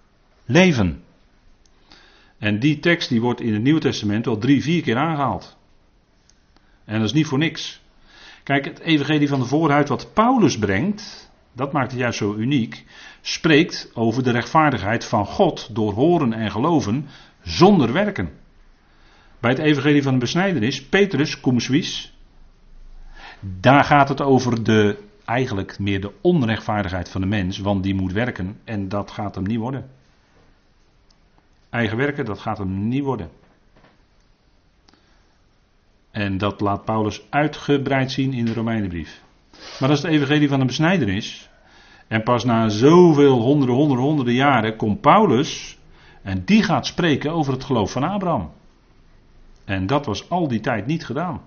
leven. 0.45 1.03
En 2.39 2.59
die 2.59 2.79
tekst 2.79 3.09
die 3.09 3.21
wordt 3.21 3.41
in 3.41 3.53
het 3.53 3.63
Nieuwe 3.63 3.81
Testament 3.81 4.25
wel 4.25 4.39
drie, 4.39 4.63
vier 4.63 4.83
keer 4.83 4.97
aangehaald. 4.97 5.57
En 6.85 6.99
dat 6.99 7.07
is 7.09 7.13
niet 7.13 7.27
voor 7.27 7.39
niks. 7.39 7.83
Kijk, 8.43 8.65
het 8.65 8.79
evangelie 8.79 9.29
van 9.29 9.41
de 9.41 9.47
voorhuid 9.47 9.89
wat 9.89 10.13
Paulus 10.13 10.59
brengt, 10.59 11.31
dat 11.55 11.73
maakt 11.73 11.91
het 11.91 12.01
juist 12.01 12.19
zo 12.19 12.35
uniek, 12.35 12.85
spreekt 13.21 13.91
over 13.95 14.23
de 14.23 14.31
rechtvaardigheid 14.31 15.05
van 15.05 15.27
God 15.27 15.75
door 15.75 15.93
horen 15.93 16.33
en 16.33 16.51
geloven 16.51 17.07
zonder 17.43 17.93
werken. 17.93 18.31
Bij 19.41 19.51
het 19.51 19.61
evangelie 19.61 20.03
van 20.03 20.13
de 20.13 20.19
besnijdenis, 20.19 20.85
Petrus, 20.85 21.41
cum 21.41 21.61
suis, 21.61 22.17
daar 23.41 23.85
gaat 23.85 24.09
het 24.09 24.21
over 24.21 24.65
de, 24.65 24.99
eigenlijk 25.25 25.79
meer 25.79 26.01
de 26.01 26.13
onrechtvaardigheid 26.21 27.09
van 27.09 27.21
de 27.21 27.27
mens, 27.27 27.59
want 27.59 27.83
die 27.83 27.95
moet 27.95 28.13
werken 28.13 28.61
en 28.65 28.89
dat 28.89 29.11
gaat 29.11 29.35
hem 29.35 29.45
niet 29.45 29.59
worden. 29.59 29.91
Eigen 31.71 31.97
werken, 31.97 32.25
dat 32.25 32.39
gaat 32.39 32.59
hem 32.59 32.89
niet 32.89 33.03
worden. 33.03 33.31
En 36.11 36.39
dat 36.39 36.61
laat 36.61 36.85
Paulus 36.85 37.23
uitgebreid 37.31 38.13
zien 38.13 38.33
in 38.33 38.45
de 38.45 38.53
Romeinenbrief. 38.53 39.23
Maar 39.81 39.91
is 39.91 40.03
het 40.03 40.11
evangelie 40.11 40.49
van 40.49 40.59
de 40.59 40.65
besnijdenis. 40.65 41.49
En 42.09 42.23
pas 42.23 42.45
na 42.45 42.69
zoveel 42.69 43.41
honderden, 43.41 43.77
honderden, 43.77 44.05
honderden 44.05 44.35
jaren 44.35 44.77
komt 44.77 45.01
Paulus 45.01 45.79
en 46.23 46.45
die 46.45 46.63
gaat 46.63 46.87
spreken 46.87 47.33
over 47.33 47.53
het 47.53 47.65
geloof 47.65 47.93
van 47.93 48.03
Abraham. 48.03 48.53
En 49.65 49.87
dat 49.87 50.07
was 50.07 50.31
al 50.31 50.49
die 50.49 50.61
tijd 50.61 50.87
niet 50.87 51.07
gedaan. 51.07 51.43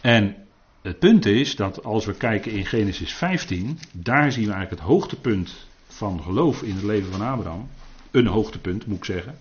En 0.00 0.36
het 0.82 0.98
punt 0.98 1.26
is 1.26 1.56
dat 1.56 1.84
als 1.84 2.04
we 2.04 2.14
kijken 2.14 2.52
in 2.52 2.66
Genesis 2.66 3.12
15, 3.12 3.78
daar 3.92 4.32
zien 4.32 4.46
we 4.46 4.52
eigenlijk 4.52 4.82
het 4.82 4.90
hoogtepunt 4.90 5.66
van 5.86 6.22
geloof 6.22 6.62
in 6.62 6.74
het 6.74 6.84
leven 6.84 7.12
van 7.12 7.20
Abraham. 7.20 7.68
Een 8.10 8.26
hoogtepunt 8.26 8.86
moet 8.86 8.96
ik 8.96 9.04
zeggen. 9.04 9.38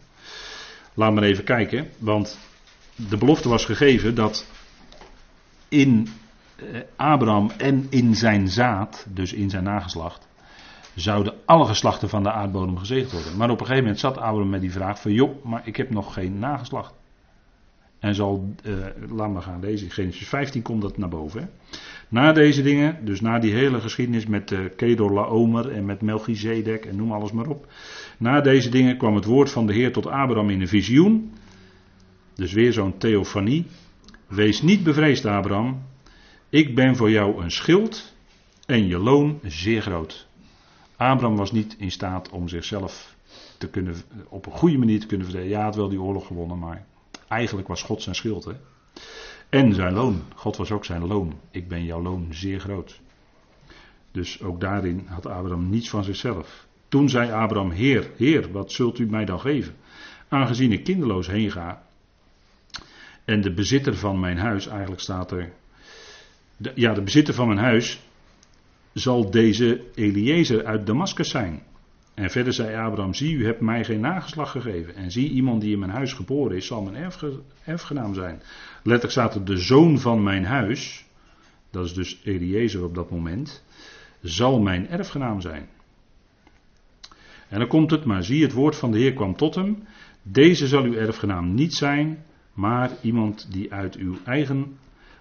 Laat 0.93 1.13
maar 1.13 1.23
even 1.23 1.43
kijken, 1.43 1.89
want 1.97 2.39
de 2.95 3.17
belofte 3.17 3.49
was 3.49 3.65
gegeven 3.65 4.15
dat 4.15 4.45
in 5.71 6.07
eh, 6.55 6.65
Abraham 6.95 7.51
en 7.57 7.87
in 7.89 8.15
zijn 8.15 8.47
zaad, 8.47 9.05
dus 9.09 9.33
in 9.33 9.49
zijn 9.49 9.63
nageslacht, 9.63 10.27
zouden 10.95 11.33
alle 11.45 11.65
geslachten 11.65 12.09
van 12.09 12.23
de 12.23 12.31
aardbodem 12.31 12.77
gezegend 12.77 13.11
worden. 13.11 13.37
Maar 13.37 13.49
op 13.49 13.59
een 13.59 13.65
gegeven 13.65 13.83
moment 13.83 13.99
zat 13.99 14.17
Abraham 14.17 14.49
met 14.49 14.61
die 14.61 14.71
vraag 14.71 15.01
van, 15.01 15.13
joh, 15.13 15.45
maar 15.45 15.61
ik 15.67 15.75
heb 15.75 15.89
nog 15.89 16.13
geen 16.13 16.39
nageslacht. 16.39 16.93
En 17.99 18.15
zal, 18.15 18.53
uh, 18.63 18.75
laat 19.09 19.31
maar 19.31 19.41
gaan 19.41 19.59
lezen, 19.59 19.87
in 19.87 19.93
Genesis 19.93 20.27
15 20.27 20.61
komt 20.61 20.81
dat 20.81 20.97
naar 20.97 21.09
boven. 21.09 21.49
Na 22.07 22.31
deze 22.31 22.61
dingen, 22.61 23.05
dus 23.05 23.21
na 23.21 23.39
die 23.39 23.53
hele 23.53 23.81
geschiedenis 23.81 24.25
met 24.25 24.51
uh, 24.51 24.59
Kedor 24.75 25.11
Laomer 25.11 25.71
en 25.71 25.85
met 25.85 26.01
Melchizedek 26.01 26.85
en 26.85 26.95
noem 26.95 27.11
alles 27.11 27.31
maar 27.31 27.47
op. 27.47 27.67
Na 28.17 28.41
deze 28.41 28.69
dingen 28.69 28.97
kwam 28.97 29.15
het 29.15 29.25
woord 29.25 29.51
van 29.51 29.65
de 29.65 29.73
Heer 29.73 29.91
tot 29.91 30.07
Abraham 30.07 30.49
in 30.49 30.61
een 30.61 30.67
visioen. 30.67 31.33
Dus 32.35 32.53
weer 32.53 32.73
zo'n 32.73 32.97
theofanie. 32.97 33.65
Wees 34.31 34.61
niet 34.61 34.83
bevreesd, 34.83 35.25
Abraham. 35.25 35.81
Ik 36.49 36.75
ben 36.75 36.95
voor 36.95 37.09
jou 37.09 37.43
een 37.43 37.51
schild 37.51 38.13
en 38.65 38.87
je 38.87 38.97
loon 38.97 39.39
zeer 39.43 39.81
groot. 39.81 40.27
Abraham 40.95 41.35
was 41.35 41.51
niet 41.51 41.75
in 41.77 41.91
staat 41.91 42.29
om 42.29 42.47
zichzelf 42.47 43.15
te 43.57 43.69
kunnen, 43.69 43.95
op 44.29 44.45
een 44.45 44.51
goede 44.51 44.77
manier 44.77 44.99
te 44.99 45.05
kunnen 45.05 45.27
verdedigen. 45.27 45.57
Ja, 45.57 45.63
had 45.65 45.75
wel 45.75 45.89
die 45.89 46.01
oorlog 46.01 46.27
gewonnen, 46.27 46.59
maar 46.59 46.85
eigenlijk 47.27 47.67
was 47.67 47.83
God 47.83 48.01
zijn 48.01 48.15
schild. 48.15 48.45
Hè? 48.45 48.51
En 49.49 49.73
zijn 49.73 49.93
loon. 49.93 50.21
God 50.35 50.57
was 50.57 50.71
ook 50.71 50.85
zijn 50.85 51.07
loon. 51.07 51.33
Ik 51.51 51.67
ben 51.67 51.83
jouw 51.83 52.01
loon 52.01 52.27
zeer 52.29 52.59
groot. 52.59 53.01
Dus 54.11 54.41
ook 54.41 54.61
daarin 54.61 55.05
had 55.07 55.25
Abraham 55.25 55.69
niets 55.69 55.89
van 55.89 56.03
zichzelf. 56.03 56.67
Toen 56.87 57.09
zei 57.09 57.31
Abraham: 57.31 57.71
Heer, 57.71 58.11
Heer, 58.17 58.51
wat 58.51 58.71
zult 58.71 58.99
u 58.99 59.05
mij 59.05 59.25
dan 59.25 59.39
geven? 59.39 59.75
Aangezien 60.27 60.71
ik 60.71 60.83
kinderloos 60.83 61.27
heen 61.27 61.51
ga. 61.51 61.89
En 63.25 63.41
de 63.41 63.53
bezitter 63.53 63.95
van 63.95 64.19
mijn 64.19 64.37
huis, 64.37 64.67
eigenlijk 64.67 65.01
staat 65.01 65.31
er. 65.31 65.51
De, 66.57 66.71
ja, 66.75 66.93
de 66.93 67.01
bezitter 67.01 67.33
van 67.33 67.47
mijn 67.47 67.59
huis 67.59 68.01
zal 68.93 69.31
deze 69.31 69.81
Eliezer 69.95 70.65
uit 70.65 70.85
Damascus 70.85 71.29
zijn. 71.29 71.63
En 72.13 72.29
verder 72.29 72.53
zei 72.53 72.75
Abraham: 72.75 73.13
Zie, 73.13 73.35
u 73.35 73.45
hebt 73.45 73.61
mij 73.61 73.83
geen 73.83 73.99
nageslag 73.99 74.51
gegeven. 74.51 74.95
En 74.95 75.11
zie, 75.11 75.29
iemand 75.29 75.61
die 75.61 75.73
in 75.73 75.79
mijn 75.79 75.91
huis 75.91 76.13
geboren 76.13 76.57
is, 76.57 76.65
zal 76.65 76.81
mijn 76.81 76.95
erfge, 76.95 77.39
erfgenaam 77.65 78.13
zijn. 78.13 78.41
Letterlijk 78.75 79.11
staat 79.11 79.35
er: 79.35 79.45
De 79.45 79.57
zoon 79.57 79.99
van 79.99 80.23
mijn 80.23 80.45
huis, 80.45 81.05
dat 81.69 81.85
is 81.85 81.93
dus 81.93 82.21
Eliezer 82.23 82.83
op 82.83 82.95
dat 82.95 83.11
moment, 83.11 83.63
zal 84.21 84.59
mijn 84.59 84.89
erfgenaam 84.89 85.41
zijn. 85.41 85.69
En 87.49 87.59
dan 87.59 87.67
komt 87.67 87.91
het, 87.91 88.05
maar 88.05 88.23
zie, 88.23 88.43
het 88.43 88.53
woord 88.53 88.75
van 88.75 88.91
de 88.91 88.97
Heer 88.97 89.13
kwam 89.13 89.35
tot 89.35 89.55
hem. 89.55 89.83
Deze 90.23 90.67
zal 90.67 90.83
uw 90.83 90.93
erfgenaam 90.93 91.53
niet 91.53 91.73
zijn, 91.73 92.25
maar 92.61 92.91
iemand 93.01 93.47
die 93.49 93.73
uit 93.73 93.95
uw 93.95 94.17
eigen 94.25 94.77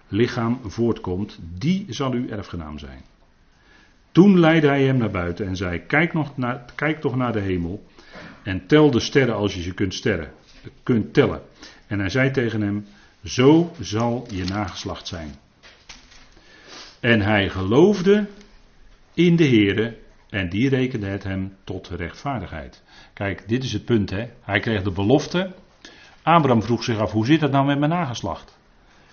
lichaam 0.07 0.59
voortkomt, 0.65 1.39
die 1.57 1.85
zal 1.89 2.11
uw 2.11 2.27
erfgenaam 2.29 2.79
zijn. 2.79 3.01
Toen 4.11 4.39
leidde 4.39 4.67
hij 4.67 4.83
hem 4.83 4.97
naar 4.97 5.11
buiten 5.11 5.47
en 5.47 5.55
zei: 5.55 5.79
Kijk, 5.79 6.13
nog 6.13 6.37
naar, 6.37 6.65
kijk 6.75 7.01
toch 7.01 7.15
naar 7.15 7.33
de 7.33 7.39
hemel 7.39 7.85
en 8.43 8.67
tel 8.67 8.91
de 8.91 8.99
sterren 8.99 9.35
als 9.35 9.55
je 9.55 9.61
ze 9.61 9.73
kunt, 9.73 9.93
sterren, 9.93 10.31
kunt 10.83 11.13
tellen. 11.13 11.41
En 11.87 11.99
hij 11.99 12.09
zei 12.09 12.31
tegen 12.31 12.61
hem: 12.61 12.85
Zo 13.23 13.71
zal 13.79 14.27
je 14.29 14.43
nageslacht 14.43 15.07
zijn. 15.07 15.35
En 16.99 17.21
hij 17.21 17.49
geloofde 17.49 18.27
in 19.13 19.35
de 19.35 19.47
Heere 19.47 19.97
en 20.29 20.49
die 20.49 20.69
rekende 20.69 21.07
het 21.07 21.23
hem 21.23 21.55
tot 21.63 21.87
rechtvaardigheid. 21.87 22.81
Kijk, 23.13 23.47
dit 23.47 23.63
is 23.63 23.73
het 23.73 23.85
punt. 23.85 24.09
Hè? 24.09 24.27
Hij 24.41 24.59
kreeg 24.59 24.83
de 24.83 24.91
belofte. 24.91 25.53
Abraham 26.23 26.63
vroeg 26.63 26.83
zich 26.83 26.97
af: 26.97 27.11
hoe 27.11 27.25
zit 27.25 27.39
dat 27.39 27.51
nou 27.51 27.65
met 27.65 27.79
mijn 27.79 27.91
nageslacht? 27.91 28.57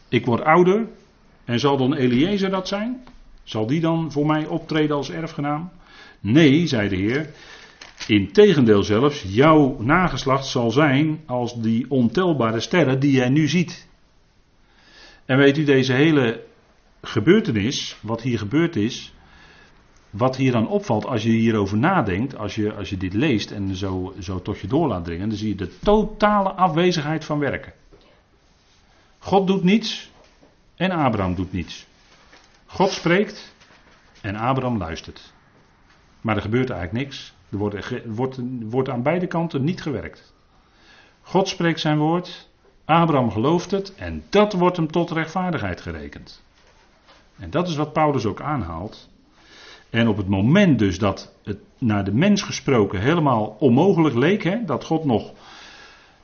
Ik 0.09 0.27
word 0.27 0.43
ouder 0.43 0.89
en 1.45 1.61
zal 1.61 1.77
dan 1.77 1.95
Eliezer 1.95 2.51
dat 2.51 2.69
zijn? 2.69 3.05
Zal 3.43 3.67
die 3.67 3.81
dan 3.81 4.13
voor 4.13 4.27
mij 4.27 4.47
optreden 4.47 4.97
als 4.97 5.11
erfgenaam? 5.11 5.71
Nee, 6.21 6.67
zei 6.67 6.89
de 6.89 6.97
Heer. 6.97 7.31
Integendeel 8.07 8.83
zelfs, 8.83 9.25
jouw 9.27 9.77
nageslacht 9.81 10.47
zal 10.47 10.71
zijn 10.71 11.21
als 11.27 11.61
die 11.61 11.91
ontelbare 11.91 12.61
sterren 12.61 13.01
die 13.01 13.13
jij 13.13 13.29
nu 13.29 13.49
ziet. 13.49 13.89
En 15.25 15.39
weet 15.39 15.59
u, 15.59 15.65
deze 15.65 15.93
hele 15.93 16.45
gebeurtenis, 17.03 17.97
wat 18.01 18.23
hier 18.23 18.39
gebeurd 18.39 18.77
is, 18.77 19.13
wat 20.11 20.37
hier 20.37 20.53
dan 20.53 20.69
opvalt 20.69 21.07
als 21.07 21.23
je 21.23 21.31
hierover 21.31 21.79
nadenkt, 21.79 22.37
als 22.37 22.55
je, 22.55 22.75
als 22.75 22.91
je 22.91 22.97
dit 22.97 23.15
leest 23.15 23.51
en 23.51 23.75
zo, 23.75 24.15
zo 24.19 24.43
tot 24.43 24.59
je 24.59 24.67
door 24.67 24.89
laat 24.89 25.05
dringen, 25.05 25.29
dan 25.29 25.39
zie 25.39 25.49
je 25.49 25.55
de 25.55 25.79
totale 25.79 26.53
afwezigheid 26.53 27.25
van 27.25 27.39
werken. 27.39 27.73
God 29.19 29.47
doet 29.47 29.63
niets 29.63 30.11
en 30.77 30.91
Abraham 30.91 31.35
doet 31.35 31.53
niets. 31.53 31.87
God 32.67 32.91
spreekt 32.91 33.55
en 34.21 34.37
Abraham 34.37 34.79
luistert. 34.79 35.33
Maar 36.21 36.37
er 36.37 36.43
gebeurt 36.43 36.71
eigenlijk 36.71 37.05
niks. 37.05 37.35
Er 37.51 37.59
wordt, 37.59 38.05
wordt, 38.07 38.39
wordt 38.61 38.89
aan 38.89 39.03
beide 39.03 39.27
kanten 39.27 39.65
niet 39.65 39.83
gewerkt. 39.83 40.35
God 41.21 41.49
spreekt 41.49 41.81
zijn 41.81 41.99
woord, 41.99 42.49
Abraham 42.85 43.31
gelooft 43.31 43.71
het 43.71 43.95
en 43.95 44.25
dat 44.29 44.53
wordt 44.53 44.77
hem 44.77 44.91
tot 44.91 45.11
rechtvaardigheid 45.11 45.81
gerekend. 45.81 46.43
En 47.39 47.51
dat 47.51 47.69
is 47.69 47.77
wat 47.77 47.93
Paulus 47.93 48.27
ook 48.27 48.41
aanhaalt. 48.41 49.09
En 49.91 50.09
op 50.09 50.17
het 50.17 50.29
moment 50.29 50.79
dus 50.79 50.99
dat 50.99 51.33
het 51.45 51.59
naar 51.79 52.05
de 52.05 52.13
mens 52.13 52.43
gesproken 52.43 53.01
helemaal 53.01 53.57
onmogelijk 53.59 54.15
leek, 54.15 54.43
hè, 54.43 54.65
dat 54.65 54.85
God 54.85 55.05
nog 55.05 55.33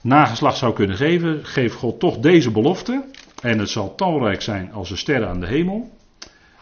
nageslag 0.00 0.57
zou 0.57 0.74
kunnen 0.74 0.96
geven, 0.96 1.44
geeft 1.44 1.74
God 1.74 2.00
toch 2.00 2.18
deze 2.18 2.50
belofte. 2.50 3.05
En 3.42 3.59
het 3.59 3.70
zal 3.70 3.94
talrijk 3.94 4.42
zijn 4.42 4.72
als 4.72 4.88
de 4.88 4.96
sterren 4.96 5.29
aan 5.29 5.40
de 5.40 5.46
hemel. 5.46 5.90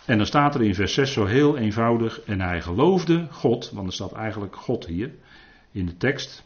En 0.04 0.16
dan 0.16 0.26
staat 0.26 0.54
er 0.54 0.62
in 0.62 0.74
vers 0.74 0.94
6 0.94 1.12
zo 1.12 1.24
heel 1.24 1.56
eenvoudig, 1.56 2.20
en 2.20 2.40
hij 2.40 2.60
geloofde 2.60 3.26
God, 3.30 3.70
want 3.70 3.86
er 3.86 3.92
staat 3.92 4.12
eigenlijk 4.12 4.56
God 4.56 4.86
hier 4.86 5.10
in 5.72 5.86
de 5.86 5.96
tekst. 5.96 6.44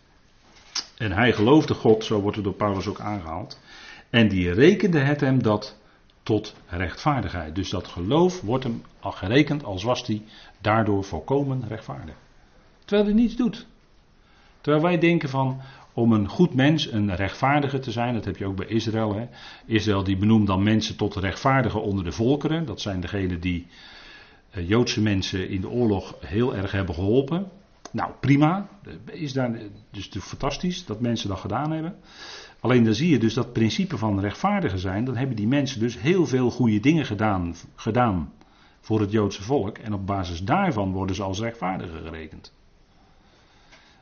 En 0.98 1.12
hij 1.12 1.32
geloofde 1.32 1.74
God, 1.74 2.04
zo 2.04 2.20
wordt 2.20 2.36
het 2.36 2.44
door 2.44 2.54
Paulus 2.54 2.86
ook 2.86 3.00
aangehaald. 3.00 3.60
En 4.10 4.28
die 4.28 4.52
rekende 4.52 4.98
het 4.98 5.20
hem 5.20 5.42
dat 5.42 5.76
tot 6.26 6.54
rechtvaardigheid. 6.66 7.54
Dus 7.54 7.70
dat 7.70 7.88
geloof 7.88 8.40
wordt 8.40 8.64
hem 8.64 8.82
gerekend 9.00 9.64
als 9.64 9.82
was 9.82 10.06
hij 10.06 10.22
daardoor 10.60 11.04
volkomen 11.04 11.64
rechtvaardig. 11.68 12.14
Terwijl 12.84 13.08
hij 13.08 13.18
niets 13.18 13.36
doet. 13.36 13.66
Terwijl 14.60 14.84
wij 14.84 14.98
denken 14.98 15.28
van, 15.28 15.60
om 15.92 16.12
een 16.12 16.28
goed 16.28 16.54
mens, 16.54 16.92
een 16.92 17.14
rechtvaardige 17.14 17.78
te 17.78 17.90
zijn. 17.90 18.14
Dat 18.14 18.24
heb 18.24 18.36
je 18.36 18.46
ook 18.46 18.56
bij 18.56 18.66
Israël. 18.66 19.14
Hè. 19.14 19.26
Israël 19.66 20.04
die 20.04 20.16
benoemt 20.16 20.46
dan 20.46 20.62
mensen 20.62 20.96
tot 20.96 21.16
rechtvaardigen 21.16 21.82
onder 21.82 22.04
de 22.04 22.12
volkeren. 22.12 22.66
Dat 22.66 22.80
zijn 22.80 23.00
degenen 23.00 23.40
die 23.40 23.66
uh, 24.56 24.68
Joodse 24.68 25.02
mensen 25.02 25.48
in 25.48 25.60
de 25.60 25.68
oorlog 25.68 26.14
heel 26.20 26.56
erg 26.56 26.72
hebben 26.72 26.94
geholpen. 26.94 27.50
Nou, 27.92 28.12
prima. 28.20 28.68
Is 29.04 29.32
daar, 29.32 29.58
dus 29.90 30.08
fantastisch 30.20 30.84
dat 30.84 31.00
mensen 31.00 31.28
dat 31.28 31.38
gedaan 31.38 31.72
hebben. 31.72 31.96
Alleen 32.60 32.84
dan 32.84 32.94
zie 32.94 33.10
je 33.10 33.18
dus 33.18 33.34
dat 33.34 33.52
principe 33.52 33.98
van 33.98 34.20
rechtvaardigen 34.20 34.78
zijn. 34.78 35.04
Dan 35.04 35.16
hebben 35.16 35.36
die 35.36 35.46
mensen 35.46 35.80
dus 35.80 36.00
heel 36.00 36.26
veel 36.26 36.50
goede 36.50 36.80
dingen 36.80 37.06
gedaan, 37.06 37.54
gedaan 37.74 38.32
voor 38.80 39.00
het 39.00 39.10
Joodse 39.10 39.42
volk. 39.42 39.78
En 39.78 39.92
op 39.92 40.06
basis 40.06 40.42
daarvan 40.42 40.92
worden 40.92 41.16
ze 41.16 41.22
als 41.22 41.40
rechtvaardigen 41.40 42.02
gerekend. 42.02 42.52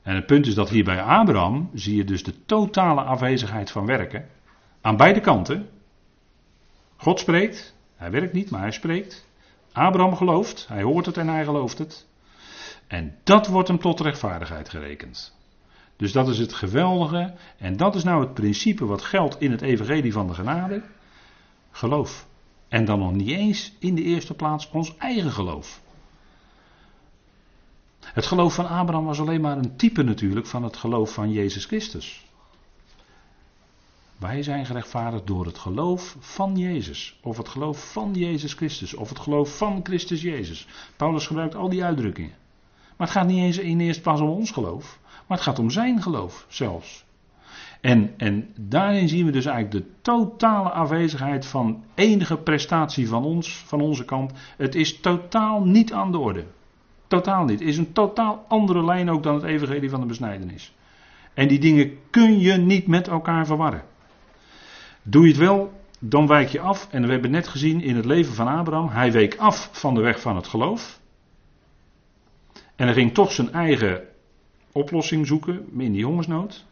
En 0.03 0.15
het 0.15 0.27
punt 0.27 0.47
is 0.47 0.55
dat 0.55 0.69
hier 0.69 0.85
bij 0.85 1.03
Abraham 1.03 1.71
zie 1.75 1.97
je 1.97 2.05
dus 2.05 2.23
de 2.23 2.45
totale 2.45 3.01
afwezigheid 3.01 3.71
van 3.71 3.87
werken. 3.87 4.29
Aan 4.81 4.97
beide 4.97 5.21
kanten. 5.21 5.69
God 6.97 7.21
spreekt, 7.21 7.75
hij 7.97 8.11
werkt 8.11 8.33
niet, 8.33 8.51
maar 8.51 8.61
hij 8.61 8.71
spreekt. 8.71 9.29
Abraham 9.73 10.17
gelooft, 10.17 10.67
hij 10.69 10.83
hoort 10.83 11.07
het 11.07 11.17
en 11.17 11.29
hij 11.29 11.45
gelooft 11.45 11.79
het. 11.79 12.07
En 12.87 13.17
dat 13.23 13.47
wordt 13.47 13.69
hem 13.69 13.79
tot 13.79 14.01
rechtvaardigheid 14.01 14.69
gerekend. 14.69 15.37
Dus 15.97 16.13
dat 16.13 16.29
is 16.29 16.39
het 16.39 16.53
geweldige. 16.53 17.35
En 17.59 17.77
dat 17.77 17.95
is 17.95 18.05
nou 18.05 18.21
het 18.21 18.35
principe 18.35 18.85
wat 18.85 19.03
geldt 19.03 19.41
in 19.41 19.51
het 19.51 19.63
evangelie 19.63 20.13
van 20.13 20.27
de 20.27 20.35
genade. 20.35 20.83
Geloof. 21.71 22.27
En 22.69 22.85
dan 22.85 22.99
nog 22.99 23.13
niet 23.13 23.29
eens 23.29 23.73
in 23.79 23.95
de 23.95 24.03
eerste 24.03 24.35
plaats 24.35 24.71
ons 24.71 24.97
eigen 24.97 25.31
geloof. 25.31 25.83
Het 28.01 28.27
geloof 28.27 28.55
van 28.55 28.69
Abraham 28.69 29.05
was 29.05 29.21
alleen 29.21 29.41
maar 29.41 29.57
een 29.57 29.77
type 29.77 30.03
natuurlijk 30.03 30.47
van 30.47 30.63
het 30.63 30.77
geloof 30.77 31.13
van 31.13 31.33
Jezus 31.33 31.65
Christus. 31.65 32.25
Wij 34.17 34.43
zijn 34.43 34.67
gerechtvaardigd 34.67 35.27
door 35.27 35.47
het 35.47 35.59
geloof 35.59 36.17
van 36.19 36.57
Jezus. 36.57 37.19
Of 37.23 37.37
het 37.37 37.49
geloof 37.49 37.93
van 37.93 38.15
Jezus 38.15 38.53
Christus. 38.53 38.95
Of 38.95 39.09
het 39.09 39.19
geloof 39.19 39.57
van 39.57 39.81
Christus 39.83 40.23
Jezus. 40.23 40.67
Paulus 40.97 41.27
gebruikt 41.27 41.55
al 41.55 41.69
die 41.69 41.85
uitdrukkingen. 41.85 42.35
Maar 42.97 43.07
het 43.07 43.17
gaat 43.17 43.27
niet 43.27 43.39
eens 43.39 43.59
in 43.59 43.81
eerste 43.81 44.03
plaats 44.03 44.21
om 44.21 44.29
ons 44.29 44.51
geloof. 44.51 44.99
Maar 45.27 45.37
het 45.37 45.47
gaat 45.47 45.59
om 45.59 45.71
zijn 45.71 46.03
geloof 46.03 46.47
zelfs. 46.49 47.05
En, 47.81 48.15
en 48.17 48.49
daarin 48.57 49.09
zien 49.09 49.25
we 49.27 49.33
dus 49.33 49.45
eigenlijk 49.47 49.85
de 49.85 49.93
totale 50.03 50.69
afwezigheid 50.69 51.47
van 51.47 51.85
enige 51.95 52.37
prestatie 52.37 53.09
van 53.09 53.25
ons, 53.25 53.57
van 53.57 53.81
onze 53.81 54.05
kant. 54.05 54.33
Het 54.57 54.75
is 54.75 55.01
totaal 55.01 55.65
niet 55.65 55.93
aan 55.93 56.13
de 56.13 56.19
orde. 56.19 56.45
Totaal 57.07 57.45
niet. 57.45 57.59
Het 57.59 57.69
is 57.69 57.77
een 57.77 57.93
totaal 57.93 58.45
andere 58.49 58.85
lijn 58.85 59.11
ook 59.11 59.23
dan 59.23 59.35
het 59.35 59.45
evangelie 59.45 59.91
van 59.91 60.01
de 60.01 60.07
besnijdenis. 60.07 60.75
En 61.35 61.49
die 61.49 61.59
dingen 61.59 61.99
kun 62.11 62.39
je 62.39 62.53
niet 62.53 62.87
met 62.87 63.09
elkaar 63.09 63.47
verwarren. 63.47 63.83
Doe 65.03 65.23
je 65.23 65.29
het 65.29 65.39
wel, 65.39 65.73
dan 65.99 66.27
wijk 66.27 66.49
je 66.49 66.61
af. 66.61 66.89
En 66.91 67.07
we 67.07 67.13
hebben 67.13 67.31
net 67.31 67.49
gezien 67.49 67.81
in 67.81 67.97
het 67.97 68.05
leven 68.05 68.35
van 68.35 68.49
Abraham, 68.49 68.89
hij 68.89 69.13
week 69.13 69.37
af 69.37 69.69
van 69.73 69.95
de 69.95 70.01
weg 70.01 70.21
van 70.21 70.37
het 70.37 70.47
geloof. 70.47 71.01
En 72.77 72.87
hij 72.87 72.95
ging 72.95 73.15
toch 73.15 73.33
zijn 73.33 73.53
eigen 73.53 74.03
oplossing 74.75 75.27
zoeken 75.27 75.67
in 75.79 75.93
die 75.93 76.05
hongersnood. 76.05 76.65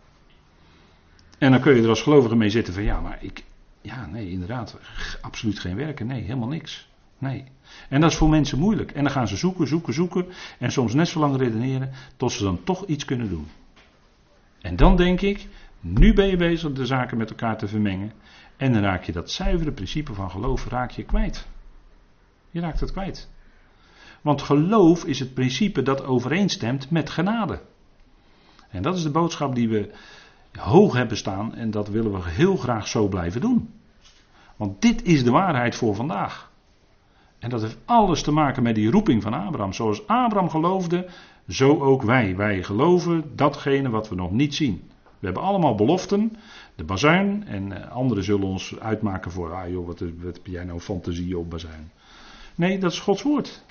En 1.38 1.50
dan 1.50 1.60
kun 1.60 1.74
je 1.74 1.82
er 1.82 1.88
als 1.88 2.02
gelovige 2.02 2.36
mee 2.36 2.50
zitten 2.50 2.74
van 2.74 2.82
ja, 2.82 3.00
maar 3.00 3.18
ik, 3.20 3.44
ja, 3.80 4.06
nee, 4.06 4.30
inderdaad, 4.30 4.78
absoluut 5.20 5.58
geen 5.58 5.76
werken, 5.76 6.06
nee, 6.06 6.22
helemaal 6.22 6.48
niks. 6.48 6.88
Nee. 7.18 7.44
En 7.88 8.00
dat 8.00 8.10
is 8.10 8.16
voor 8.16 8.28
mensen 8.28 8.58
moeilijk. 8.58 8.90
En 8.90 9.02
dan 9.02 9.12
gaan 9.12 9.28
ze 9.28 9.36
zoeken, 9.36 9.68
zoeken, 9.68 9.94
zoeken. 9.94 10.26
En 10.58 10.72
soms 10.72 10.94
net 10.94 11.08
zo 11.08 11.20
lang 11.20 11.36
redeneren 11.36 11.90
tot 12.16 12.32
ze 12.32 12.42
dan 12.42 12.64
toch 12.64 12.86
iets 12.86 13.04
kunnen 13.04 13.28
doen. 13.28 13.46
En 14.60 14.76
dan 14.76 14.96
denk 14.96 15.20
ik, 15.20 15.48
nu 15.80 16.14
ben 16.14 16.26
je 16.26 16.36
bezig 16.36 16.72
de 16.72 16.86
zaken 16.86 17.18
met 17.18 17.30
elkaar 17.30 17.58
te 17.58 17.68
vermengen. 17.68 18.12
En 18.56 18.72
dan 18.72 18.82
raak 18.82 19.04
je 19.04 19.12
dat 19.12 19.30
zuivere 19.30 19.72
principe 19.72 20.14
van 20.14 20.30
geloof 20.30 20.66
raak 20.66 20.90
je 20.90 21.04
kwijt. 21.04 21.46
Je 22.50 22.60
raakt 22.60 22.80
het 22.80 22.92
kwijt. 22.92 23.30
Want 24.20 24.42
geloof 24.42 25.04
is 25.04 25.18
het 25.18 25.34
principe 25.34 25.82
dat 25.82 26.04
overeenstemt 26.04 26.90
met 26.90 27.10
genade. 27.10 27.60
En 28.72 28.82
dat 28.82 28.96
is 28.96 29.02
de 29.02 29.10
boodschap 29.10 29.54
die 29.54 29.68
we 29.68 29.90
hoog 30.58 30.94
hebben 30.94 31.16
staan 31.16 31.54
en 31.54 31.70
dat 31.70 31.88
willen 31.88 32.12
we 32.12 32.18
heel 32.22 32.56
graag 32.56 32.88
zo 32.88 33.08
blijven 33.08 33.40
doen. 33.40 33.70
Want 34.56 34.82
dit 34.82 35.02
is 35.02 35.24
de 35.24 35.30
waarheid 35.30 35.74
voor 35.74 35.94
vandaag. 35.94 36.50
En 37.38 37.50
dat 37.50 37.60
heeft 37.60 37.78
alles 37.84 38.22
te 38.22 38.32
maken 38.32 38.62
met 38.62 38.74
die 38.74 38.90
roeping 38.90 39.22
van 39.22 39.34
Abraham. 39.34 39.72
Zoals 39.72 40.06
Abraham 40.06 40.50
geloofde, 40.50 41.08
zo 41.48 41.80
ook 41.80 42.02
wij. 42.02 42.36
Wij 42.36 42.62
geloven 42.62 43.36
datgene 43.36 43.90
wat 43.90 44.08
we 44.08 44.14
nog 44.14 44.30
niet 44.30 44.54
zien. 44.54 44.82
We 45.18 45.28
hebben 45.28 45.42
allemaal 45.42 45.74
beloften, 45.74 46.36
de 46.74 46.84
bazuin, 46.84 47.46
en 47.46 47.72
eh, 47.72 47.90
anderen 47.90 48.24
zullen 48.24 48.46
ons 48.46 48.80
uitmaken 48.80 49.30
voor, 49.30 49.54
ah 49.54 49.70
joh, 49.70 49.86
wat, 49.86 50.00
wat 50.00 50.34
heb 50.34 50.46
jij 50.46 50.64
nou 50.64 50.80
fantasie 50.80 51.38
op 51.38 51.50
bazuin. 51.50 51.90
Nee, 52.54 52.78
dat 52.78 52.92
is 52.92 53.00
Gods 53.00 53.22
woord. 53.22 53.64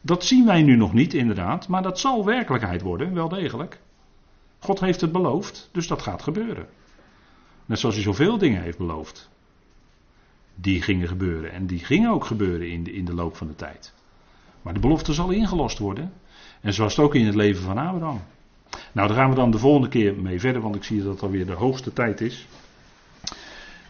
Dat 0.00 0.24
zien 0.24 0.46
wij 0.46 0.62
nu 0.62 0.76
nog 0.76 0.92
niet, 0.92 1.14
inderdaad, 1.14 1.68
maar 1.68 1.82
dat 1.82 1.98
zal 1.98 2.24
werkelijkheid 2.24 2.82
worden, 2.82 3.14
wel 3.14 3.28
degelijk. 3.28 3.80
God 4.60 4.80
heeft 4.80 5.00
het 5.00 5.12
beloofd, 5.12 5.68
dus 5.72 5.86
dat 5.86 6.02
gaat 6.02 6.22
gebeuren. 6.22 6.66
Net 7.66 7.78
zoals 7.78 7.94
hij 7.94 8.04
zoveel 8.04 8.38
dingen 8.38 8.62
heeft 8.62 8.78
beloofd. 8.78 9.28
Die 10.54 10.82
gingen 10.82 11.08
gebeuren. 11.08 11.52
En 11.52 11.66
die 11.66 11.78
gingen 11.78 12.10
ook 12.10 12.24
gebeuren 12.24 12.70
in 12.70 12.84
de, 12.84 12.92
in 12.92 13.04
de 13.04 13.14
loop 13.14 13.36
van 13.36 13.46
de 13.46 13.56
tijd. 13.56 13.92
Maar 14.62 14.74
de 14.74 14.80
belofte 14.80 15.12
zal 15.12 15.30
ingelost 15.30 15.78
worden. 15.78 16.12
En 16.60 16.72
zoals 16.72 16.96
het 16.96 17.04
ook 17.04 17.14
in 17.14 17.26
het 17.26 17.34
leven 17.34 17.62
van 17.62 17.78
Abraham. 17.78 18.22
Nou, 18.92 19.08
daar 19.08 19.16
gaan 19.16 19.30
we 19.30 19.36
dan 19.36 19.50
de 19.50 19.58
volgende 19.58 19.88
keer 19.88 20.14
mee 20.14 20.40
verder, 20.40 20.62
want 20.62 20.74
ik 20.74 20.84
zie 20.84 21.02
dat 21.02 21.12
het 21.12 21.22
alweer 21.22 21.46
de 21.46 21.52
hoogste 21.52 21.92
tijd 21.92 22.20
is. 22.20 22.46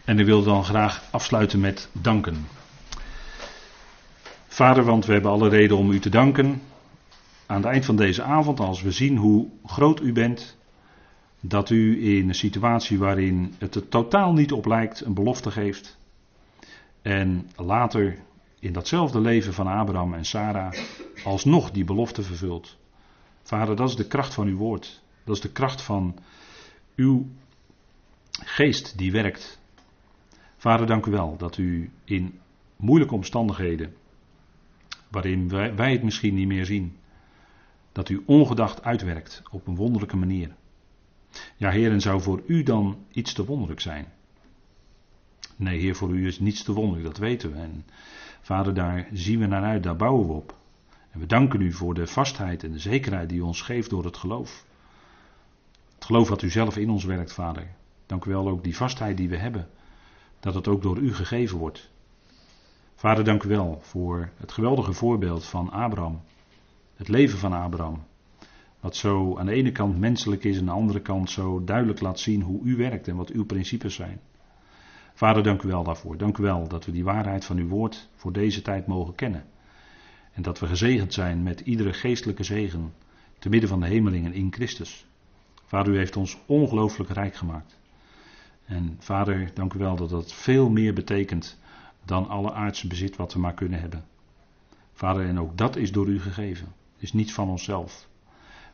En 0.05 0.19
ik 0.19 0.25
wil 0.25 0.43
dan 0.43 0.63
graag 0.63 1.03
afsluiten 1.11 1.59
met 1.59 1.89
danken. 1.91 2.47
Vader, 4.47 4.83
want 4.83 5.05
we 5.05 5.13
hebben 5.13 5.31
alle 5.31 5.49
reden 5.49 5.77
om 5.77 5.91
u 5.91 5.99
te 5.99 6.09
danken. 6.09 6.61
Aan 7.45 7.61
het 7.61 7.65
eind 7.65 7.85
van 7.85 7.95
deze 7.95 8.23
avond, 8.23 8.59
als 8.59 8.81
we 8.81 8.91
zien 8.91 9.17
hoe 9.17 9.47
groot 9.65 10.01
u 10.01 10.11
bent, 10.11 10.57
dat 11.41 11.69
u 11.69 12.03
in 12.17 12.27
een 12.27 12.35
situatie 12.35 12.97
waarin 12.97 13.53
het 13.57 13.75
er 13.75 13.89
totaal 13.89 14.33
niet 14.33 14.51
op 14.51 14.65
lijkt, 14.65 15.05
een 15.05 15.13
belofte 15.13 15.51
geeft. 15.51 15.97
En 17.01 17.49
later 17.55 18.17
in 18.59 18.73
datzelfde 18.73 19.19
leven 19.19 19.53
van 19.53 19.67
Abraham 19.67 20.13
en 20.13 20.25
Sarah 20.25 20.73
alsnog 21.23 21.71
die 21.71 21.83
belofte 21.83 22.23
vervult. 22.23 22.77
Vader, 23.43 23.75
dat 23.75 23.89
is 23.89 23.95
de 23.95 24.07
kracht 24.07 24.33
van 24.33 24.47
uw 24.47 24.57
woord. 24.57 25.01
Dat 25.23 25.35
is 25.35 25.41
de 25.41 25.51
kracht 25.51 25.81
van 25.81 26.15
uw 26.95 27.27
geest 28.31 28.97
die 28.97 29.11
werkt. 29.11 29.59
Vader, 30.57 30.87
dank 30.87 31.05
u 31.05 31.11
wel 31.11 31.37
dat 31.37 31.57
u 31.57 31.91
in 32.03 32.39
moeilijke 32.75 33.15
omstandigheden, 33.15 33.93
waarin 35.07 35.49
wij, 35.49 35.75
wij 35.75 35.91
het 35.91 36.03
misschien 36.03 36.35
niet 36.35 36.47
meer 36.47 36.65
zien, 36.65 36.97
dat 37.91 38.09
u 38.09 38.23
ongedacht 38.25 38.83
uitwerkt 38.83 39.41
op 39.51 39.67
een 39.67 39.75
wonderlijke 39.75 40.17
manier. 40.17 40.55
Ja, 41.55 41.69
Heer, 41.69 41.91
en 41.91 42.01
zou 42.01 42.21
voor 42.21 42.41
u 42.45 42.63
dan 42.63 43.05
iets 43.11 43.33
te 43.33 43.45
wonderlijk 43.45 43.79
zijn? 43.79 44.07
Nee, 45.55 45.79
Heer, 45.79 45.95
voor 45.95 46.09
u 46.09 46.27
is 46.27 46.39
niets 46.39 46.63
te 46.63 46.73
wonderlijk, 46.73 47.05
dat 47.05 47.17
weten 47.17 47.51
we. 47.51 47.57
En 47.57 47.85
Vader, 48.41 48.73
daar 48.73 49.07
zien 49.13 49.39
we 49.39 49.45
naar 49.45 49.63
uit, 49.63 49.83
daar 49.83 49.95
bouwen 49.95 50.27
we 50.27 50.33
op. 50.33 50.55
En 51.11 51.19
we 51.19 51.25
danken 51.25 51.61
u 51.61 51.71
voor 51.71 51.93
de 51.93 52.07
vastheid 52.07 52.63
en 52.63 52.71
de 52.71 52.79
zekerheid 52.79 53.29
die 53.29 53.37
u 53.37 53.41
ons 53.41 53.61
geeft 53.61 53.89
door 53.89 54.05
het 54.05 54.17
geloof. 54.17 54.65
Het 55.95 56.05
geloof 56.05 56.29
wat 56.29 56.41
u 56.41 56.49
zelf 56.49 56.77
in 56.77 56.89
ons 56.89 57.03
werkt, 57.03 57.33
Vader. 57.33 57.67
Dank 58.05 58.25
u 58.25 58.29
wel 58.29 58.49
ook 58.49 58.63
die 58.63 58.75
vastheid 58.75 59.17
die 59.17 59.29
we 59.29 59.37
hebben, 59.37 59.69
dat 60.39 60.53
het 60.53 60.67
ook 60.67 60.81
door 60.81 60.97
u 60.97 61.13
gegeven 61.13 61.57
wordt. 61.57 61.89
Vader, 62.95 63.23
dank 63.23 63.43
u 63.43 63.49
wel 63.49 63.79
voor 63.81 64.29
het 64.37 64.51
geweldige 64.51 64.93
voorbeeld 64.93 65.45
van 65.45 65.71
Abraham. 65.71 66.21
Het 66.95 67.07
leven 67.07 67.39
van 67.39 67.53
Abraham. 67.53 68.03
Wat 68.81 68.95
zo 68.95 69.37
aan 69.37 69.45
de 69.45 69.51
ene 69.51 69.71
kant 69.71 69.99
menselijk 69.99 70.43
is 70.43 70.55
en 70.55 70.61
aan 70.61 70.65
de 70.65 70.71
andere 70.81 71.01
kant 71.01 71.29
zo 71.29 71.63
duidelijk 71.63 72.01
laat 72.01 72.19
zien 72.19 72.41
hoe 72.41 72.63
u 72.63 72.75
werkt 72.75 73.07
en 73.07 73.15
wat 73.15 73.29
uw 73.29 73.45
principes 73.45 73.95
zijn. 73.95 74.19
Vader, 75.13 75.43
dank 75.43 75.61
u 75.61 75.67
wel 75.67 75.83
daarvoor. 75.83 76.17
Dank 76.17 76.37
u 76.37 76.43
wel 76.43 76.67
dat 76.67 76.85
we 76.85 76.91
die 76.91 77.03
waarheid 77.03 77.45
van 77.45 77.57
uw 77.57 77.67
woord 77.67 78.09
voor 78.15 78.33
deze 78.33 78.61
tijd 78.61 78.87
mogen 78.87 79.15
kennen. 79.15 79.43
En 80.33 80.41
dat 80.41 80.59
we 80.59 80.67
gezegend 80.67 81.13
zijn 81.13 81.43
met 81.43 81.59
iedere 81.59 81.93
geestelijke 81.93 82.43
zegen 82.43 82.93
te 83.39 83.49
midden 83.49 83.69
van 83.69 83.79
de 83.79 83.87
hemelingen 83.87 84.33
in 84.33 84.53
Christus. 84.53 85.05
Vader, 85.65 85.93
u 85.93 85.97
heeft 85.97 86.15
ons 86.15 86.37
ongelooflijk 86.45 87.09
rijk 87.09 87.35
gemaakt. 87.35 87.79
En 88.65 88.95
vader, 88.99 89.51
dank 89.53 89.73
u 89.73 89.79
wel 89.79 89.95
dat 89.95 90.09
dat 90.09 90.33
veel 90.33 90.69
meer 90.69 90.93
betekent 90.93 91.59
dan 92.05 92.27
alle 92.27 92.53
aardse 92.53 92.87
bezit 92.87 93.15
wat 93.15 93.33
we 93.33 93.39
maar 93.39 93.53
kunnen 93.53 93.79
hebben. 93.79 94.03
Vader, 94.93 95.25
en 95.25 95.39
ook 95.39 95.57
dat 95.57 95.75
is 95.75 95.91
door 95.91 96.07
u 96.07 96.19
gegeven. 96.19 96.67
Het 96.93 97.03
is 97.03 97.13
niet 97.13 97.33
van 97.33 97.49
onszelf. 97.49 98.09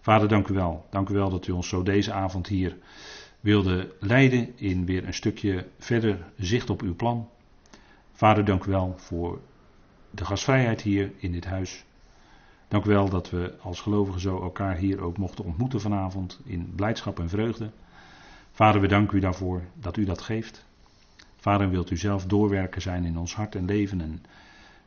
Vader, 0.07 0.27
dank 0.27 0.47
u 0.47 0.53
wel. 0.53 0.85
Dank 0.89 1.09
u 1.09 1.13
wel 1.13 1.29
dat 1.29 1.47
u 1.47 1.51
ons 1.51 1.67
zo 1.67 1.83
deze 1.83 2.11
avond 2.11 2.47
hier 2.47 2.77
wilde 3.39 3.95
leiden 3.99 4.57
in 4.57 4.85
weer 4.85 5.05
een 5.05 5.13
stukje 5.13 5.67
verder 5.79 6.25
zicht 6.37 6.69
op 6.69 6.81
uw 6.81 6.95
plan. 6.95 7.29
Vader, 8.11 8.45
dank 8.45 8.65
u 8.65 8.71
wel 8.71 8.93
voor 8.97 9.41
de 10.11 10.25
gastvrijheid 10.25 10.81
hier 10.81 11.11
in 11.17 11.31
dit 11.31 11.45
huis. 11.45 11.85
Dank 12.67 12.85
u 12.85 12.89
wel 12.89 13.09
dat 13.09 13.29
we 13.29 13.55
als 13.61 13.81
gelovigen 13.81 14.21
zo 14.21 14.41
elkaar 14.41 14.75
hier 14.75 15.01
ook 15.01 15.17
mochten 15.17 15.45
ontmoeten 15.45 15.81
vanavond 15.81 16.39
in 16.45 16.73
blijdschap 16.75 17.19
en 17.19 17.29
vreugde. 17.29 17.71
Vader, 18.51 18.81
we 18.81 18.87
danken 18.87 19.17
u 19.17 19.19
daarvoor 19.19 19.61
dat 19.73 19.97
u 19.97 20.05
dat 20.05 20.21
geeft. 20.21 20.65
Vader, 21.35 21.69
wilt 21.69 21.91
u 21.91 21.97
zelf 21.97 22.25
doorwerken 22.25 22.81
zijn 22.81 23.03
in 23.03 23.17
ons 23.17 23.35
hart 23.35 23.55
en 23.55 23.65
leven. 23.65 24.01
En 24.01 24.23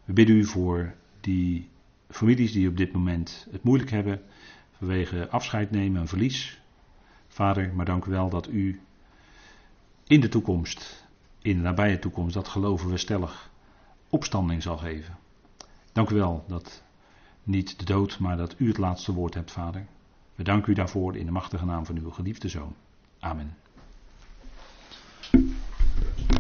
we 0.05 0.13
bidden 0.13 0.37
u 0.37 0.45
voor 0.45 0.95
die 1.21 1.69
families 2.09 2.53
die 2.53 2.69
op 2.69 2.77
dit 2.77 2.93
moment 2.93 3.47
het 3.51 3.63
moeilijk 3.63 3.91
hebben 3.91 4.23
vanwege 4.81 5.29
afscheid 5.29 5.71
nemen 5.71 6.01
en 6.01 6.09
verlies. 6.09 6.61
Vader, 7.29 7.75
maar 7.75 7.85
dank 7.85 8.05
u 8.05 8.11
wel 8.11 8.29
dat 8.29 8.49
u 8.49 8.81
in 10.07 10.21
de 10.21 10.29
toekomst, 10.29 11.07
in 11.43 11.57
de 11.57 11.63
nabije 11.63 11.99
toekomst, 11.99 12.35
dat 12.35 12.49
geloven 12.49 12.91
we 12.91 12.97
stellig, 12.97 13.51
opstanding 14.09 14.63
zal 14.63 14.77
geven. 14.77 15.17
Dank 15.93 16.11
u 16.11 16.15
wel 16.15 16.45
dat 16.49 16.83
niet 17.43 17.79
de 17.79 17.85
dood, 17.85 18.19
maar 18.19 18.37
dat 18.37 18.55
u 18.59 18.69
het 18.69 18.79
laatste 18.79 19.13
woord 19.13 19.35
hebt, 19.35 19.51
Vader. 19.51 19.87
We 20.35 20.43
danken 20.43 20.73
u 20.73 20.75
daarvoor 20.75 21.17
in 21.17 21.25
de 21.25 21.33
machtige 21.33 21.65
naam 21.65 21.87
van 21.87 21.97
uw 21.97 22.11
geliefde 22.11 22.49
Zoon. 22.49 22.75
Amen. 23.19 23.57